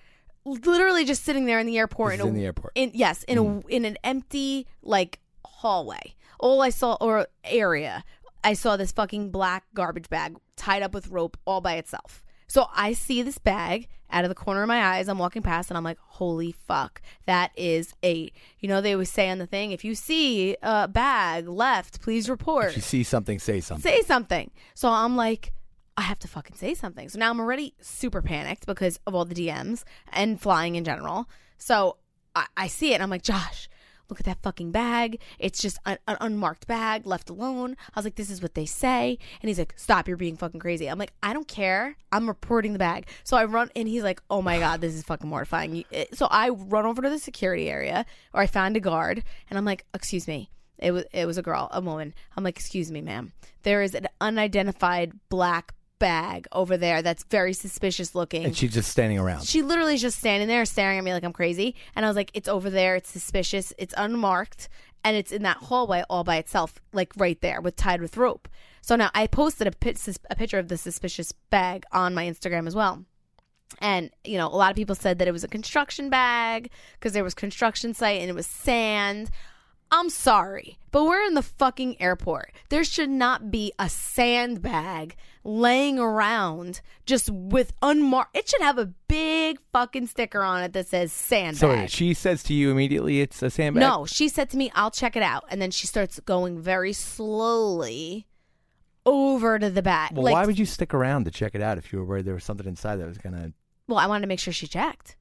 literally 0.44 1.04
just 1.04 1.24
sitting 1.24 1.44
there 1.44 1.58
in 1.58 1.66
the 1.66 1.76
airport. 1.76 2.12
This 2.12 2.20
is 2.20 2.26
in 2.26 2.34
the 2.34 2.44
airport. 2.44 2.72
In 2.74 2.90
yes, 2.94 3.22
in 3.24 3.38
a 3.38 3.42
mm. 3.42 3.68
in 3.68 3.84
an 3.84 3.98
empty 4.02 4.66
like 4.82 5.18
hallway. 5.44 6.14
All 6.40 6.62
I 6.62 6.70
saw 6.70 6.96
or 7.00 7.28
area, 7.44 8.02
I 8.42 8.54
saw 8.54 8.76
this 8.76 8.92
fucking 8.92 9.30
black 9.30 9.64
garbage 9.74 10.08
bag 10.08 10.36
tied 10.56 10.82
up 10.82 10.92
with 10.92 11.08
rope 11.08 11.36
all 11.44 11.60
by 11.60 11.74
itself. 11.74 12.24
So 12.48 12.66
I 12.74 12.94
see 12.94 13.22
this 13.22 13.38
bag 13.38 13.86
out 14.10 14.24
of 14.24 14.28
the 14.28 14.34
corner 14.34 14.62
of 14.62 14.68
my 14.68 14.82
eyes. 14.82 15.08
I'm 15.08 15.18
walking 15.18 15.42
past 15.42 15.70
and 15.70 15.78
I'm 15.78 15.84
like, 15.84 15.98
holy 16.00 16.50
fuck. 16.50 17.00
That 17.26 17.52
is 17.54 17.94
a, 18.02 18.32
you 18.58 18.68
know, 18.68 18.80
they 18.80 18.92
always 18.92 19.10
say 19.10 19.30
on 19.30 19.38
the 19.38 19.46
thing, 19.46 19.70
if 19.70 19.84
you 19.84 19.94
see 19.94 20.56
a 20.62 20.88
bag 20.88 21.46
left, 21.46 22.00
please 22.02 22.28
report. 22.28 22.70
If 22.70 22.76
you 22.76 22.82
see 22.82 23.02
something, 23.04 23.38
say 23.38 23.60
something. 23.60 23.88
Say 23.88 24.02
something. 24.02 24.50
So 24.74 24.88
I'm 24.88 25.14
like, 25.14 25.52
I 25.96 26.02
have 26.02 26.18
to 26.20 26.28
fucking 26.28 26.56
say 26.56 26.74
something. 26.74 27.08
So 27.08 27.18
now 27.20 27.30
I'm 27.30 27.38
already 27.38 27.74
super 27.80 28.22
panicked 28.22 28.66
because 28.66 28.98
of 29.06 29.14
all 29.14 29.24
the 29.24 29.34
DMs 29.34 29.84
and 30.12 30.40
flying 30.40 30.74
in 30.74 30.82
general. 30.82 31.28
So 31.56 31.98
I, 32.34 32.46
I 32.56 32.66
see 32.66 32.92
it 32.92 32.94
and 32.94 33.02
I'm 33.04 33.10
like, 33.10 33.22
Josh, 33.22 33.68
look 34.10 34.20
at 34.20 34.26
that 34.26 34.42
fucking 34.42 34.72
bag. 34.72 35.20
It's 35.38 35.60
just 35.60 35.78
an, 35.86 35.98
an 36.06 36.16
unmarked 36.20 36.66
bag 36.66 37.06
left 37.06 37.30
alone. 37.30 37.76
I 37.94 37.98
was 37.98 38.04
like, 38.04 38.16
this 38.16 38.30
is 38.30 38.42
what 38.42 38.54
they 38.54 38.66
say. 38.66 39.18
And 39.40 39.48
he's 39.48 39.58
like, 39.58 39.74
stop, 39.76 40.08
you're 40.08 40.16
being 40.16 40.36
fucking 40.36 40.60
crazy. 40.60 40.88
I'm 40.88 40.98
like, 40.98 41.12
I 41.22 41.32
don't 41.32 41.48
care. 41.48 41.96
I'm 42.12 42.26
reporting 42.28 42.72
the 42.72 42.78
bag. 42.78 43.06
So 43.24 43.36
I 43.36 43.44
run 43.44 43.70
and 43.76 43.88
he's 43.88 44.02
like, 44.02 44.22
oh 44.30 44.42
my 44.42 44.58
God, 44.58 44.80
this 44.80 44.94
is 44.94 45.02
fucking 45.02 45.28
mortifying. 45.28 45.84
So 46.12 46.26
I 46.30 46.50
run 46.50 46.86
over 46.86 47.02
to 47.02 47.10
the 47.10 47.18
security 47.18 47.70
area 47.70 48.04
or 48.34 48.40
I 48.40 48.46
found 48.46 48.76
a 48.76 48.80
guard 48.80 49.22
and 49.48 49.58
I'm 49.58 49.64
like, 49.64 49.84
excuse 49.94 50.26
me. 50.26 50.50
It 50.78 50.92
was 50.92 51.04
it 51.12 51.26
was 51.26 51.36
a 51.36 51.42
girl, 51.42 51.68
a 51.72 51.80
woman. 51.82 52.14
I'm 52.36 52.42
like, 52.42 52.56
excuse 52.56 52.90
me, 52.90 53.02
ma'am. 53.02 53.32
There 53.64 53.82
is 53.82 53.94
an 53.94 54.06
unidentified 54.18 55.12
black 55.28 55.74
bag 56.00 56.48
over 56.50 56.76
there 56.76 57.02
that's 57.02 57.22
very 57.24 57.52
suspicious 57.52 58.16
looking. 58.16 58.44
And 58.44 58.56
she's 58.56 58.74
just 58.74 58.90
standing 58.90 59.18
around. 59.18 59.44
She 59.44 59.62
literally 59.62 59.94
is 59.94 60.00
just 60.00 60.18
standing 60.18 60.48
there 60.48 60.64
staring 60.64 60.98
at 60.98 61.04
me 61.04 61.12
like 61.12 61.22
I'm 61.22 61.32
crazy. 61.32 61.76
And 61.94 62.04
I 62.04 62.08
was 62.08 62.16
like, 62.16 62.32
it's 62.34 62.48
over 62.48 62.68
there. 62.68 62.96
It's 62.96 63.08
suspicious. 63.08 63.72
It's 63.78 63.94
unmarked. 63.96 64.68
And 65.04 65.16
it's 65.16 65.30
in 65.30 65.44
that 65.44 65.58
hallway 65.58 66.02
all 66.10 66.24
by 66.24 66.36
itself, 66.36 66.80
like 66.92 67.12
right 67.16 67.40
there 67.40 67.60
with 67.60 67.76
tied 67.76 68.02
with 68.02 68.16
rope. 68.16 68.48
So 68.82 68.96
now 68.96 69.10
I 69.14 69.28
posted 69.28 69.68
a, 69.68 69.70
pit, 69.70 70.00
a 70.28 70.34
picture 70.34 70.58
of 70.58 70.66
the 70.66 70.76
suspicious 70.76 71.32
bag 71.50 71.84
on 71.92 72.14
my 72.14 72.24
Instagram 72.24 72.66
as 72.66 72.74
well. 72.74 73.04
And, 73.78 74.10
you 74.24 74.36
know, 74.36 74.48
a 74.48 74.56
lot 74.56 74.70
of 74.70 74.76
people 74.76 74.96
said 74.96 75.18
that 75.18 75.28
it 75.28 75.32
was 75.32 75.44
a 75.44 75.48
construction 75.48 76.10
bag 76.10 76.70
because 76.94 77.12
there 77.12 77.22
was 77.22 77.34
construction 77.34 77.94
site 77.94 78.20
and 78.20 78.28
it 78.28 78.34
was 78.34 78.46
sand. 78.46 79.30
I'm 79.92 80.08
sorry, 80.08 80.78
but 80.92 81.04
we're 81.04 81.22
in 81.24 81.34
the 81.34 81.42
fucking 81.42 82.00
airport. 82.00 82.52
There 82.68 82.84
should 82.84 83.10
not 83.10 83.50
be 83.50 83.72
a 83.78 83.88
sandbag 83.88 85.16
laying 85.42 85.98
around 85.98 86.80
just 87.06 87.28
with 87.30 87.72
unmarked. 87.82 88.36
It 88.36 88.48
should 88.48 88.60
have 88.62 88.78
a 88.78 88.86
big 89.08 89.58
fucking 89.72 90.06
sticker 90.06 90.42
on 90.42 90.62
it 90.62 90.72
that 90.74 90.86
says 90.86 91.12
sandbag. 91.12 91.60
So 91.60 91.68
wait, 91.68 91.90
she 91.90 92.14
says 92.14 92.42
to 92.44 92.54
you 92.54 92.70
immediately 92.70 93.20
it's 93.20 93.42
a 93.42 93.50
sandbag? 93.50 93.80
No, 93.80 94.06
she 94.06 94.28
said 94.28 94.48
to 94.50 94.56
me, 94.56 94.70
I'll 94.74 94.92
check 94.92 95.16
it 95.16 95.22
out. 95.22 95.44
And 95.48 95.60
then 95.60 95.70
she 95.72 95.86
starts 95.86 96.20
going 96.20 96.60
very 96.60 96.92
slowly 96.92 98.26
over 99.06 99.58
to 99.58 99.70
the 99.70 99.82
bag. 99.82 100.12
Well, 100.12 100.24
like, 100.24 100.34
why 100.34 100.46
would 100.46 100.58
you 100.58 100.66
stick 100.66 100.94
around 100.94 101.24
to 101.24 101.30
check 101.30 101.54
it 101.54 101.62
out 101.62 101.78
if 101.78 101.92
you 101.92 101.98
were 101.98 102.04
worried 102.04 102.26
there 102.26 102.34
was 102.34 102.44
something 102.44 102.66
inside 102.66 102.96
that 102.96 103.08
was 103.08 103.18
going 103.18 103.34
to. 103.34 103.52
Well, 103.88 103.98
I 103.98 104.06
wanted 104.06 104.22
to 104.22 104.28
make 104.28 104.38
sure 104.38 104.52
she 104.52 104.68
checked. 104.68 105.16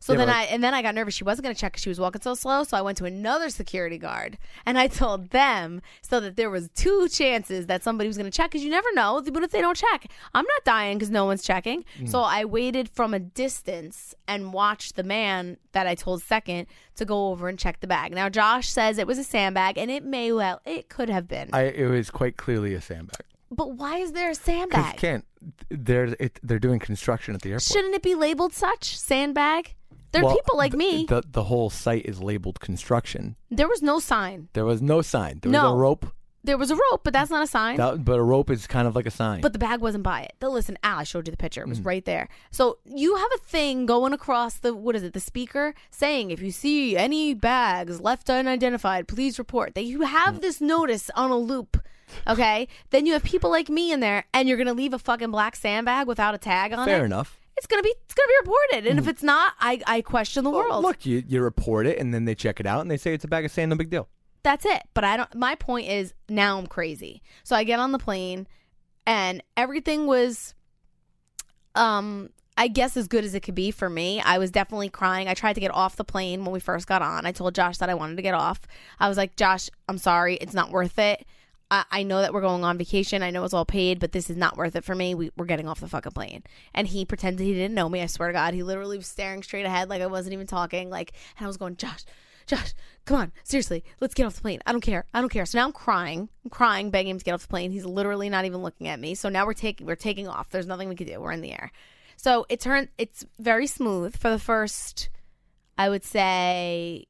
So 0.00 0.12
Yeah, 0.12 0.18
then 0.18 0.26
but- 0.28 0.36
I 0.36 0.42
and 0.44 0.62
then 0.64 0.74
I 0.74 0.82
got 0.82 0.94
nervous. 0.94 1.14
She 1.14 1.24
wasn't 1.24 1.44
going 1.44 1.54
to 1.54 1.60
check 1.60 1.72
'cause 1.74 1.82
she 1.82 1.88
was 1.88 1.98
walking 2.00 2.20
so 2.22 2.34
slow. 2.34 2.64
So 2.64 2.76
I 2.76 2.82
went 2.82 2.98
to 2.98 3.04
another 3.04 3.50
security 3.50 3.98
guard 3.98 4.38
and 4.66 4.78
I 4.78 4.86
told 5.02 5.30
them 5.30 5.82
so 6.02 6.20
that 6.20 6.36
there 6.36 6.50
was 6.50 6.68
two 6.74 7.08
chances 7.08 7.66
that 7.66 7.82
somebody 7.82 8.06
was 8.08 8.16
going 8.16 8.30
to 8.30 8.36
check 8.36 8.50
because 8.50 8.64
you 8.64 8.70
never 8.70 8.88
know. 8.94 9.22
But 9.32 9.42
if 9.42 9.50
they 9.50 9.60
don't 9.60 9.76
check? 9.76 10.06
I'm 10.34 10.44
not 10.44 10.64
dying 10.64 10.98
because 10.98 11.10
no 11.10 11.24
one's 11.24 11.42
checking. 11.42 11.84
Mm. 11.98 12.08
So 12.08 12.20
I 12.20 12.44
waited 12.44 12.88
from 12.88 13.12
a 13.14 13.18
distance 13.18 14.14
and 14.26 14.52
watched 14.52 14.96
the 14.96 15.02
man 15.02 15.56
that 15.72 15.86
I 15.86 15.94
told 15.94 16.22
second 16.22 16.66
to 16.96 17.04
go 17.04 17.28
over 17.28 17.48
and 17.48 17.58
check 17.58 17.80
the 17.80 17.86
bag. 17.86 18.12
Now 18.12 18.28
Josh 18.28 18.68
says 18.68 18.98
it 18.98 19.06
was 19.06 19.18
a 19.18 19.24
sandbag 19.24 19.78
and 19.78 19.90
it 19.90 20.04
may 20.04 20.32
well 20.32 20.60
it 20.64 20.88
could 20.88 21.08
have 21.10 21.26
been. 21.28 21.50
I, 21.52 21.62
it 21.62 21.86
was 21.88 22.10
quite 22.10 22.36
clearly 22.36 22.74
a 22.74 22.80
sandbag. 22.80 23.24
but 23.50 23.72
why 23.72 23.98
is 23.98 24.12
there 24.12 24.30
a 24.30 24.34
sandbag? 24.34 24.96
can't. 24.96 25.24
They're, 25.70 26.16
it, 26.18 26.40
they're 26.42 26.58
doing 26.58 26.80
construction 26.80 27.34
at 27.34 27.42
the 27.42 27.50
airport. 27.50 27.62
Shouldn't 27.62 27.94
it 27.94 28.02
be 28.02 28.14
labeled 28.16 28.52
such 28.52 28.98
sandbag? 28.98 29.74
There 30.12 30.22
are 30.22 30.24
Well, 30.26 30.34
people 30.36 30.56
like 30.56 30.72
me. 30.72 31.04
The, 31.06 31.22
the 31.30 31.44
whole 31.44 31.70
site 31.70 32.06
is 32.06 32.20
labeled 32.22 32.60
construction. 32.60 33.36
there 33.50 33.68
was 33.68 33.82
no 33.82 33.98
sign. 33.98 34.48
There 34.54 34.64
was 34.64 34.80
no 34.80 35.02
sign. 35.02 35.40
There 35.42 35.50
was 35.50 35.60
No. 35.60 35.72
a 35.74 35.76
rope. 35.76 36.06
There 36.44 36.56
was 36.56 36.70
a 36.70 36.76
rope, 36.76 37.02
but 37.04 37.12
that's 37.12 37.30
not 37.30 37.42
a 37.42 37.46
sign. 37.46 37.76
That, 37.76 38.04
but 38.04 38.18
a 38.18 38.22
rope 38.22 38.48
is 38.48 38.66
kind 38.66 38.86
of 38.88 38.94
like 38.96 39.06
a 39.06 39.10
sign. 39.10 39.40
but 39.42 39.52
the 39.52 39.58
bag 39.58 39.80
wasn't 39.80 40.04
by 40.04 40.22
it. 40.22 40.32
Though, 40.40 40.50
listen, 40.50 40.78
Al, 40.82 41.00
I 41.00 41.04
showed 41.04 41.26
you 41.26 41.30
the 41.32 41.36
picture. 41.36 41.60
It 41.62 41.68
was 41.68 41.80
Mm. 41.80 41.86
right 41.86 42.04
there. 42.04 42.28
So 42.52 42.78
you 42.86 43.16
have 43.16 43.28
a 43.34 43.38
thing 43.38 43.84
going 43.86 44.12
across 44.14 44.54
the 44.54 44.72
what 44.72 44.94
is 44.96 45.02
it? 45.02 45.12
The 45.12 45.20
speaker 45.20 45.74
saying, 45.90 46.30
if 46.30 46.40
you 46.40 46.52
see 46.52 46.96
any 46.96 47.34
bags 47.34 48.00
left 48.00 48.30
unidentified, 48.30 49.08
please 49.08 49.38
report. 49.38 49.74
That 49.74 49.84
you 49.84 50.02
have 50.02 50.36
Mm. 50.36 50.40
this 50.40 50.60
notice 50.60 51.10
on 51.14 51.30
a 51.30 51.36
loop. 51.36 51.82
Okay, 52.26 52.68
then 52.90 53.04
you 53.04 53.12
have 53.12 53.24
people 53.24 53.50
like 53.50 53.68
me 53.68 53.92
in 53.92 54.00
there, 54.00 54.24
and 54.32 54.48
you're 54.48 54.56
gonna 54.56 54.72
leave 54.72 54.94
a 54.94 54.98
fucking 54.98 55.30
black 55.30 55.54
sandbag 55.56 56.06
without 56.06 56.34
a 56.34 56.38
tag 56.38 56.72
on 56.72 56.88
it. 56.88 56.90
Fair 56.92 57.04
enough. 57.04 57.37
It's 57.58 57.66
gonna 57.66 57.82
be 57.82 57.94
it's 58.04 58.14
gonna 58.14 58.26
be 58.28 58.34
reported, 58.48 58.90
and 58.90 58.98
if 58.98 59.06
it's 59.06 59.22
not, 59.22 59.52
I 59.60 59.80
I 59.86 60.00
question 60.00 60.42
the 60.44 60.50
world. 60.50 60.82
Look, 60.82 61.04
you, 61.04 61.22
you 61.26 61.42
report 61.42 61.86
it, 61.86 61.98
and 61.98 62.14
then 62.14 62.24
they 62.24 62.34
check 62.34 62.58
it 62.60 62.66
out, 62.66 62.80
and 62.80 62.90
they 62.90 62.96
say 62.96 63.12
it's 63.14 63.24
a 63.24 63.28
bag 63.28 63.44
of 63.44 63.50
sand. 63.50 63.70
No 63.70 63.76
big 63.76 63.90
deal. 63.90 64.08
that's 64.42 64.64
it. 64.64 64.82
But 64.94 65.04
I 65.04 65.16
don't. 65.16 65.34
My 65.34 65.54
point 65.54 65.88
is 65.88 66.14
now 66.28 66.58
I'm 66.58 66.66
crazy. 66.66 67.22
So 67.44 67.54
I 67.54 67.64
get 67.64 67.78
on 67.80 67.92
the 67.92 67.98
plane, 67.98 68.46
and 69.06 69.42
everything 69.56 70.06
was, 70.06 70.54
um, 71.74 72.30
I 72.56 72.68
guess 72.68 72.96
as 72.96 73.08
good 73.08 73.24
as 73.24 73.34
it 73.34 73.40
could 73.40 73.54
be 73.54 73.70
for 73.70 73.88
me. 73.90 74.20
I 74.20 74.38
was 74.38 74.50
definitely 74.50 74.88
crying. 74.88 75.28
I 75.28 75.34
tried 75.34 75.54
to 75.54 75.60
get 75.60 75.74
off 75.74 75.96
the 75.96 76.04
plane 76.04 76.44
when 76.44 76.52
we 76.52 76.60
first 76.60 76.86
got 76.86 77.02
on. 77.02 77.26
I 77.26 77.32
told 77.32 77.54
Josh 77.54 77.78
that 77.78 77.90
I 77.90 77.94
wanted 77.94 78.16
to 78.16 78.22
get 78.22 78.34
off. 78.34 78.60
I 78.98 79.08
was 79.08 79.16
like, 79.16 79.36
Josh, 79.36 79.68
I'm 79.88 79.98
sorry, 79.98 80.36
it's 80.36 80.54
not 80.54 80.70
worth 80.70 80.98
it. 80.98 81.24
I, 81.70 81.84
I 81.90 82.02
know 82.02 82.20
that 82.20 82.32
we're 82.32 82.40
going 82.40 82.64
on 82.64 82.78
vacation. 82.78 83.22
I 83.22 83.30
know 83.30 83.44
it's 83.44 83.54
all 83.54 83.64
paid, 83.64 83.98
but 84.00 84.12
this 84.12 84.30
is 84.30 84.36
not 84.36 84.56
worth 84.56 84.76
it 84.76 84.84
for 84.84 84.94
me. 84.94 85.14
We, 85.14 85.30
we're 85.36 85.46
getting 85.46 85.68
off 85.68 85.80
the 85.80 85.88
fucking 85.88 86.12
plane. 86.12 86.42
And 86.74 86.86
he 86.86 87.04
pretended 87.04 87.44
he 87.44 87.54
didn't 87.54 87.74
know 87.74 87.88
me. 87.88 88.02
I 88.02 88.06
swear 88.06 88.28
to 88.28 88.32
God, 88.32 88.54
he 88.54 88.62
literally 88.62 88.96
was 88.96 89.06
staring 89.06 89.42
straight 89.42 89.66
ahead 89.66 89.88
like 89.88 90.02
I 90.02 90.06
wasn't 90.06 90.34
even 90.34 90.46
talking. 90.46 90.90
Like, 90.90 91.12
and 91.36 91.44
I 91.44 91.48
was 91.48 91.56
going, 91.56 91.76
Josh, 91.76 92.04
Josh, 92.46 92.72
come 93.04 93.18
on, 93.18 93.32
seriously, 93.44 93.84
let's 94.00 94.14
get 94.14 94.24
off 94.24 94.36
the 94.36 94.40
plane. 94.40 94.60
I 94.64 94.72
don't 94.72 94.80
care. 94.80 95.04
I 95.12 95.20
don't 95.20 95.28
care. 95.28 95.44
So 95.44 95.58
now 95.58 95.66
I'm 95.66 95.72
crying. 95.72 96.30
I'm 96.44 96.50
crying, 96.50 96.90
begging 96.90 97.10
him 97.10 97.18
to 97.18 97.24
get 97.24 97.34
off 97.34 97.42
the 97.42 97.48
plane. 97.48 97.70
He's 97.70 97.84
literally 97.84 98.30
not 98.30 98.46
even 98.46 98.62
looking 98.62 98.88
at 98.88 98.98
me. 98.98 99.14
So 99.14 99.28
now 99.28 99.44
we're 99.44 99.52
taking 99.52 99.86
we're 99.86 99.96
taking 99.96 100.26
off. 100.26 100.48
There's 100.48 100.66
nothing 100.66 100.88
we 100.88 100.96
can 100.96 101.06
do. 101.06 101.20
We're 101.20 101.32
in 101.32 101.42
the 101.42 101.52
air. 101.52 101.70
So 102.16 102.46
it 102.48 102.60
turned 102.60 102.88
it's 102.96 103.26
very 103.38 103.66
smooth 103.66 104.16
for 104.16 104.30
the 104.30 104.38
first 104.38 105.10
I 105.76 105.90
would 105.90 106.04
say 106.04 107.06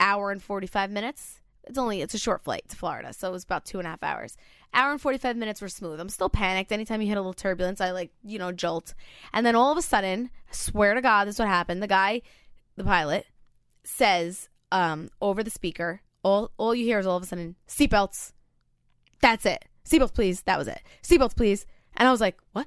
hour 0.00 0.32
and 0.32 0.42
forty 0.42 0.66
five 0.66 0.90
minutes. 0.90 1.38
It's 1.64 1.78
only 1.78 2.02
it's 2.02 2.14
a 2.14 2.18
short 2.18 2.42
flight 2.42 2.68
to 2.68 2.76
Florida, 2.76 3.12
so 3.12 3.28
it 3.28 3.32
was 3.32 3.44
about 3.44 3.64
two 3.64 3.78
and 3.78 3.86
a 3.86 3.90
half 3.90 4.02
hours. 4.02 4.36
Hour 4.74 4.92
and 4.92 5.00
forty 5.00 5.18
five 5.18 5.36
minutes 5.36 5.60
were 5.60 5.68
smooth. 5.68 6.00
I'm 6.00 6.08
still 6.08 6.30
panicked. 6.30 6.72
Anytime 6.72 7.00
you 7.00 7.08
hit 7.08 7.16
a 7.16 7.20
little 7.20 7.34
turbulence, 7.34 7.80
I 7.80 7.92
like, 7.92 8.10
you 8.24 8.38
know, 8.38 8.52
jolt. 8.52 8.94
And 9.32 9.46
then 9.46 9.54
all 9.54 9.70
of 9.70 9.78
a 9.78 9.82
sudden, 9.82 10.30
swear 10.50 10.94
to 10.94 11.00
God, 11.00 11.26
this 11.26 11.36
is 11.36 11.38
what 11.38 11.48
happened. 11.48 11.82
The 11.82 11.86
guy, 11.86 12.22
the 12.76 12.84
pilot, 12.84 13.26
says 13.84 14.48
um, 14.70 15.10
over 15.20 15.42
the 15.42 15.50
speaker. 15.50 16.02
All 16.24 16.50
all 16.56 16.74
you 16.74 16.84
hear 16.84 16.98
is 16.98 17.06
all 17.06 17.16
of 17.16 17.22
a 17.22 17.26
sudden 17.26 17.56
seatbelts. 17.68 18.32
That's 19.20 19.46
it. 19.46 19.64
Seatbelts, 19.84 20.14
please. 20.14 20.42
That 20.42 20.58
was 20.58 20.68
it. 20.68 20.80
Seatbelts, 21.02 21.36
please. 21.36 21.66
And 21.96 22.08
I 22.08 22.10
was 22.10 22.20
like, 22.20 22.38
what? 22.52 22.66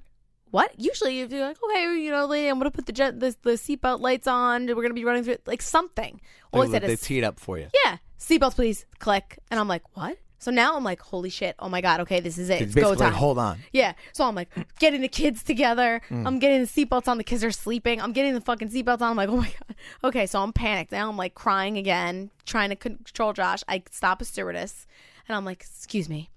What? 0.56 0.72
Usually, 0.80 1.20
if 1.20 1.34
you're 1.34 1.46
like, 1.46 1.58
okay, 1.62 2.00
you 2.00 2.12
know, 2.12 2.26
lady, 2.28 2.48
I'm 2.48 2.58
gonna 2.58 2.72
put 2.72 2.86
the 2.86 2.94
jet, 2.94 3.20
the, 3.20 3.36
the 3.42 3.52
seatbelt 3.52 4.00
lights 4.00 4.26
on. 4.26 4.68
We're 4.68 4.84
gonna 4.84 4.94
be 4.94 5.04
running 5.04 5.26
through 5.26 5.36
like 5.46 5.62
something. 5.62 6.22
I 6.54 6.66
they, 6.68 6.80
they 6.80 6.94
is, 6.94 7.02
tee 7.02 7.18
it 7.18 7.26
up 7.26 7.42
for 7.42 7.60
you. 7.60 7.68
yeah, 7.84 7.98
seatbelts, 8.18 8.56
please. 8.56 8.86
Click. 9.00 9.38
And 9.52 9.60
I'm 9.60 9.68
like, 9.68 9.84
what? 9.98 10.18
So 10.40 10.52
now 10.52 10.78
I'm 10.78 10.84
like, 10.86 11.02
holy 11.02 11.30
shit. 11.30 11.58
Oh 11.60 11.68
my 11.68 11.82
god. 11.82 12.00
Okay, 12.00 12.22
this 12.22 12.38
is 12.38 12.50
it. 12.50 12.62
It's 12.62 12.74
It's 12.74 12.76
go 12.76 12.96
time. 12.96 13.10
like, 13.10 13.14
hold 13.14 13.38
on. 13.38 13.60
Yeah. 13.74 13.96
So 14.14 14.24
I'm 14.24 14.34
like 14.34 14.50
getting 14.80 15.02
the 15.02 15.10
kids 15.10 15.44
together. 15.44 16.02
Mm. 16.10 16.26
I'm 16.26 16.40
getting 16.40 16.62
the 16.62 16.68
seatbelts 16.68 17.10
on. 17.10 17.18
The 17.18 17.26
kids 17.26 17.44
are 17.44 17.52
sleeping. 17.52 18.00
I'm 18.00 18.14
getting 18.14 18.34
the 18.34 18.40
fucking 18.40 18.70
seatbelts 18.70 19.02
on. 19.02 19.10
I'm 19.12 19.18
like, 19.18 19.28
oh 19.28 19.36
my 19.36 19.48
god. 19.50 19.76
Okay. 20.06 20.26
So 20.26 20.42
I'm 20.42 20.54
panicked 20.54 20.94
now. 20.94 21.10
I'm 21.10 21.18
like 21.18 21.36
crying 21.36 21.78
again, 21.78 22.32
trying 22.46 22.70
to 22.70 22.78
control 22.78 23.34
Josh. 23.34 23.62
I 23.68 23.84
stop 23.92 24.22
a 24.22 24.26
stewardess, 24.26 24.88
and 25.28 25.36
I'm 25.36 25.44
like, 25.44 25.60
excuse 25.60 26.08
me, 26.08 26.30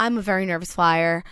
I'm 0.00 0.18
a 0.18 0.22
very 0.22 0.46
nervous 0.46 0.74
flyer. 0.74 1.22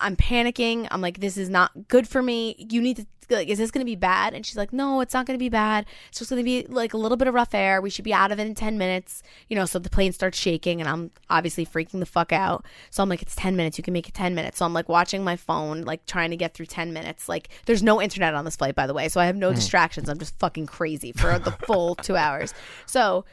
I'm 0.00 0.16
panicking. 0.16 0.86
I'm 0.90 1.00
like, 1.00 1.20
this 1.20 1.36
is 1.36 1.48
not 1.48 1.88
good 1.88 2.06
for 2.08 2.22
me. 2.22 2.54
You 2.70 2.80
need 2.80 2.96
to 2.98 3.06
like, 3.30 3.48
is 3.48 3.58
this 3.58 3.70
going 3.70 3.84
to 3.84 3.90
be 3.90 3.96
bad? 3.96 4.34
And 4.34 4.44
she's 4.44 4.56
like, 4.56 4.72
no, 4.72 5.00
it's 5.00 5.14
not 5.14 5.26
going 5.26 5.38
to 5.38 5.42
be 5.42 5.48
bad. 5.48 5.86
It's 6.08 6.18
just 6.18 6.30
going 6.30 6.40
to 6.40 6.44
be 6.44 6.66
like 6.66 6.94
a 6.94 6.96
little 6.96 7.16
bit 7.16 7.28
of 7.28 7.34
rough 7.34 7.54
air. 7.54 7.80
We 7.80 7.90
should 7.90 8.04
be 8.04 8.12
out 8.12 8.32
of 8.32 8.38
it 8.38 8.46
in 8.46 8.54
10 8.54 8.78
minutes. 8.78 9.22
You 9.48 9.56
know, 9.56 9.66
so 9.66 9.78
the 9.78 9.90
plane 9.90 10.12
starts 10.12 10.38
shaking 10.38 10.80
and 10.80 10.88
I'm 10.88 11.10
obviously 11.28 11.64
freaking 11.66 12.00
the 12.00 12.06
fuck 12.06 12.32
out. 12.32 12.64
So 12.90 13.02
I'm 13.02 13.08
like, 13.08 13.22
it's 13.22 13.36
10 13.36 13.56
minutes. 13.56 13.78
You 13.78 13.84
can 13.84 13.92
make 13.92 14.08
it 14.08 14.14
10 14.14 14.34
minutes. 14.34 14.58
So 14.58 14.64
I'm 14.64 14.74
like 14.74 14.88
watching 14.88 15.24
my 15.24 15.36
phone, 15.36 15.82
like 15.82 16.06
trying 16.06 16.30
to 16.30 16.36
get 16.36 16.54
through 16.54 16.66
10 16.66 16.92
minutes. 16.92 17.28
Like 17.28 17.48
there's 17.66 17.82
no 17.82 18.00
internet 18.00 18.34
on 18.34 18.44
this 18.44 18.56
flight, 18.56 18.74
by 18.74 18.86
the 18.86 18.94
way. 18.94 19.08
So 19.08 19.20
I 19.20 19.26
have 19.26 19.36
no 19.36 19.52
distractions. 19.52 20.08
I'm 20.08 20.18
just 20.18 20.38
fucking 20.38 20.66
crazy 20.66 21.12
for 21.12 21.38
the 21.38 21.52
full 21.52 21.94
two 22.02 22.16
hours. 22.16 22.54
So 22.86 23.24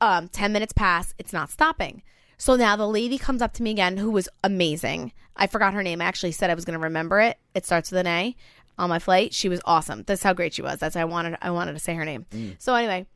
um, 0.00 0.28
10 0.28 0.52
minutes 0.52 0.72
pass. 0.72 1.14
It's 1.18 1.32
not 1.32 1.50
stopping. 1.50 2.02
So 2.38 2.56
now 2.56 2.76
the 2.76 2.88
lady 2.88 3.18
comes 3.18 3.42
up 3.42 3.52
to 3.54 3.62
me 3.62 3.70
again, 3.70 3.96
who 3.96 4.10
was 4.10 4.28
amazing. 4.44 5.12
I 5.36 5.46
forgot 5.46 5.74
her 5.74 5.82
name. 5.82 6.00
I 6.00 6.04
actually 6.04 6.32
said 6.32 6.50
I 6.50 6.54
was 6.54 6.64
going 6.64 6.78
to 6.78 6.84
remember 6.84 7.20
it. 7.20 7.38
It 7.54 7.64
starts 7.64 7.90
with 7.90 8.00
an 8.00 8.06
A 8.06 8.36
on 8.78 8.90
my 8.90 8.98
flight. 8.98 9.34
She 9.34 9.48
was 9.48 9.60
awesome. 9.64 10.04
That's 10.06 10.22
how 10.22 10.32
great 10.32 10.54
she 10.54 10.62
was. 10.62 10.78
That's 10.78 10.94
why 10.94 11.02
I 11.02 11.06
wanted. 11.06 11.38
I 11.40 11.50
wanted 11.50 11.72
to 11.72 11.78
say 11.78 11.94
her 11.94 12.04
name. 12.04 12.26
Mm. 12.30 12.56
So 12.58 12.74
anyway, 12.74 13.06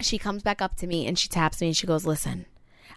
she 0.00 0.18
comes 0.18 0.42
back 0.42 0.60
up 0.60 0.76
to 0.76 0.86
me 0.86 1.06
and 1.06 1.18
she 1.18 1.28
taps 1.28 1.60
me 1.60 1.68
and 1.68 1.76
she 1.76 1.86
goes, 1.86 2.06
"Listen, 2.06 2.46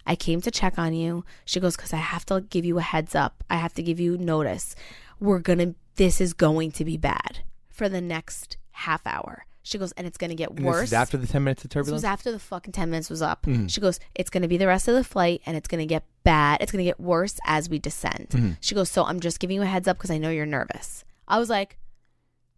I 0.06 0.16
came 0.16 0.40
to 0.42 0.50
check 0.50 0.78
on 0.78 0.94
you." 0.94 1.24
She 1.44 1.60
goes, 1.60 1.76
"Cause 1.76 1.92
I 1.92 1.98
have 1.98 2.26
to 2.26 2.40
give 2.40 2.64
you 2.64 2.78
a 2.78 2.82
heads 2.82 3.14
up. 3.14 3.44
I 3.48 3.56
have 3.56 3.74
to 3.74 3.82
give 3.82 4.00
you 4.00 4.18
notice. 4.18 4.74
We're 5.20 5.38
gonna. 5.38 5.74
This 5.96 6.20
is 6.20 6.32
going 6.32 6.72
to 6.72 6.84
be 6.84 6.96
bad 6.96 7.40
for 7.68 7.88
the 7.88 8.00
next 8.00 8.56
half 8.72 9.06
hour." 9.06 9.46
She 9.64 9.78
goes, 9.78 9.90
"And 9.92 10.06
it's 10.06 10.16
gonna 10.18 10.34
get 10.36 10.50
And 10.50 10.58
this 10.58 10.64
worse." 10.64 10.84
is 10.88 10.92
after 10.92 11.16
the 11.16 11.26
10 11.26 11.42
minutes 11.42 11.64
of 11.64 11.70
turbulence? 11.70 11.88
This 11.88 11.94
was 11.94 12.04
after 12.04 12.30
the 12.30 12.38
fucking 12.38 12.72
10 12.72 12.90
minutes 12.90 13.10
was 13.10 13.20
up. 13.22 13.46
Mhm. 13.46 13.68
She 13.68 13.80
goes, 13.80 13.98
It's 14.14 14.30
going 14.30 14.42
to 14.42 14.48
be 14.48 14.56
the 14.58 14.66
rest 14.68 14.86
of 14.88 14.94
the 14.94 15.02
flight 15.02 15.40
and 15.46 15.56
it's 15.56 15.66
going 15.66 15.80
to 15.80 15.86
get 15.86 16.04
bad. 16.22 16.60
It's 16.60 16.70
going 16.70 16.84
to 16.84 16.88
get 16.88 17.00
worse 17.00 17.40
as 17.46 17.68
we 17.68 17.78
descend. 17.78 18.28
Mhm. 18.30 18.56
She 18.60 18.74
goes, 18.76 18.90
So 18.90 19.04
I'm 19.04 19.18
just 19.20 19.40
giving 19.40 19.56
you 19.56 19.62
a 19.62 19.66
heads 19.66 19.88
up 19.88 19.96
because 19.96 20.10
I 20.10 20.18
know 20.18 20.30
you're 20.30 20.46
nervous. 20.46 21.04
I 21.26 21.38
was 21.38 21.48
like, 21.48 21.78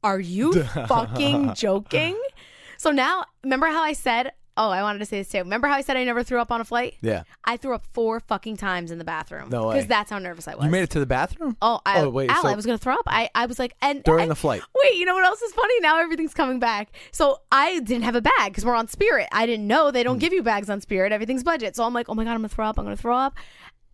Are 0.03 0.21
you 0.21 0.53
fucking 0.89 1.55
joking? 1.55 2.21
So 2.79 2.91
now, 2.91 3.25
remember 3.43 3.69
how 3.69 3.83
I 3.83 3.95
said, 3.95 4.33
Oh, 4.57 4.71
I 4.71 4.83
wanted 4.83 5.01
to 5.01 5.07
say 5.07 5.19
this 5.19 5.29
too. 5.29 5.39
Remember 5.39 5.69
how 5.69 5.75
I 5.75 5.83
said 5.83 5.97
I 5.97 6.05
never 6.05 6.23
threw 6.23 6.41
up 6.41 6.51
on 6.51 6.61
a 6.61 6.65
flight? 6.65 6.97
Yeah. 7.03 7.25
I 7.45 7.57
threw 7.57 7.75
up 7.75 7.85
four 7.93 8.21
fucking 8.21 8.57
times 8.57 8.91
in 8.91 8.99
the 8.99 9.05
bathroom. 9.05 9.51
No 9.51 9.69
way. 9.69 9.75
Because 9.75 9.89
that's 9.89 10.11
how 10.11 10.19
nervous 10.19 10.49
I 10.49 10.55
was. 10.55 10.65
You 10.65 10.71
made 10.71 10.83
it 10.83 10.91
to 10.91 11.01
the 11.01 11.07
bathroom? 11.07 11.57
Oh, 11.61 11.81
I, 11.85 12.01
Oh, 12.01 12.11
wait, 12.11 12.31
Al, 12.31 12.43
so- 12.43 12.49
I 12.49 12.55
was 12.55 12.65
going 12.65 12.79
to 12.79 12.83
throw 12.83 12.95
up. 12.95 13.03
I, 13.07 13.29
I 13.35 13.47
was 13.47 13.59
like, 13.59 13.75
and 13.83 14.03
During 14.03 14.23
and- 14.23 14.31
the 14.31 14.37
flight. 14.37 14.63
Wait, 14.83 14.97
you 14.97 15.05
know 15.05 15.15
what 15.15 15.25
else 15.25 15.43
is 15.43 15.53
funny? 15.53 15.81
Now 15.81 15.99
everything's 16.01 16.35
coming 16.35 16.59
back. 16.59 16.93
So 17.11 17.41
I 17.51 17.81
didn't 17.81 18.05
have 18.05 18.15
a 18.15 18.21
bag 18.21 18.53
because 18.53 18.65
we're 18.65 18.75
on 18.75 18.89
Spirit. 18.89 19.29
I 19.33 19.47
didn't 19.47 19.67
know 19.67 19.91
they 19.91 20.03
don't 20.03 20.17
hmm. 20.17 20.21
give 20.21 20.33
you 20.33 20.43
bags 20.43 20.71
on 20.71 20.81
Spirit. 20.81 21.13
Everything's 21.13 21.43
budget. 21.43 21.75
So 21.75 21.85
I'm 21.85 21.93
like, 21.95 22.09
oh 22.09 22.15
my 22.15 22.25
god, 22.25 22.33
I'm 22.33 22.39
gonna 22.39 22.49
throw 22.49 22.67
up. 22.67 22.79
I'm 22.79 22.85
gonna 22.85 22.97
throw 22.97 23.17
up. 23.17 23.37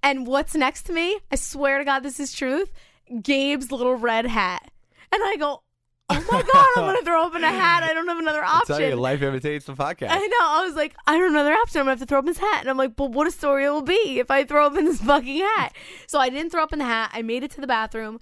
And 0.03 0.27
what's 0.27 0.55
next 0.55 0.83
to 0.85 0.93
me? 0.93 1.19
I 1.31 1.37
swear 1.37 1.79
to 1.79 1.85
God, 1.85 2.01
this 2.01 2.19
is 2.21 2.33
truth. 2.33 2.71
Gabe's 3.21 3.71
little 3.71 3.95
red 3.95 4.27
hat, 4.27 4.71
and 5.13 5.23
I 5.23 5.37
go, 5.37 5.62
oh 6.19 6.25
my 6.33 6.43
god, 6.43 6.67
I'm 6.77 6.85
gonna 6.87 7.03
throw 7.05 7.27
up 7.27 7.35
in 7.35 7.43
a 7.45 7.49
hat. 7.51 7.83
I 7.83 7.93
don't 7.95 8.07
have 8.09 8.19
another 8.19 8.45
option. 8.45 8.75
I 8.75 8.79
tell 8.79 8.89
you, 8.91 8.97
life 8.97 9.23
imitates 9.23 9.65
the 9.67 9.75
podcast. 9.75 10.09
I 10.11 10.19
know. 10.19 10.37
I 10.41 10.65
was 10.67 10.75
like, 10.75 10.95
I 11.07 11.13
don't 11.13 11.23
have 11.23 11.31
another 11.33 11.53
option. 11.55 11.81
I'm 11.81 11.85
gonna 11.87 11.93
have 11.93 12.01
to 12.01 12.07
throw 12.07 12.19
up 12.19 12.25
in 12.25 12.29
his 12.29 12.39
hat. 12.39 12.61
And 12.61 12.71
I'm 12.71 12.77
like, 12.77 12.97
but 12.97 13.11
what 13.13 13.27
a 13.27 13.31
story 13.31 13.65
it 13.65 13.71
will 13.71 13.83
be 13.83 14.19
if 14.19 14.31
I 14.31 14.45
throw 14.45 14.67
up 14.67 14.77
in 14.77 14.85
this 14.85 15.01
fucking 15.01 15.39
hat. 15.39 15.75
So 16.07 16.19
I 16.19 16.29
didn't 16.29 16.51
throw 16.51 16.63
up 16.63 16.73
in 16.73 16.79
the 16.79 16.85
hat. 16.85 17.11
I 17.13 17.23
made 17.23 17.43
it 17.45 17.51
to 17.53 17.61
the 17.61 17.67
bathroom. 17.67 18.19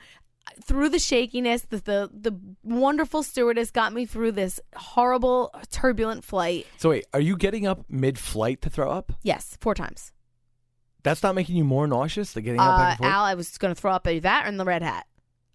Through 0.64 0.88
the 0.88 0.98
shakiness, 0.98 1.62
the, 1.62 1.76
the 1.76 2.10
the 2.12 2.32
wonderful 2.64 3.22
stewardess 3.22 3.70
got 3.70 3.92
me 3.92 4.04
through 4.04 4.32
this 4.32 4.58
horrible, 4.74 5.54
turbulent 5.70 6.24
flight. 6.24 6.66
So 6.78 6.90
wait, 6.90 7.06
are 7.12 7.20
you 7.20 7.36
getting 7.36 7.66
up 7.66 7.84
mid-flight 7.88 8.60
to 8.62 8.70
throw 8.70 8.90
up? 8.90 9.12
Yes, 9.22 9.56
four 9.60 9.74
times. 9.74 10.12
That's 11.02 11.22
not 11.22 11.34
making 11.34 11.56
you 11.56 11.64
more 11.64 11.86
nauseous? 11.86 12.32
The 12.32 12.40
getting 12.42 12.60
up 12.60 12.78
Uh, 12.78 12.82
and 12.90 12.98
forth? 12.98 13.10
Al, 13.10 13.24
I 13.24 13.34
was 13.34 13.56
gonna 13.58 13.74
throw 13.74 13.92
up 13.92 14.06
in 14.06 14.20
that 14.20 14.44
or 14.44 14.48
in 14.48 14.56
the 14.56 14.64
red 14.64 14.82
hat. 14.82 15.06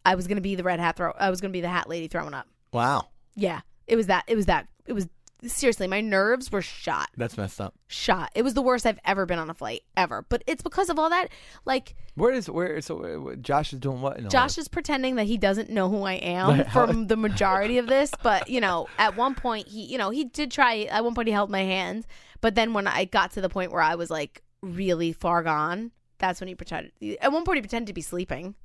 I 0.05 0.15
was 0.15 0.27
gonna 0.27 0.41
be 0.41 0.55
the 0.55 0.63
red 0.63 0.79
hat 0.79 0.95
throw. 0.97 1.11
I 1.19 1.29
was 1.29 1.41
gonna 1.41 1.51
be 1.51 1.61
the 1.61 1.67
hat 1.69 1.89
lady 1.89 2.07
throwing 2.07 2.33
up. 2.33 2.47
Wow, 2.71 3.07
Yeah, 3.35 3.61
it 3.87 3.95
was 3.95 4.07
that. 4.07 4.23
It 4.27 4.35
was 4.35 4.45
that. 4.45 4.67
It 4.85 4.93
was 4.93 5.07
seriously. 5.45 5.87
My 5.87 6.01
nerves 6.01 6.51
were 6.51 6.61
shot. 6.61 7.09
that's 7.17 7.37
messed 7.37 7.61
up. 7.61 7.73
shot. 7.87 8.31
It 8.35 8.41
was 8.43 8.53
the 8.53 8.61
worst 8.61 8.85
I've 8.85 8.99
ever 9.05 9.25
been 9.25 9.37
on 9.39 9.49
a 9.49 9.53
flight 9.53 9.81
ever. 9.95 10.25
But 10.29 10.43
it's 10.47 10.61
because 10.63 10.89
of 10.89 10.97
all 10.99 11.09
that. 11.09 11.27
Like 11.65 11.95
Where 12.15 12.31
is 12.31 12.49
where? 12.49 12.79
So 12.81 13.29
uh, 13.31 13.35
Josh 13.35 13.73
is 13.73 13.79
doing 13.79 14.01
what? 14.01 14.27
Josh 14.29 14.57
is 14.57 14.67
pretending 14.67 15.15
that 15.15 15.25
he 15.25 15.37
doesn't 15.37 15.69
know 15.69 15.89
who 15.89 16.03
I 16.03 16.13
am 16.13 16.47
Like, 16.49 16.67
how- 16.67 16.85
from 16.87 17.07
the 17.07 17.17
majority 17.17 17.77
of 17.77 17.87
this. 17.87 18.11
But 18.23 18.49
you 18.49 18.61
know, 18.61 18.87
at 18.97 19.15
one 19.17 19.35
point 19.35 19.67
he, 19.67 19.83
you 19.85 19.97
know, 19.97 20.09
he 20.09 20.25
did 20.25 20.51
try. 20.51 20.83
At 20.83 21.03
one 21.03 21.13
point 21.15 21.27
he 21.27 21.33
held 21.33 21.49
my 21.49 21.61
hand. 21.63 22.05
But 22.41 22.55
then 22.55 22.73
when 22.73 22.87
I 22.87 23.05
got 23.05 23.31
to 23.31 23.41
the 23.41 23.49
point 23.49 23.71
where 23.71 23.81
I 23.81 23.95
was 23.95 24.09
like 24.09 24.43
really 24.61 25.11
far 25.13 25.41
gone, 25.43 25.91
that's 26.19 26.39
when 26.39 26.47
he 26.47 26.55
pretended. 26.55 26.91
At 27.21 27.31
one 27.31 27.43
point 27.43 27.57
he 27.57 27.61
pretended 27.61 27.87
to 27.87 27.93
be 27.93 28.01
sleeping. 28.01 28.55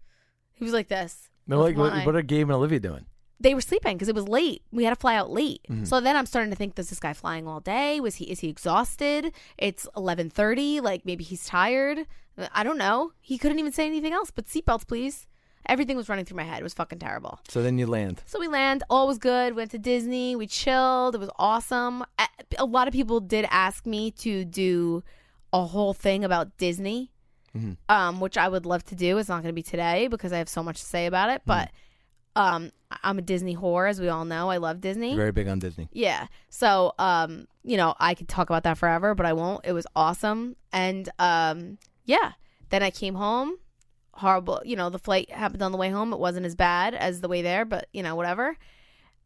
He 0.53 0.65
was 0.65 0.73
like 0.75 0.89
this. 0.89 1.30
No, 1.51 1.61
like 1.61 1.77
what, 1.77 1.93
what 2.07 2.17
are 2.17 2.23
Gabe 2.23 2.49
and 2.49 2.53
Olivia 2.57 2.81
doing? 2.81 3.05
they 3.43 3.55
were 3.55 3.63
sleeping 3.63 3.97
because 3.97 4.09
it 4.11 4.15
was 4.15 4.29
late. 4.29 4.61
We 4.71 4.85
had 4.85 4.91
to 4.91 5.01
fly 5.01 5.15
out 5.17 5.31
late. 5.31 5.63
Mhm. 5.71 5.87
So 5.87 5.99
then 5.99 6.15
I'm 6.15 6.27
starting 6.27 6.51
to 6.51 6.57
think, 6.57 6.75
does 6.75 6.91
this 6.91 7.01
guy 7.01 7.15
flying 7.15 7.49
all 7.49 7.61
day? 7.61 7.99
Was 7.99 8.17
he 8.17 8.25
is 8.31 8.41
he 8.41 8.49
exhausted? 8.51 9.33
It's 9.57 9.87
eleven 9.97 10.29
thirty. 10.29 10.81
Like 10.81 11.07
maybe 11.07 11.25
he's 11.25 11.45
tired. 11.47 11.99
I 12.55 12.63
don't 12.63 12.77
know. 12.79 13.13
He 13.21 13.39
couldn't 13.39 13.59
even 13.59 13.73
say 13.73 13.87
anything 13.87 14.13
else 14.13 14.31
but 14.31 14.45
seatbelts, 14.47 14.87
please. 14.87 15.27
Everything 15.67 15.97
was 15.97 16.09
running 16.11 16.25
through 16.27 16.37
my 16.37 16.43
head. 16.51 16.61
It 16.61 16.63
was 16.63 16.75
fucking 16.75 16.99
terrible. 16.99 17.39
So 17.49 17.63
then 17.63 17.79
you 17.79 17.87
land. 17.87 18.23
So 18.27 18.39
we 18.41 18.49
land. 18.49 18.83
All 18.91 19.07
was 19.07 19.19
good. 19.19 19.55
Went 19.57 19.71
to 19.73 19.79
Disney. 19.79 20.37
We 20.37 20.47
chilled. 20.47 21.15
It 21.15 21.19
was 21.19 21.31
awesome. 21.39 22.03
A- 22.19 22.29
A 22.59 22.65
lot 22.67 22.89
of 22.89 22.93
people 22.93 23.21
did 23.21 23.47
ask 23.51 23.87
me 23.87 24.11
to 24.25 24.45
do 24.45 25.03
a 25.53 25.65
whole 25.65 25.95
thing 25.95 26.25
about 26.25 26.57
Disney, 26.59 27.11
Mhm. 27.57 27.77
um, 27.89 28.21
which 28.21 28.37
I 28.39 28.49
would 28.49 28.65
love 28.65 28.85
to 28.85 28.95
do. 28.95 29.19
It's 29.19 29.29
not 29.29 29.43
going 29.43 29.53
to 29.53 29.53
be 29.53 29.63
today 29.63 30.07
because 30.09 30.33
I 30.33 30.39
have 30.39 30.49
so 30.49 30.63
much 30.63 30.81
to 30.81 30.87
say 30.87 31.07
about 31.07 31.31
it. 31.31 31.43
But 31.45 31.71
um, 32.37 32.71
I'm 33.03 33.19
a 33.19 33.23
Disney 33.23 33.57
whore, 33.57 33.89
as 33.91 34.01
we 34.01 34.09
all 34.09 34.25
know. 34.25 34.49
I 34.51 34.59
love 34.59 34.81
Disney. 34.81 35.17
Very 35.17 35.33
big 35.33 35.49
on 35.49 35.59
Disney. 35.59 35.89
Yeah. 35.93 36.29
So, 36.49 36.93
um, 36.99 37.49
you 37.65 37.77
know, 37.77 37.95
I 37.99 38.15
could 38.15 38.29
talk 38.29 38.49
about 38.51 38.63
that 38.63 38.79
forever, 38.79 39.15
but 39.17 39.27
I 39.27 39.33
won't. 39.33 39.67
It 39.67 39.73
was 39.73 39.87
awesome. 39.97 40.55
And 40.73 41.09
um, 41.19 41.79
yeah. 42.05 42.33
Then 42.69 42.85
I 42.85 42.91
came 42.91 43.17
home. 43.17 43.57
Horrible. 44.13 44.63
You 44.65 44.77
know, 44.77 44.91
the 44.91 44.99
flight 44.99 45.31
happened 45.31 45.63
on 45.63 45.73
the 45.73 45.79
way 45.79 45.91
home. 45.91 46.13
It 46.13 46.21
wasn't 46.21 46.47
as 46.47 46.55
bad 46.55 46.95
as 46.95 47.21
the 47.21 47.29
way 47.29 47.43
there, 47.43 47.65
but 47.65 47.89
you 47.93 48.03
know, 48.05 48.15
whatever. 48.15 48.57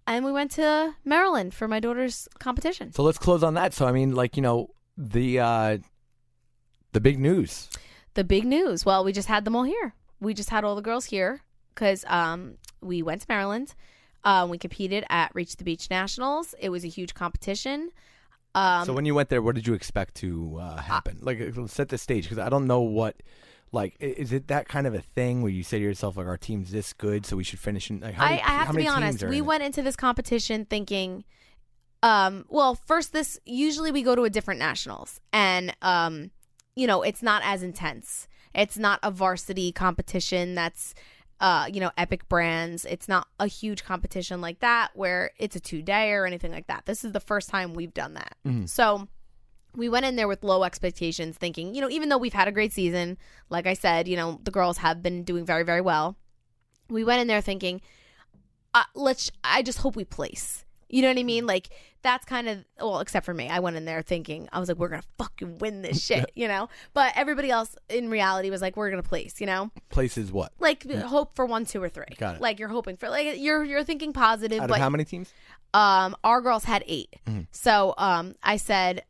And 0.07 0.25
we 0.25 0.33
went 0.33 0.51
to 0.53 0.95
Maryland 1.05 1.53
for 1.53 1.69
my 1.69 1.81
daughter's 1.81 2.27
competition. 2.39 2.93
So 2.93 3.03
let's 3.03 3.19
close 3.19 3.43
on 3.43 3.55
that. 3.55 3.75
So 3.75 3.87
I 3.87 3.93
mean, 3.93 4.15
like 4.15 4.37
you 4.37 4.43
know, 4.43 4.71
the 4.97 5.41
uh 5.41 5.79
the 6.93 7.01
big 7.01 7.19
news. 7.19 7.69
The 8.15 8.25
big 8.25 8.45
news. 8.45 8.85
Well, 8.85 9.05
we 9.05 9.13
just 9.13 9.29
had 9.29 9.45
them 9.45 9.57
all 9.57 9.65
here. 9.65 9.95
We 10.21 10.35
just 10.35 10.51
had 10.51 10.65
all 10.65 10.75
the 10.75 10.83
girls 10.83 11.07
here 11.07 11.43
because 11.75 12.05
um, 12.09 12.57
we 12.81 13.03
went 13.03 13.23
to 13.23 13.27
Maryland. 13.29 13.75
Um, 14.25 14.49
we 14.49 14.59
competed 14.59 15.05
at 15.11 15.35
Reach 15.35 15.57
the 15.57 15.65
Beach 15.65 15.91
Nationals. 15.91 16.55
It 16.59 16.71
was 16.71 16.85
a 16.85 16.89
huge 16.89 17.15
competition. 17.15 17.91
Um, 18.55 18.87
so 18.87 18.93
when 18.93 19.05
you 19.05 19.15
went 19.15 19.29
there, 19.29 19.43
what 19.43 19.55
did 19.55 19.67
you 19.67 19.75
expect 19.75 20.15
to 20.17 20.59
uh, 20.61 20.77
happen? 20.77 21.19
like, 21.21 21.41
uh, 21.41 21.67
set 21.67 21.89
the 21.89 21.99
stage 21.99 22.25
because 22.25 22.39
I 22.39 22.49
don't 22.49 22.67
know 22.67 22.81
what. 22.81 23.17
Like, 23.73 23.97
is 23.99 24.33
it 24.33 24.47
that 24.49 24.69
kind 24.69 24.87
of 24.87 24.95
a 24.95 25.01
thing 25.01 25.43
where 25.43 25.51
you 25.51 25.65
say 25.65 25.79
to 25.79 25.85
yourself, 25.85 26.17
like, 26.17 26.29
our 26.29 26.37
team's 26.37 26.71
this 26.71 26.93
good, 26.93 27.27
so 27.27 27.37
we 27.37 27.43
should 27.43 27.59
finish 27.59 27.91
in? 27.91 27.99
Like, 27.99 28.15
how 28.15 28.25
I, 28.25 28.35
I 28.35 28.51
have 28.51 28.69
to 28.69 28.75
be 28.75 28.87
honest. 28.87 29.25
We 29.25 29.39
in 29.39 29.43
it? 29.43 29.47
went 29.47 29.63
into 29.65 29.83
this 29.83 29.97
competition 29.97 30.65
thinking, 30.65 31.25
um, 32.01 32.45
well, 32.49 32.77
first 32.77 33.13
this 33.13 33.41
usually 33.45 33.91
we 33.91 34.03
go 34.03 34.15
to 34.15 34.23
a 34.23 34.31
different 34.31 34.61
nationals, 34.61 35.21
and 35.33 35.75
um, 35.83 36.31
you 36.77 36.87
know, 36.87 37.03
it's 37.03 37.23
not 37.23 37.43
as 37.45 37.63
intense. 37.63 38.29
It's 38.55 38.79
not 38.79 39.01
a 39.03 39.11
varsity 39.11 39.73
competition 39.73 40.55
that's 40.55 40.95
uh, 41.41 41.67
you 41.71 41.81
know, 41.81 41.91
epic 41.99 42.29
brands. 42.29 42.85
It's 42.85 43.09
not 43.09 43.27
a 43.41 43.47
huge 43.47 43.85
competition 43.85 44.41
like 44.41 44.61
that 44.61 44.91
where 44.95 45.33
it's 45.37 45.57
a 45.57 45.61
two 45.61 45.83
day 45.83 46.13
or 46.13 46.27
anything 46.27 46.53
like 46.53 46.69
that. 46.69 46.87
This 46.87 47.05
is 47.05 47.13
the 47.13 47.21
first 47.21 47.49
time 47.51 47.75
we've 47.75 47.93
done 47.93 48.15
that. 48.15 48.37
Mhm. 48.47 48.69
So 48.69 49.09
we 49.75 49.89
went 49.89 50.07
in 50.07 50.15
there 50.15 50.29
with 50.29 50.45
low 50.45 50.63
expectations, 50.63 51.37
thinking, 51.37 51.75
you 51.75 51.81
know, 51.81 51.91
even 51.91 52.09
though 52.09 52.19
we've 52.19 52.33
had 52.33 52.47
a 52.47 52.53
great 52.53 52.73
season, 52.73 53.19
like 53.51 53.67
I 53.67 53.75
said, 53.75 54.07
you 54.07 54.17
know, 54.17 54.41
the 54.45 54.53
girls 54.53 54.79
have 54.79 55.03
been 55.03 55.25
doing 55.25 55.45
very, 55.45 55.65
very 55.65 55.81
well. 55.81 56.17
We 56.89 57.03
went 57.03 57.21
in 57.21 57.27
there 57.27 57.41
thinking, 57.41 57.81
uh, 58.73 58.85
let's, 58.95 59.31
I 59.43 59.63
just 59.63 59.79
hope 59.79 59.97
we 59.97 60.05
place. 60.05 60.65
You 60.89 61.03
know 61.03 61.09
what 61.09 61.19
I 61.19 61.25
mean? 61.25 61.47
Like, 61.47 61.71
that's 62.05 62.25
kind 62.25 62.49
of, 62.49 62.65
well, 62.79 63.01
except 63.01 63.27
for 63.27 63.35
me. 63.35 63.49
I 63.49 63.59
went 63.59 63.75
in 63.77 63.85
there 63.85 64.03
thinking, 64.03 64.49
I 64.53 64.61
was 64.61 64.69
like, 64.69 64.79
we're 64.79 64.91
going 64.91 65.03
to 65.03 65.09
fucking 65.19 65.59
win 65.59 65.83
this 65.83 66.01
shit, 66.07 66.31
you 66.37 66.47
know? 66.47 66.69
But 66.93 67.15
everybody 67.17 67.51
else 67.51 67.75
in 67.89 68.09
reality 68.09 68.51
was 68.51 68.63
like, 68.63 68.77
we're 68.77 68.91
going 68.91 69.03
to 69.03 69.09
place, 69.09 69.41
you 69.41 69.47
know? 69.47 69.73
Places 69.89 70.31
what? 70.31 70.53
Like, 70.61 70.89
hope 70.93 71.35
for 71.35 71.45
one, 71.47 71.65
two, 71.65 71.83
or 71.83 71.89
three. 71.89 72.05
Got 72.17 72.37
it. 72.37 72.41
Like, 72.41 72.61
you're 72.61 72.69
hoping 72.69 72.97
for, 72.97 73.09
like, 73.11 73.39
you're, 73.39 73.65
you're 73.65 73.83
thinking 73.83 74.13
positive. 74.13 74.61
Out 74.61 74.69
but 74.69 74.77
of 74.77 74.83
how 74.83 74.91
many 74.91 75.05
teams? 75.05 75.33
um 75.73 76.15
our 76.23 76.41
girls 76.41 76.63
had 76.63 76.85
8 76.87 77.17
Mhm. 77.27 77.47
so 77.51 77.95
um 77.99 78.37
i 78.45 78.57
said 78.57 79.03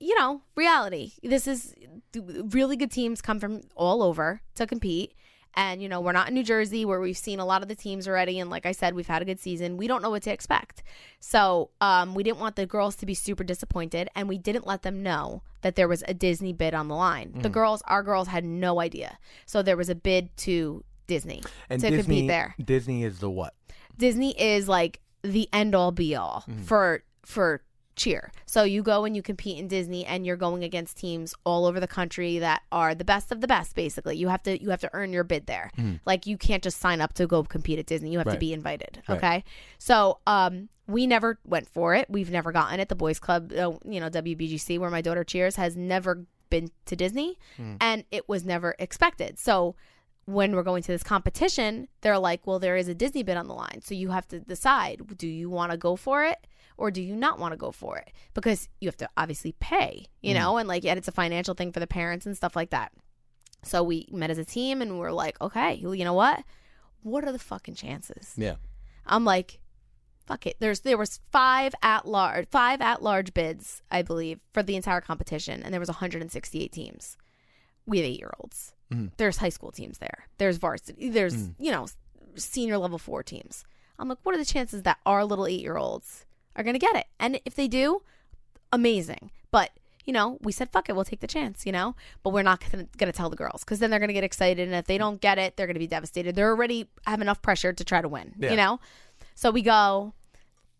you 0.00 0.18
know 0.18 0.40
reality 0.54 1.12
this 1.22 1.46
is 1.46 1.74
really 2.14 2.74
good 2.76 2.90
teams 2.90 3.20
come 3.20 3.38
from 3.38 3.60
all 3.74 4.02
over 4.02 4.40
to 4.54 4.66
compete 4.66 5.12
and 5.56 5.82
you 5.82 5.88
know 5.88 6.00
we're 6.00 6.12
not 6.12 6.28
in 6.28 6.34
new 6.34 6.42
jersey 6.44 6.84
where 6.84 7.00
we've 7.00 7.16
seen 7.16 7.40
a 7.40 7.44
lot 7.44 7.62
of 7.62 7.68
the 7.68 7.74
teams 7.74 8.06
already 8.06 8.38
and 8.38 8.50
like 8.50 8.66
i 8.66 8.72
said 8.72 8.94
we've 8.94 9.06
had 9.06 9.22
a 9.22 9.24
good 9.24 9.40
season 9.40 9.76
we 9.76 9.86
don't 9.86 10.02
know 10.02 10.10
what 10.10 10.22
to 10.22 10.30
expect 10.30 10.82
so 11.20 11.70
um 11.80 12.14
we 12.14 12.22
didn't 12.22 12.38
want 12.38 12.56
the 12.56 12.66
girls 12.66 12.94
to 12.96 13.06
be 13.06 13.14
super 13.14 13.42
disappointed 13.44 14.08
and 14.14 14.28
we 14.28 14.38
didn't 14.38 14.66
let 14.66 14.82
them 14.82 15.02
know 15.02 15.42
that 15.62 15.74
there 15.76 15.88
was 15.88 16.04
a 16.06 16.14
disney 16.14 16.52
bid 16.52 16.74
on 16.74 16.88
the 16.88 16.94
line 16.94 17.32
the 17.36 17.48
Mhm. 17.48 17.52
girls 17.52 17.82
our 17.86 18.02
girls 18.02 18.28
had 18.28 18.44
no 18.44 18.80
idea 18.80 19.18
so 19.46 19.62
there 19.62 19.76
was 19.76 19.88
a 19.88 19.94
bid 19.94 20.36
to 20.38 20.84
Disney 21.06 21.40
And 21.70 21.80
to 21.80 21.88
Disney, 21.90 22.02
compete 22.02 22.28
there. 22.28 22.56
Disney 22.62 23.04
is 23.04 23.20
the 23.20 23.30
what? 23.30 23.54
Disney 23.96 24.32
is 24.42 24.68
like 24.68 24.98
the 25.22 25.48
end 25.52 25.72
all 25.74 25.92
be 25.92 26.16
all 26.16 26.42
Mm-hmm. 26.48 26.62
for 26.64 27.04
for 27.24 27.62
cheer. 27.96 28.30
So 28.44 28.62
you 28.62 28.82
go 28.82 29.04
and 29.04 29.16
you 29.16 29.22
compete 29.22 29.58
in 29.58 29.68
Disney 29.68 30.04
and 30.06 30.24
you're 30.26 30.36
going 30.36 30.62
against 30.62 30.98
teams 30.98 31.34
all 31.44 31.66
over 31.66 31.80
the 31.80 31.88
country 31.88 32.38
that 32.38 32.62
are 32.70 32.94
the 32.94 33.04
best 33.04 33.32
of 33.32 33.40
the 33.40 33.46
best 33.48 33.74
basically. 33.74 34.16
You 34.16 34.28
have 34.28 34.42
to 34.44 34.62
you 34.62 34.70
have 34.70 34.80
to 34.82 34.90
earn 34.92 35.12
your 35.12 35.24
bid 35.24 35.46
there. 35.46 35.70
Like 36.04 36.26
you 36.26 36.36
can't 36.38 36.62
just 36.62 36.78
sign 36.80 37.00
up 37.00 37.14
to 37.14 37.26
go 37.26 37.42
compete 37.42 37.78
at 37.78 37.86
Disney. 37.86 38.10
You 38.12 38.18
have 38.18 38.30
to 38.30 38.38
be 38.38 38.52
invited, 38.52 39.02
Right. 39.08 39.16
okay? 39.16 39.44
So, 39.78 40.18
um 40.26 40.68
we 40.88 41.08
never 41.08 41.40
went 41.44 41.68
for 41.68 41.96
it. 41.96 42.06
We've 42.08 42.30
never 42.30 42.52
gotten 42.52 42.78
it. 42.78 42.88
The 42.88 42.94
boys 42.94 43.18
club, 43.18 43.52
uh, 43.52 43.72
you 43.84 43.98
know, 43.98 44.08
WBGC 44.08 44.78
where 44.78 44.88
my 44.90 45.00
daughter 45.00 45.24
cheers 45.24 45.56
has 45.56 45.76
never 45.76 46.24
been 46.48 46.70
to 46.84 46.94
Disney 46.94 47.38
and 47.80 48.04
it 48.12 48.28
was 48.28 48.44
never 48.44 48.76
expected. 48.78 49.36
So, 49.36 49.74
when 50.26 50.54
we're 50.54 50.62
going 50.62 50.82
to 50.82 50.92
this 50.92 51.02
competition, 51.02 51.88
they're 52.00 52.18
like, 52.18 52.46
well, 52.46 52.58
there 52.58 52.76
is 52.76 52.88
a 52.88 52.94
Disney 52.94 53.22
bid 53.22 53.36
on 53.36 53.46
the 53.46 53.54
line. 53.54 53.80
So 53.82 53.94
you 53.94 54.10
have 54.10 54.26
to 54.28 54.40
decide 54.40 55.00
do 55.16 55.28
you 55.28 55.48
want 55.48 55.72
to 55.72 55.78
go 55.78 55.96
for 55.96 56.24
it 56.24 56.46
or 56.76 56.90
do 56.90 57.00
you 57.00 57.14
not 57.16 57.38
want 57.38 57.52
to 57.52 57.56
go 57.56 57.70
for 57.70 57.96
it? 57.96 58.12
Because 58.34 58.68
you 58.80 58.88
have 58.88 58.96
to 58.98 59.08
obviously 59.16 59.52
pay, 59.60 60.06
you 60.20 60.34
mm. 60.34 60.38
know, 60.38 60.58
and 60.58 60.68
like, 60.68 60.84
and 60.84 60.98
it's 60.98 61.08
a 61.08 61.12
financial 61.12 61.54
thing 61.54 61.72
for 61.72 61.80
the 61.80 61.86
parents 61.86 62.26
and 62.26 62.36
stuff 62.36 62.56
like 62.56 62.70
that. 62.70 62.92
So 63.62 63.82
we 63.82 64.08
met 64.10 64.30
as 64.30 64.38
a 64.38 64.44
team 64.44 64.82
and 64.82 64.98
we're 64.98 65.12
like, 65.12 65.40
okay, 65.40 65.74
you 65.74 66.04
know 66.04 66.12
what? 66.12 66.42
What 67.02 67.24
are 67.24 67.32
the 67.32 67.38
fucking 67.38 67.76
chances? 67.76 68.34
Yeah. 68.36 68.56
I'm 69.06 69.24
like, 69.24 69.60
fuck 70.26 70.46
it. 70.46 70.56
There's 70.58 70.80
there 70.80 70.98
was 70.98 71.20
five 71.30 71.74
at 71.82 72.06
large 72.06 72.48
five 72.50 72.80
at 72.80 73.02
large 73.02 73.32
bids, 73.32 73.82
I 73.90 74.02
believe, 74.02 74.40
for 74.52 74.62
the 74.62 74.76
entire 74.76 75.00
competition, 75.00 75.62
and 75.62 75.72
there 75.72 75.80
was 75.80 75.88
168 75.88 76.72
teams. 76.72 77.16
We 77.86 77.98
have 77.98 78.06
eight 78.06 78.18
year 78.18 78.32
olds. 78.40 78.74
Mm-hmm. 78.92 79.06
There's 79.16 79.38
high 79.38 79.50
school 79.50 79.72
teams 79.72 79.98
there. 79.98 80.26
There's 80.38 80.58
varsity. 80.58 81.10
There's 81.10 81.36
mm. 81.36 81.54
you 81.58 81.70
know 81.70 81.86
senior 82.36 82.78
level 82.78 82.98
four 82.98 83.22
teams. 83.22 83.64
I'm 83.98 84.08
like, 84.08 84.18
what 84.22 84.34
are 84.34 84.38
the 84.38 84.44
chances 84.44 84.82
that 84.82 84.98
our 85.06 85.24
little 85.24 85.46
eight 85.46 85.60
year 85.60 85.76
olds 85.76 86.26
are 86.54 86.64
gonna 86.64 86.78
get 86.78 86.96
it? 86.96 87.06
And 87.18 87.40
if 87.44 87.54
they 87.54 87.68
do, 87.68 88.02
amazing. 88.72 89.30
But 89.50 89.70
you 90.04 90.12
know, 90.12 90.38
we 90.40 90.52
said 90.52 90.70
fuck 90.70 90.88
it, 90.88 90.94
we'll 90.94 91.04
take 91.04 91.20
the 91.20 91.26
chance. 91.26 91.66
You 91.66 91.72
know, 91.72 91.96
but 92.22 92.30
we're 92.30 92.42
not 92.42 92.62
gonna, 92.70 92.86
gonna 92.96 93.12
tell 93.12 93.30
the 93.30 93.36
girls 93.36 93.64
because 93.64 93.80
then 93.80 93.90
they're 93.90 94.00
gonna 94.00 94.12
get 94.12 94.24
excited, 94.24 94.66
and 94.66 94.76
if 94.76 94.86
they 94.86 94.98
don't 94.98 95.20
get 95.20 95.38
it, 95.38 95.56
they're 95.56 95.66
gonna 95.66 95.78
be 95.78 95.86
devastated. 95.86 96.36
They're 96.36 96.50
already 96.50 96.88
have 97.06 97.20
enough 97.20 97.42
pressure 97.42 97.72
to 97.72 97.84
try 97.84 98.00
to 98.00 98.08
win. 98.08 98.34
Yeah. 98.38 98.50
You 98.50 98.56
know, 98.56 98.80
so 99.34 99.50
we 99.50 99.62
go 99.62 100.12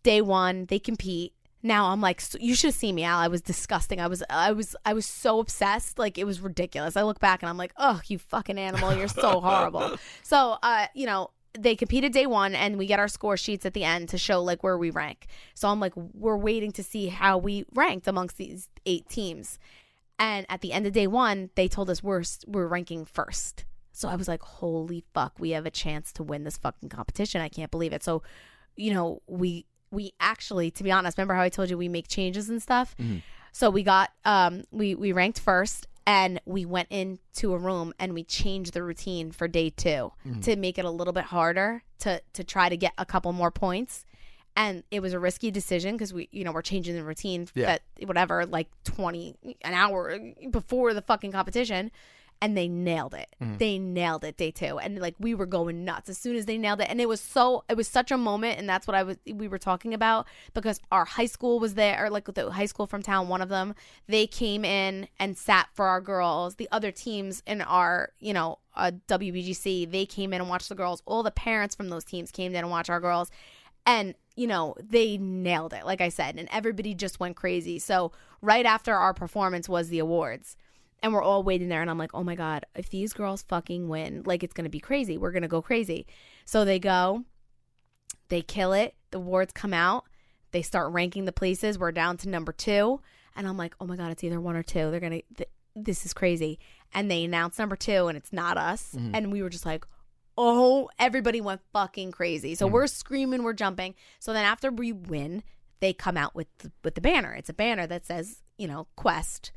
day 0.06 0.20
one, 0.20 0.66
they 0.66 0.78
compete. 0.78 1.32
Now 1.66 1.86
I'm 1.86 2.00
like, 2.00 2.20
so- 2.20 2.38
you 2.40 2.54
should 2.54 2.68
have 2.68 2.74
seen 2.76 2.94
me, 2.94 3.02
Al. 3.02 3.18
I 3.18 3.28
was 3.28 3.40
disgusting. 3.40 4.00
I 4.00 4.06
was, 4.06 4.22
I 4.30 4.52
was, 4.52 4.76
I 4.84 4.92
was 4.92 5.04
so 5.04 5.40
obsessed. 5.40 5.98
Like 5.98 6.16
it 6.16 6.24
was 6.24 6.40
ridiculous. 6.40 6.96
I 6.96 7.02
look 7.02 7.18
back 7.18 7.42
and 7.42 7.50
I'm 7.50 7.56
like, 7.56 7.72
oh, 7.76 8.00
you 8.06 8.18
fucking 8.18 8.56
animal. 8.56 8.94
You're 8.96 9.08
so 9.08 9.40
horrible. 9.48 9.96
So, 10.22 10.58
uh, 10.62 10.86
you 10.94 11.06
know, 11.06 11.30
they 11.58 11.74
competed 11.74 12.12
day 12.12 12.26
one 12.26 12.54
and 12.54 12.78
we 12.78 12.86
get 12.86 13.00
our 13.00 13.08
score 13.08 13.36
sheets 13.36 13.66
at 13.66 13.74
the 13.74 13.82
end 13.82 14.10
to 14.10 14.18
show 14.18 14.42
like 14.42 14.62
where 14.62 14.78
we 14.78 14.90
rank. 14.90 15.26
So 15.54 15.68
I'm 15.68 15.80
like, 15.80 15.94
we're 15.96 16.36
waiting 16.36 16.70
to 16.72 16.84
see 16.84 17.08
how 17.08 17.38
we 17.38 17.64
ranked 17.74 18.06
amongst 18.06 18.36
these 18.36 18.68
eight 18.84 19.08
teams. 19.08 19.58
And 20.18 20.46
at 20.48 20.60
the 20.60 20.72
end 20.72 20.86
of 20.86 20.92
day 20.92 21.06
one, 21.08 21.50
they 21.56 21.66
told 21.66 21.90
us 21.90 22.02
we're 22.02 22.22
we're 22.46 22.68
ranking 22.68 23.04
first. 23.04 23.64
So 23.92 24.08
I 24.08 24.14
was 24.14 24.28
like, 24.28 24.42
holy 24.42 25.04
fuck, 25.14 25.32
we 25.38 25.50
have 25.50 25.66
a 25.66 25.70
chance 25.70 26.12
to 26.12 26.22
win 26.22 26.44
this 26.44 26.58
fucking 26.58 26.90
competition. 26.90 27.40
I 27.40 27.48
can't 27.48 27.70
believe 27.70 27.92
it. 27.92 28.04
So, 28.04 28.22
you 28.76 28.92
know, 28.94 29.22
we 29.26 29.66
we 29.90 30.12
actually, 30.20 30.70
to 30.72 30.82
be 30.84 30.90
honest, 30.90 31.16
remember 31.18 31.34
how 31.34 31.42
I 31.42 31.48
told 31.48 31.70
you 31.70 31.78
we 31.78 31.88
make 31.88 32.08
changes 32.08 32.48
and 32.48 32.60
stuff? 32.62 32.94
So 33.52 33.70
we 33.70 33.82
got 33.82 34.10
um 34.24 34.64
we 34.70 34.94
we 34.94 35.12
ranked 35.12 35.40
first 35.40 35.86
and 36.06 36.40
we 36.44 36.64
went 36.64 36.88
into 36.90 37.52
a 37.54 37.58
room 37.58 37.92
and 37.98 38.12
we 38.14 38.22
changed 38.22 38.74
the 38.74 38.82
routine 38.82 39.32
for 39.32 39.48
day 39.48 39.70
2 39.70 40.12
to 40.42 40.56
make 40.56 40.78
it 40.78 40.84
a 40.84 40.90
little 40.90 41.12
bit 41.12 41.24
harder 41.24 41.82
to 42.00 42.20
to 42.34 42.44
try 42.44 42.68
to 42.68 42.76
get 42.76 42.92
a 42.98 43.06
couple 43.06 43.32
more 43.32 43.50
points. 43.50 44.04
And 44.58 44.84
it 44.90 45.00
was 45.00 45.12
a 45.12 45.18
risky 45.18 45.50
decision 45.50 45.96
because 45.96 46.14
we, 46.14 46.28
you 46.32 46.42
know, 46.42 46.52
we're 46.52 46.62
changing 46.62 46.94
the 46.94 47.02
routine 47.04 47.46
Yeah. 47.54 47.66
that 47.66 47.82
whatever, 48.08 48.46
like 48.46 48.68
twenty 48.84 49.36
an 49.62 49.74
hour 49.74 50.18
before 50.50 50.94
the 50.94 51.02
fucking 51.02 51.32
competition, 51.32 51.90
and 52.42 52.56
they 52.56 52.68
nailed 52.68 53.14
it. 53.14 53.34
They 53.58 53.78
nailed 53.78 54.24
it 54.24 54.36
day 54.36 54.50
two, 54.50 54.78
and 54.78 54.98
like 54.98 55.14
we 55.18 55.34
were 55.34 55.46
going 55.46 55.84
nuts 55.84 56.08
as 56.08 56.18
soon 56.18 56.36
as 56.36 56.46
they 56.46 56.58
nailed 56.58 56.80
it. 56.80 56.88
And 56.90 57.00
it 57.00 57.08
was 57.08 57.20
so, 57.20 57.64
it 57.68 57.76
was 57.76 57.88
such 57.88 58.10
a 58.10 58.16
moment, 58.16 58.58
and 58.58 58.68
that's 58.68 58.86
what 58.86 58.94
I 58.94 59.02
was 59.02 59.16
we 59.26 59.48
were 59.48 59.58
talking 59.58 59.94
about 59.94 60.26
because 60.54 60.80
our 60.92 61.04
high 61.04 61.26
school 61.26 61.58
was 61.58 61.74
there, 61.74 62.04
or 62.04 62.10
like 62.10 62.26
the 62.32 62.50
high 62.50 62.66
school 62.66 62.86
from 62.86 63.02
town, 63.02 63.28
one 63.28 63.42
of 63.42 63.48
them, 63.48 63.74
they 64.06 64.26
came 64.26 64.64
in 64.64 65.08
and 65.18 65.36
sat 65.36 65.68
for 65.72 65.86
our 65.86 66.00
girls. 66.00 66.56
The 66.56 66.68
other 66.72 66.90
teams 66.90 67.42
in 67.46 67.62
our, 67.62 68.12
you 68.18 68.32
know, 68.32 68.58
uh, 68.74 68.92
WBGC, 69.08 69.90
they 69.90 70.06
came 70.06 70.32
in 70.32 70.40
and 70.40 70.50
watched 70.50 70.68
the 70.68 70.74
girls. 70.74 71.02
All 71.06 71.22
the 71.22 71.30
parents 71.30 71.74
from 71.74 71.88
those 71.88 72.04
teams 72.04 72.30
came 72.30 72.52
in 72.52 72.58
and 72.58 72.70
watched 72.70 72.90
our 72.90 73.00
girls 73.00 73.30
and 73.86 74.14
you 74.34 74.46
know 74.46 74.74
they 74.82 75.16
nailed 75.16 75.72
it 75.72 75.86
like 75.86 76.00
i 76.00 76.08
said 76.08 76.36
and 76.36 76.48
everybody 76.50 76.92
just 76.92 77.20
went 77.20 77.36
crazy 77.36 77.78
so 77.78 78.12
right 78.42 78.66
after 78.66 78.94
our 78.94 79.14
performance 79.14 79.68
was 79.68 79.88
the 79.88 79.98
awards 79.98 80.56
and 81.02 81.12
we're 81.12 81.22
all 81.22 81.42
waiting 81.42 81.68
there 81.68 81.80
and 81.80 81.90
i'm 81.90 81.98
like 81.98 82.14
oh 82.14 82.24
my 82.24 82.34
god 82.34 82.64
if 82.74 82.90
these 82.90 83.12
girls 83.12 83.42
fucking 83.42 83.88
win 83.88 84.22
like 84.24 84.42
it's 84.42 84.54
gonna 84.54 84.68
be 84.68 84.80
crazy. 84.80 85.18
We're 85.18 85.32
gonna 85.32 85.48
go 85.48 85.62
crazy. 85.62 86.06
So 86.44 86.64
they 86.64 86.78
go 86.78 87.24
they 88.28 88.42
kill 88.42 88.72
it 88.72 88.94
the 89.10 89.18
awards 89.18 89.52
come 89.52 89.72
out 89.72 90.04
they 90.52 90.62
start 90.62 90.92
ranking 90.92 91.24
the 91.24 91.32
places 91.32 91.78
we're 91.78 91.92
down 91.92 92.16
to 92.18 92.28
number 92.28 92.52
two 92.52 93.00
and 93.36 93.46
i'm 93.46 93.56
like 93.56 93.74
oh 93.80 93.86
my 93.86 93.96
god 93.96 94.10
it's 94.10 94.24
either 94.24 94.40
one 94.40 94.56
or 94.56 94.62
two. 94.62 94.90
They're 94.90 95.00
gonna 95.00 95.22
th- 95.36 95.50
this 95.74 96.06
is 96.06 96.14
crazy. 96.14 96.58
And 96.94 97.10
they 97.10 97.24
announce 97.24 97.58
number 97.58 97.76
two 97.76 98.08
and 98.08 98.16
it's 98.16 98.32
not 98.32 98.56
us 98.56 98.94
mm-hmm. 98.96 99.14
and 99.14 99.30
we 99.30 99.42
were 99.42 99.50
just 99.50 99.66
like 99.66 99.86
oh 100.38 100.88
everybody 100.98 101.40
went 101.40 101.60
fucking 101.72 102.12
crazy. 102.12 102.54
So 102.54 102.66
mm-hmm. 102.66 102.74
we're 102.74 102.86
screaming 102.86 103.42
we're 103.42 103.52
jumping. 103.52 103.94
So 104.18 104.32
then 104.32 104.44
after 104.44 104.70
we 104.70 104.92
win 104.92 105.42
they 105.80 105.92
come 105.92 106.16
out 106.16 106.34
with 106.34 106.46
the, 106.58 106.72
with 106.82 106.94
the 106.94 107.00
banner. 107.00 107.34
It's 107.34 107.50
a 107.50 107.54
banner 107.54 107.86
that 107.86 108.06
says 108.06 108.42
you 108.56 108.66
know 108.66 108.86
quest 108.96 109.52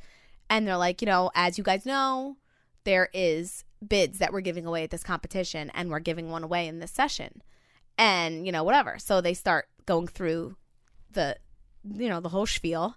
and 0.50 0.68
they're 0.68 0.78
like 0.78 1.02
you 1.02 1.06
know 1.06 1.32
as 1.36 1.58
you 1.58 1.64
guys 1.64 1.86
know 1.86 2.38
there 2.84 3.10
is 3.14 3.66
bids 3.88 4.20
that 4.20 4.34
we're 4.34 4.42
giving 4.42 4.66
away 4.66 4.84
at 4.84 4.90
this 4.90 5.04
competition 5.04 5.72
and 5.74 5.90
we're 5.90 6.00
giving 6.00 6.30
one 6.30 6.44
away 6.44 6.68
in 6.68 6.80
this 6.80 6.92
session. 6.92 7.42
And 7.98 8.46
you 8.46 8.52
know 8.52 8.64
whatever. 8.64 8.98
So 8.98 9.22
they 9.22 9.34
start 9.34 9.68
going 9.86 10.08
through 10.08 10.56
the 11.12 11.38
you 11.84 12.10
know 12.10 12.20
the 12.20 12.30
whole 12.30 12.46
spiel 12.46 12.96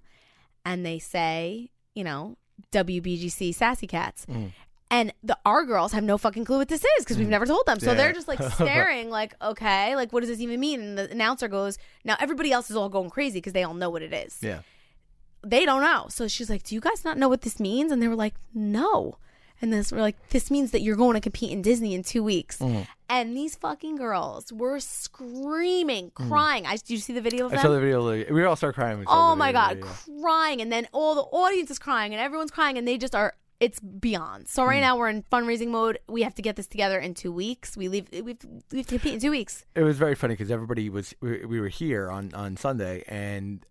and 0.65 0.85
they 0.87 0.99
say 0.99 1.71
you 1.95 2.05
know 2.05 2.37
WBGC 2.71 3.55
sassy 3.55 3.87
cats. 3.87 4.27
Mm. 4.27 4.53
And 4.91 5.13
the 5.23 5.37
our 5.45 5.65
girls 5.65 5.93
have 5.93 6.05
no 6.05 6.19
fucking 6.19 6.45
clue 6.45 6.59
what 6.59 6.69
this 6.69 6.85
is 6.85 7.05
because 7.05 7.19
we've 7.19 7.27
mm. 7.27 7.31
never 7.31 7.47
told 7.47 7.67
them. 7.67 7.81
So 7.81 7.91
Yeah. 7.91 7.95
they're 7.95 8.13
just 8.13 8.29
like 8.29 8.43
staring 8.55 9.11
like 9.11 9.35
okay 9.43 9.97
like 9.97 10.13
what 10.13 10.21
does 10.21 10.29
this 10.29 10.41
even 10.41 10.61
mean? 10.61 10.81
And 10.81 10.99
the 10.99 11.11
announcer 11.11 11.49
goes 11.49 11.79
now 12.05 12.17
everybody 12.21 12.53
else 12.53 12.71
is 12.71 12.77
all 12.77 12.89
going 12.89 13.11
crazy 13.11 13.39
because 13.39 13.55
they 13.55 13.65
all 13.65 13.75
know 13.75 13.91
what 13.91 14.03
it 14.03 14.13
is. 14.13 14.39
Yeah. 14.41 14.61
They 15.45 15.65
don't 15.65 15.83
know. 15.83 16.07
So 16.09 16.29
she's 16.29 16.49
like, 16.51 16.63
"Do 16.63 16.75
you 16.75 16.81
guys 16.81 17.05
not 17.05 17.19
know 17.19 17.29
what 17.29 17.43
this 17.43 17.59
means?" 17.61 17.93
And 17.93 18.01
they 18.03 18.09
were 18.09 18.17
like, 18.17 18.35
"No." 18.55 19.17
And 19.61 19.73
this 19.73 19.93
we're 19.93 20.01
like, 20.01 20.17
"This 20.31 20.51
means 20.51 20.73
that 20.73 20.81
you're 20.83 20.97
going 20.97 21.15
to 21.15 21.21
compete 21.21 21.53
in 21.53 21.63
Disney 21.63 21.95
in 21.95 22.03
two 22.03 22.23
weeks." 22.25 22.59
Mm-hmm. 22.59 22.83
And 23.09 23.37
these 23.37 23.55
fucking 23.57 23.97
girls 23.97 24.53
were 24.53 24.81
screaming, 24.81 26.11
crying. 26.15 26.67
I 26.67 26.73
did 26.77 26.91
you 26.91 26.99
see 26.99 27.13
the 27.13 27.21
video 27.21 27.47
of 27.47 27.53
Mm. 27.53 27.55
I 27.55 27.57
them? 27.59 27.63
saw 27.67 27.73
the 27.73 27.81
video. 27.81 28.03
like, 28.03 28.31
We 28.31 28.45
all 28.45 28.57
start 28.57 28.75
crying. 28.75 28.93
when 28.99 29.01
we 29.01 29.07
saw 29.07 29.33
oh 29.33 29.37
my 29.37 29.53
god, 29.53 29.81
crying, 30.21 30.61
and 30.61 30.71
then 30.73 30.89
all 30.93 31.15
the 31.15 31.23
audience 31.23 31.71
is 31.71 31.79
crying, 31.79 32.13
and 32.13 32.21
everyone's 32.21 32.51
crying, 32.51 32.79
and 32.79 32.87
they 32.87 32.99
just 32.99 33.15
are. 33.15 33.35
It's 33.61 33.79
beyond. 33.79 34.49
So 34.49 34.65
Mm. 34.65 34.67
right 34.67 34.81
now 34.81 34.97
we're 34.97 35.09
in 35.09 35.23
fundraising 35.31 35.69
mode. 35.69 36.01
We 36.09 36.23
have 36.23 36.35
to 36.35 36.43
get 36.43 36.57
this 36.57 36.67
together 36.67 36.99
in 36.99 37.15
two 37.15 37.31
weeks. 37.31 37.77
We 37.77 37.87
leave. 37.89 38.09
We 38.11 38.19
have 38.33 38.39
to, 38.41 38.49
we 38.73 38.79
have 38.79 38.87
to 38.89 38.95
compete 38.99 39.15
in 39.15 39.21
two 39.21 39.31
weeks. 39.31 39.65
It 39.77 39.85
was 39.85 39.99
very 39.99 40.17
funny 40.17 40.35
because 40.35 40.51
everybody 40.51 40.91
was 40.91 41.15
we, 41.21 41.45
we 41.45 41.61
were 41.61 41.69
here 41.69 42.11
on 42.11 42.35
on 42.35 42.57
Sunday 42.57 43.05
and 43.07 43.65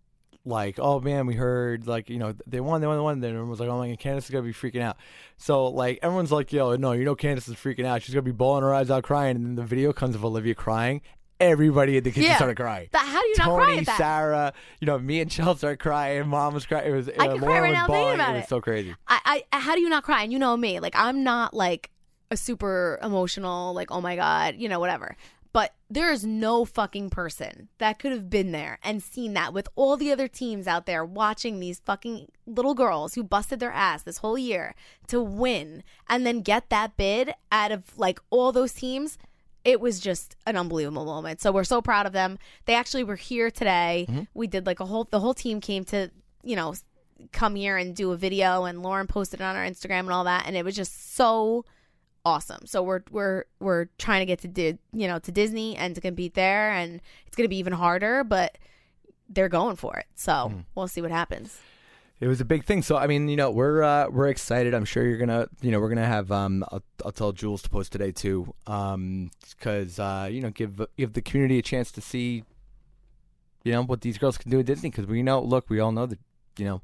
like 0.44 0.78
oh 0.80 0.98
man 1.00 1.26
we 1.26 1.34
heard 1.34 1.86
like 1.86 2.10
you 2.10 2.18
know 2.18 2.34
they 2.46 2.60
won 2.60 2.80
they 2.80 2.86
won 2.86 2.96
they 2.96 3.02
won 3.02 3.20
then 3.20 3.30
everyone 3.30 3.50
was 3.50 3.60
like 3.60 3.68
oh 3.68 3.78
my 3.78 3.88
god 3.88 3.98
Candace 3.98 4.24
is 4.24 4.30
gonna 4.30 4.42
be 4.42 4.52
freaking 4.52 4.82
out 4.82 4.96
so 5.36 5.68
like 5.68 5.98
everyone's 6.02 6.32
like 6.32 6.52
yo 6.52 6.74
no 6.76 6.92
you 6.92 7.04
know 7.04 7.14
Candace 7.14 7.46
is 7.48 7.54
freaking 7.54 7.84
out 7.84 8.02
she's 8.02 8.14
gonna 8.14 8.22
be 8.22 8.32
bawling 8.32 8.62
her 8.62 8.74
eyes 8.74 8.90
out 8.90 9.04
crying 9.04 9.36
and 9.36 9.44
then 9.46 9.54
the 9.54 9.62
video 9.62 9.92
comes 9.92 10.14
of 10.16 10.24
Olivia 10.24 10.54
crying 10.54 11.00
everybody 11.40 11.96
in 11.96 12.04
the 12.04 12.10
kitchen 12.10 12.24
Yeah. 12.24 12.36
started 12.36 12.56
crying 12.56 12.88
But 12.92 13.00
how 13.00 13.20
do 13.20 13.26
you 13.28 13.34
not 13.38 13.44
Tony, 13.46 13.64
cry 13.64 13.76
at 13.78 13.86
that? 13.86 13.98
Sarah, 13.98 14.52
you 14.80 14.86
know, 14.86 14.98
me 14.98 15.20
and 15.20 15.30
Chelsea 15.30 15.58
started 15.58 15.78
crying. 15.80 16.28
Mom 16.28 16.54
was 16.54 16.66
crying. 16.66 16.88
It 16.88 16.94
was. 16.94 17.08
I 17.08 17.12
uh, 17.26 17.32
can 17.32 17.38
cry 17.40 17.58
right 17.60 17.68
was 17.70 17.76
now 17.76 17.86
thinking 17.88 18.14
about 18.14 18.30
it 18.30 18.34
was 18.34 18.44
it. 18.44 18.48
so 18.48 18.60
crazy. 18.60 18.94
I, 19.08 19.42
I 19.50 19.58
how 19.58 19.74
do 19.74 19.80
you 19.80 19.88
not 19.88 20.04
cry? 20.04 20.22
And 20.22 20.32
you 20.32 20.38
know 20.38 20.56
me, 20.56 20.78
like 20.78 20.94
I'm 20.96 21.24
not 21.24 21.52
like 21.52 21.90
a 22.30 22.36
super 22.36 22.98
emotional, 23.02 23.74
like 23.74 23.90
oh 23.90 24.00
my 24.00 24.14
god, 24.14 24.54
you 24.56 24.68
know 24.68 24.78
whatever. 24.78 25.16
But 25.52 25.74
there 25.90 26.10
is 26.10 26.24
no 26.24 26.64
fucking 26.64 27.10
person 27.10 27.68
that 27.78 27.98
could 27.98 28.12
have 28.12 28.30
been 28.30 28.52
there 28.52 28.78
and 28.82 29.02
seen 29.02 29.34
that 29.34 29.52
with 29.52 29.68
all 29.76 29.96
the 29.98 30.10
other 30.10 30.26
teams 30.26 30.66
out 30.66 30.86
there 30.86 31.04
watching 31.04 31.60
these 31.60 31.80
fucking 31.80 32.28
little 32.46 32.74
girls 32.74 33.14
who 33.14 33.22
busted 33.22 33.60
their 33.60 33.72
ass 33.72 34.02
this 34.02 34.18
whole 34.18 34.38
year 34.38 34.74
to 35.08 35.20
win 35.20 35.82
and 36.08 36.24
then 36.24 36.40
get 36.40 36.70
that 36.70 36.96
bid 36.96 37.34
out 37.50 37.70
of 37.70 37.98
like 37.98 38.20
all 38.30 38.52
those 38.52 38.72
teams. 38.72 39.18
It 39.64 39.80
was 39.80 40.00
just 40.00 40.36
an 40.46 40.56
unbelievable 40.56 41.04
moment. 41.04 41.40
So 41.42 41.52
we're 41.52 41.64
so 41.64 41.82
proud 41.82 42.06
of 42.06 42.12
them. 42.12 42.38
They 42.64 42.74
actually 42.74 43.04
were 43.04 43.16
here 43.16 43.50
today. 43.50 44.06
Mm-hmm. 44.08 44.22
We 44.34 44.46
did 44.46 44.66
like 44.66 44.80
a 44.80 44.86
whole 44.86 45.04
the 45.04 45.20
whole 45.20 45.34
team 45.34 45.60
came 45.60 45.84
to, 45.86 46.10
you 46.42 46.56
know, 46.56 46.74
come 47.30 47.54
here 47.54 47.76
and 47.76 47.94
do 47.94 48.10
a 48.10 48.16
video 48.16 48.64
and 48.64 48.82
Lauren 48.82 49.06
posted 49.06 49.40
it 49.40 49.44
on 49.44 49.54
our 49.54 49.64
Instagram 49.64 50.00
and 50.00 50.12
all 50.12 50.24
that 50.24 50.44
and 50.46 50.56
it 50.56 50.64
was 50.64 50.74
just 50.74 51.14
so 51.14 51.64
awesome. 52.24 52.66
So 52.66 52.82
we're 52.82 53.02
we're 53.10 53.44
we're 53.60 53.86
trying 53.98 54.20
to 54.20 54.26
get 54.26 54.40
to 54.40 54.48
Di- 54.48 54.78
you 54.92 55.08
know 55.08 55.18
to 55.20 55.32
Disney 55.32 55.76
and 55.76 55.94
to 55.94 56.00
compete 56.00 56.34
there, 56.34 56.70
and 56.70 57.00
it's 57.26 57.36
gonna 57.36 57.48
be 57.48 57.58
even 57.58 57.72
harder. 57.72 58.24
But 58.24 58.58
they're 59.28 59.48
going 59.48 59.76
for 59.76 59.96
it, 59.96 60.06
so 60.14 60.32
Mm-hmm. 60.32 60.58
we'll 60.74 60.88
see 60.88 61.00
what 61.00 61.10
happens. 61.10 61.58
It 62.20 62.28
was 62.28 62.40
a 62.40 62.44
big 62.44 62.64
thing. 62.64 62.82
So 62.82 62.96
I 62.96 63.08
mean, 63.08 63.28
you 63.28 63.34
know, 63.36 63.50
we're 63.50 63.82
uh, 63.82 64.08
we're 64.08 64.28
excited. 64.28 64.74
I'm 64.74 64.84
sure 64.84 65.04
you're 65.04 65.18
gonna, 65.18 65.48
you 65.60 65.70
know, 65.72 65.80
we're 65.80 65.88
gonna 65.88 66.06
have. 66.06 66.30
Um, 66.30 66.64
I'll, 66.70 66.82
I'll 67.04 67.10
tell 67.12 67.32
Jules 67.32 67.62
to 67.62 67.68
post 67.70 67.90
today 67.90 68.12
too, 68.12 68.54
um, 68.68 69.30
because 69.58 69.98
uh, 69.98 70.28
you 70.30 70.40
know, 70.40 70.50
give 70.50 70.80
give 70.96 71.14
the 71.14 71.22
community 71.22 71.58
a 71.58 71.62
chance 71.62 71.90
to 71.92 72.00
see, 72.00 72.44
you 73.64 73.72
know, 73.72 73.82
what 73.82 74.02
these 74.02 74.18
girls 74.18 74.38
can 74.38 74.50
do 74.52 74.60
at 74.60 74.66
Disney. 74.66 74.90
Because 74.90 75.06
we 75.06 75.22
know, 75.22 75.40
look, 75.42 75.68
we 75.68 75.80
all 75.80 75.90
know 75.90 76.06
that, 76.06 76.18
you 76.58 76.64
know, 76.64 76.82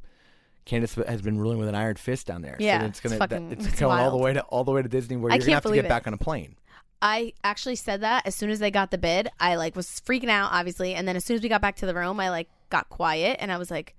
Candace 0.68 0.94
has 0.94 1.22
been 1.22 1.38
ruling 1.38 1.58
with 1.58 1.68
an 1.68 1.74
iron 1.74 1.96
fist 1.96 2.26
down 2.26 2.42
there. 2.42 2.56
Yeah, 2.60 2.80
so 2.82 2.86
it's 2.86 3.00
gonna 3.00 3.16
it's 3.16 3.26
that- 3.26 3.42
it's, 3.52 3.66
it's 3.66 3.80
going 3.80 3.98
all 3.98 4.10
the 4.10 4.16
way 4.18 4.32
to 4.34 4.42
all 4.42 4.62
the 4.64 4.70
way 4.70 4.82
to 4.82 4.88
Disney 4.88 5.16
where 5.16 5.32
I 5.32 5.36
you're 5.36 5.40
gonna 5.46 5.54
have 5.54 5.62
to 5.64 5.74
get 5.74 5.86
it. 5.86 5.88
back 5.88 6.06
on 6.06 6.14
a 6.14 6.18
plane. 6.18 6.56
I 7.00 7.32
actually 7.42 7.76
said 7.76 8.00
that 8.02 8.26
as 8.26 8.34
soon 8.34 8.50
as 8.50 8.58
they 8.58 8.70
got 8.70 8.90
the 8.90 8.98
bid. 8.98 9.28
I 9.40 9.54
like 9.56 9.74
was 9.76 9.86
freaking 10.04 10.28
out, 10.28 10.50
obviously, 10.52 10.94
and 10.94 11.08
then 11.08 11.16
as 11.16 11.24
soon 11.24 11.36
as 11.36 11.42
we 11.42 11.48
got 11.48 11.60
back 11.62 11.76
to 11.76 11.86
the 11.86 11.94
room, 11.94 12.20
I 12.20 12.28
like 12.30 12.48
got 12.70 12.88
quiet 12.90 13.38
and 13.40 13.50
I 13.50 13.56
was 13.56 13.70
like, 13.70 13.94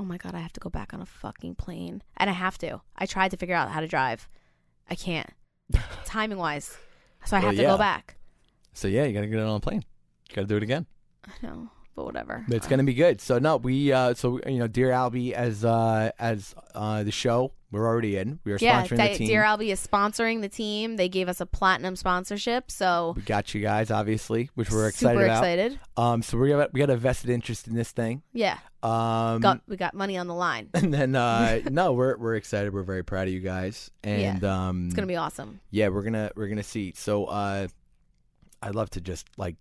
"Oh 0.00 0.04
my 0.04 0.16
god, 0.16 0.34
I 0.34 0.38
have 0.40 0.52
to 0.54 0.60
go 0.60 0.70
back 0.70 0.94
on 0.94 1.00
a 1.02 1.06
fucking 1.06 1.56
plane," 1.56 2.02
and 2.16 2.30
I 2.30 2.32
have 2.32 2.56
to. 2.58 2.80
I 2.96 3.04
tried 3.06 3.30
to 3.32 3.36
figure 3.36 3.54
out 3.54 3.70
how 3.70 3.80
to 3.80 3.88
drive. 3.88 4.28
I 4.88 4.94
can't, 4.94 5.28
timing 6.06 6.38
wise, 6.38 6.76
so 7.26 7.36
I 7.36 7.40
Well, 7.40 7.48
have 7.48 7.56
to 7.56 7.62
yeah. 7.62 7.70
go 7.72 7.78
back. 7.78 8.16
So 8.72 8.88
yeah, 8.88 9.04
you 9.04 9.12
gotta 9.12 9.26
get 9.26 9.40
on 9.40 9.56
a 9.56 9.60
plane. 9.60 9.84
You 10.30 10.34
gotta 10.36 10.46
do 10.46 10.56
it 10.56 10.62
again. 10.62 10.86
I 11.26 11.32
know, 11.46 11.68
but 11.96 12.04
whatever. 12.04 12.44
It's 12.48 12.66
gonna 12.68 12.84
be 12.84 12.94
good. 12.94 13.20
So 13.20 13.38
no, 13.38 13.56
we 13.56 13.90
uh 13.92 14.14
so 14.14 14.38
you 14.46 14.58
know, 14.58 14.68
Dear 14.68 14.90
Albie 14.90 15.32
as 15.32 15.64
uh 15.64 16.10
as 16.18 16.54
uh 16.74 17.02
the 17.02 17.10
show, 17.10 17.52
we're 17.72 17.86
already 17.86 18.16
in. 18.16 18.38
We 18.44 18.52
are 18.52 18.58
yeah, 18.60 18.82
sponsoring 18.84 18.96
Di- 18.98 19.08
the 19.12 19.18
team. 19.18 19.26
Dear 19.28 19.42
Albie 19.42 19.72
is 19.72 19.84
sponsoring 19.84 20.40
the 20.42 20.48
team. 20.48 20.96
They 20.96 21.08
gave 21.08 21.28
us 21.28 21.40
a 21.40 21.46
platinum 21.46 21.96
sponsorship, 21.96 22.70
so 22.70 23.14
we 23.16 23.22
got 23.22 23.54
you 23.54 23.60
guys, 23.60 23.90
obviously, 23.90 24.50
which 24.54 24.70
we're 24.70 24.86
excited 24.88 25.14
Super 25.16 25.24
about. 25.24 25.38
excited. 25.44 25.80
Um, 25.96 26.22
so 26.22 26.38
we 26.38 26.50
got 26.50 26.72
we 26.72 26.78
got 26.80 26.90
a 26.90 26.96
vested 26.96 27.30
interest 27.30 27.66
in 27.66 27.74
this 27.74 27.90
thing. 27.90 28.22
yeah, 28.32 28.58
Um, 28.82 29.40
got 29.40 29.62
we 29.66 29.76
got 29.76 29.94
money 29.94 30.16
on 30.16 30.26
the 30.28 30.34
line. 30.34 30.68
and 30.74 30.94
then 30.94 31.16
uh, 31.16 31.60
no, 31.70 31.92
we're 31.94 32.16
we're 32.18 32.36
excited. 32.36 32.72
We're 32.72 32.82
very 32.84 33.02
proud 33.02 33.26
of 33.26 33.32
you 33.34 33.40
guys, 33.40 33.90
and 34.04 34.44
um, 34.44 34.86
It's 34.86 34.94
gonna 34.94 35.06
be 35.08 35.16
awesome. 35.16 35.60
yeah, 35.70 35.88
we're 35.88 36.02
gonna 36.02 36.30
we're 36.36 36.48
gonna 36.48 36.62
see. 36.62 36.92
So 36.94 37.24
uh, 37.24 37.66
I'd 38.62 38.74
love 38.74 38.90
to 38.90 39.00
just 39.00 39.26
like 39.36 39.56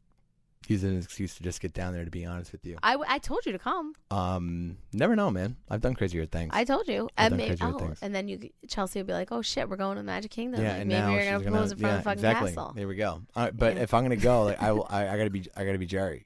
as 0.74 0.84
an 0.84 0.98
excuse 0.98 1.36
to 1.36 1.44
just 1.44 1.62
get 1.62 1.74
down 1.74 1.94
there. 1.94 2.04
To 2.04 2.10
be 2.12 2.26
honest 2.26 2.52
with 2.52 2.66
you, 2.66 2.78
I, 2.82 2.98
I 3.08 3.20
told 3.20 3.46
you 3.46 3.52
to 3.52 3.60
come. 3.60 3.94
um, 4.12 4.78
never 4.92 5.16
know, 5.16 5.30
man. 5.30 5.56
I've 5.70 5.82
done 5.82 5.94
crazier 5.94 6.26
things. 6.26 6.52
I 6.54 6.64
told 6.64 6.88
you, 6.88 7.08
I've 7.18 7.32
and 7.32 7.32
done 7.32 7.38
maybe, 7.38 7.58
crazier 7.58 7.76
oh, 7.76 7.80
things. 7.80 8.00
and 8.02 8.16
then 8.16 8.28
you 8.28 8.50
Chelsea 8.68 9.00
would 9.00 9.08
be 9.08 9.14
like, 9.14 9.32
"Oh 9.32 9.42
shit, 9.42 9.70
we're 9.70 9.76
going 9.76 9.96
to 9.98 10.02
the 10.02 10.06
Magic 10.06 10.32
Kingdom. 10.32 10.62
Yeah, 10.62 10.72
Like, 10.72 10.82
and 10.82 10.90
maybe 10.90 11.00
now 11.02 11.10
you're 11.12 11.22
she's 11.22 11.30
gonna 11.30 11.42
propose 11.42 11.72
in 11.72 11.78
front 11.78 11.92
yeah, 11.92 11.98
of 11.98 12.04
the 12.04 12.10
fucking 12.10 12.20
exactly. 12.20 12.50
castle." 12.52 12.74
There 12.76 12.88
we 12.88 12.96
go. 12.96 13.22
All 13.36 13.44
right, 13.44 13.56
but 13.58 13.76
Yeah. 13.76 13.84
if 13.84 13.94
I'm 13.94 14.04
gonna 14.04 14.16
go, 14.16 14.44
like 14.44 14.62
I 14.62 14.72
will, 14.74 14.88
I, 14.90 15.08
I 15.10 15.18
gotta 15.18 15.30
be, 15.30 15.46
I 15.56 15.66
gotta 15.66 15.78
be 15.78 15.86
Jerry. 15.86 16.26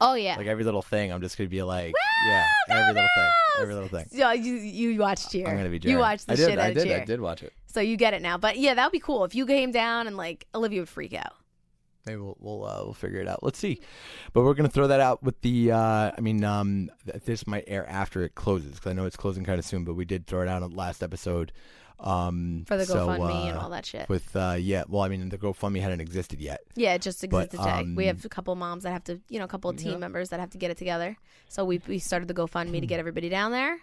Oh 0.00 0.14
yeah, 0.14 0.36
Like 0.36 0.46
every 0.46 0.62
little 0.62 0.82
thing, 0.82 1.12
I'm 1.12 1.20
just 1.20 1.36
gonna 1.36 1.50
be 1.50 1.60
like, 1.64 1.92
yeah, 2.28 2.46
every 2.68 2.94
little 2.94 3.08
thing, 3.16 3.30
every 3.60 3.74
little 3.74 3.88
thing. 3.88 4.06
yeah. 4.12 4.32
You 4.32 4.54
you 4.54 4.96
watched 5.00 5.32
Cheer. 5.32 5.48
I'm 5.48 5.56
gonna 5.56 5.68
be 5.68 5.80
Jerry. 5.80 5.92
You 5.94 5.98
watched 5.98 6.26
the 6.28 6.34
I 6.34 6.36
did, 6.36 6.48
shit 6.50 6.58
I 6.58 6.62
out 6.68 6.74
did, 6.74 6.76
of 6.78 6.84
Cheer. 6.84 7.00
I 7.00 7.04
did 7.04 7.20
watch 7.20 7.42
it. 7.42 7.52
So 7.66 7.80
you 7.80 7.96
get 7.96 8.14
it 8.14 8.22
now. 8.22 8.38
But 8.38 8.58
yeah, 8.58 8.74
that 8.74 8.84
would 8.86 8.92
be 8.92 9.00
cool 9.00 9.24
if 9.24 9.34
you 9.34 9.44
came 9.44 9.72
down 9.72 10.06
and 10.06 10.16
like 10.16 10.46
Olivia 10.54 10.80
would 10.82 10.88
freak 10.88 11.14
out. 11.14 11.32
Maybe 12.08 12.20
we'll 12.20 12.36
we'll 12.40 12.64
uh, 12.64 12.80
we'll 12.84 12.94
figure 12.94 13.20
it 13.20 13.28
out. 13.28 13.42
Let's 13.42 13.58
see, 13.58 13.80
but 14.32 14.42
we're 14.42 14.54
gonna 14.54 14.70
throw 14.70 14.86
that 14.86 15.00
out 15.00 15.22
with 15.22 15.40
the. 15.42 15.72
Uh, 15.72 16.10
I 16.16 16.20
mean, 16.20 16.42
um, 16.42 16.90
this 17.24 17.46
might 17.46 17.64
air 17.66 17.88
after 17.88 18.22
it 18.24 18.34
closes 18.34 18.72
because 18.72 18.90
I 18.90 18.94
know 18.94 19.04
it's 19.04 19.16
closing 19.16 19.44
kind 19.44 19.58
of 19.58 19.64
soon. 19.64 19.84
But 19.84 19.94
we 19.94 20.04
did 20.04 20.26
throw 20.26 20.40
it 20.40 20.48
out 20.48 20.62
on 20.62 20.70
the 20.70 20.76
last 20.76 21.02
episode. 21.02 21.52
Um, 22.00 22.64
For 22.66 22.76
the 22.76 22.86
so, 22.86 23.08
GoFundMe 23.08 23.48
and 23.48 23.58
uh, 23.58 23.60
all 23.60 23.70
that 23.70 23.84
shit. 23.84 24.08
With 24.08 24.34
uh, 24.34 24.56
yeah, 24.58 24.84
well, 24.88 25.02
I 25.02 25.08
mean, 25.08 25.28
the 25.28 25.38
GoFundMe 25.38 25.80
hadn't 25.80 26.00
existed 26.00 26.40
yet. 26.40 26.60
Yeah, 26.76 26.94
it 26.94 27.02
just 27.02 27.20
But, 27.28 27.46
existed 27.46 27.58
today. 27.58 27.92
we 27.94 28.08
um, 28.08 28.16
have 28.16 28.24
a 28.24 28.28
couple 28.28 28.54
moms 28.54 28.84
that 28.84 28.92
have 28.92 29.04
to, 29.04 29.20
you 29.28 29.38
know, 29.38 29.44
a 29.44 29.48
couple 29.48 29.68
of 29.68 29.76
team 29.76 29.98
members 29.98 30.30
that 30.30 30.40
have 30.40 30.50
to 30.50 30.58
get 30.58 30.70
it 30.70 30.78
together. 30.78 31.16
So 31.48 31.64
we 31.64 31.80
we 31.88 31.98
started 31.98 32.28
the 32.28 32.34
GoFundMe 32.34 32.80
to 32.80 32.86
get 32.86 33.00
everybody 33.00 33.28
down 33.28 33.50
there. 33.50 33.78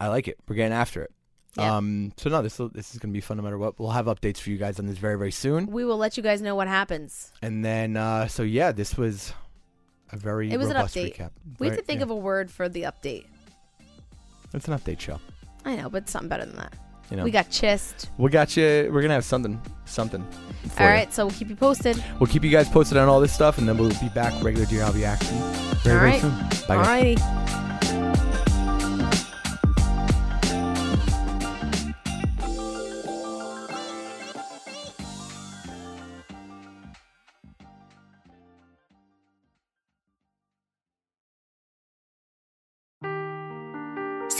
I 0.00 0.08
like 0.08 0.28
it. 0.28 0.38
We're 0.48 0.56
getting 0.56 0.72
after 0.72 1.02
it. 1.02 1.12
Yeah. 1.56 1.76
Um, 1.76 2.12
so 2.16 2.30
no, 2.30 2.42
this 2.42 2.56
this 2.72 2.92
is 2.94 2.98
gonna 3.00 3.12
be 3.12 3.20
fun 3.20 3.36
no 3.38 3.42
matter 3.42 3.58
what. 3.58 3.78
We'll 3.78 3.90
have 3.90 4.06
updates 4.06 4.38
for 4.38 4.50
you 4.50 4.58
guys 4.58 4.78
on 4.78 4.86
this 4.86 4.98
very 4.98 5.16
very 5.18 5.32
soon. 5.32 5.66
We 5.66 5.84
will 5.84 5.96
let 5.96 6.16
you 6.16 6.22
guys 6.22 6.40
know 6.40 6.54
what 6.54 6.68
happens. 6.68 7.32
And 7.42 7.64
then, 7.64 7.96
uh, 7.96 8.28
so 8.28 8.42
yeah, 8.42 8.70
this 8.72 8.96
was 8.96 9.32
a 10.12 10.16
very 10.16 10.50
It 10.52 10.58
was 10.58 10.68
an 10.70 10.76
update. 10.76 11.16
recap. 11.16 11.30
We 11.58 11.68
have 11.68 11.76
to 11.76 11.82
think 11.82 11.98
yeah. 11.98 12.04
of 12.04 12.10
a 12.10 12.16
word 12.16 12.50
for 12.50 12.68
the 12.68 12.82
update. 12.82 13.24
It's 14.54 14.68
an 14.68 14.78
update 14.78 15.00
show. 15.00 15.20
I 15.64 15.76
know, 15.76 15.90
but 15.90 16.08
something 16.08 16.28
better 16.28 16.46
than 16.46 16.56
that. 16.56 16.74
You 17.10 17.16
know. 17.16 17.24
We 17.24 17.30
got 17.30 17.50
chist. 17.50 18.10
We 18.18 18.30
got 18.30 18.56
you. 18.56 18.90
We're 18.92 19.00
gonna 19.02 19.14
have 19.14 19.24
something, 19.24 19.60
something. 19.86 20.24
For 20.74 20.82
All 20.82 20.88
you. 20.88 20.94
right, 20.94 21.12
so 21.12 21.26
we'll 21.26 21.34
keep 21.34 21.48
you 21.48 21.56
posted. 21.56 22.02
We'll 22.20 22.26
keep 22.28 22.44
you 22.44 22.50
guys 22.50 22.68
posted 22.68 22.98
on 22.98 23.08
all 23.08 23.20
this 23.20 23.32
stuff, 23.32 23.56
and 23.58 23.66
then 23.66 23.78
we'll 23.78 23.88
be 24.00 24.10
back 24.14 24.32
regular 24.42 24.66
Dear 24.66 24.82
Albie 24.82 25.04
action 25.04 25.36
very, 25.82 25.96
All 25.96 26.00
very 26.00 26.10
right. 26.10 26.20
soon. 26.20 26.30
Bye, 26.68 26.76
guys. 26.84 27.16
Alrighty. 27.16 27.67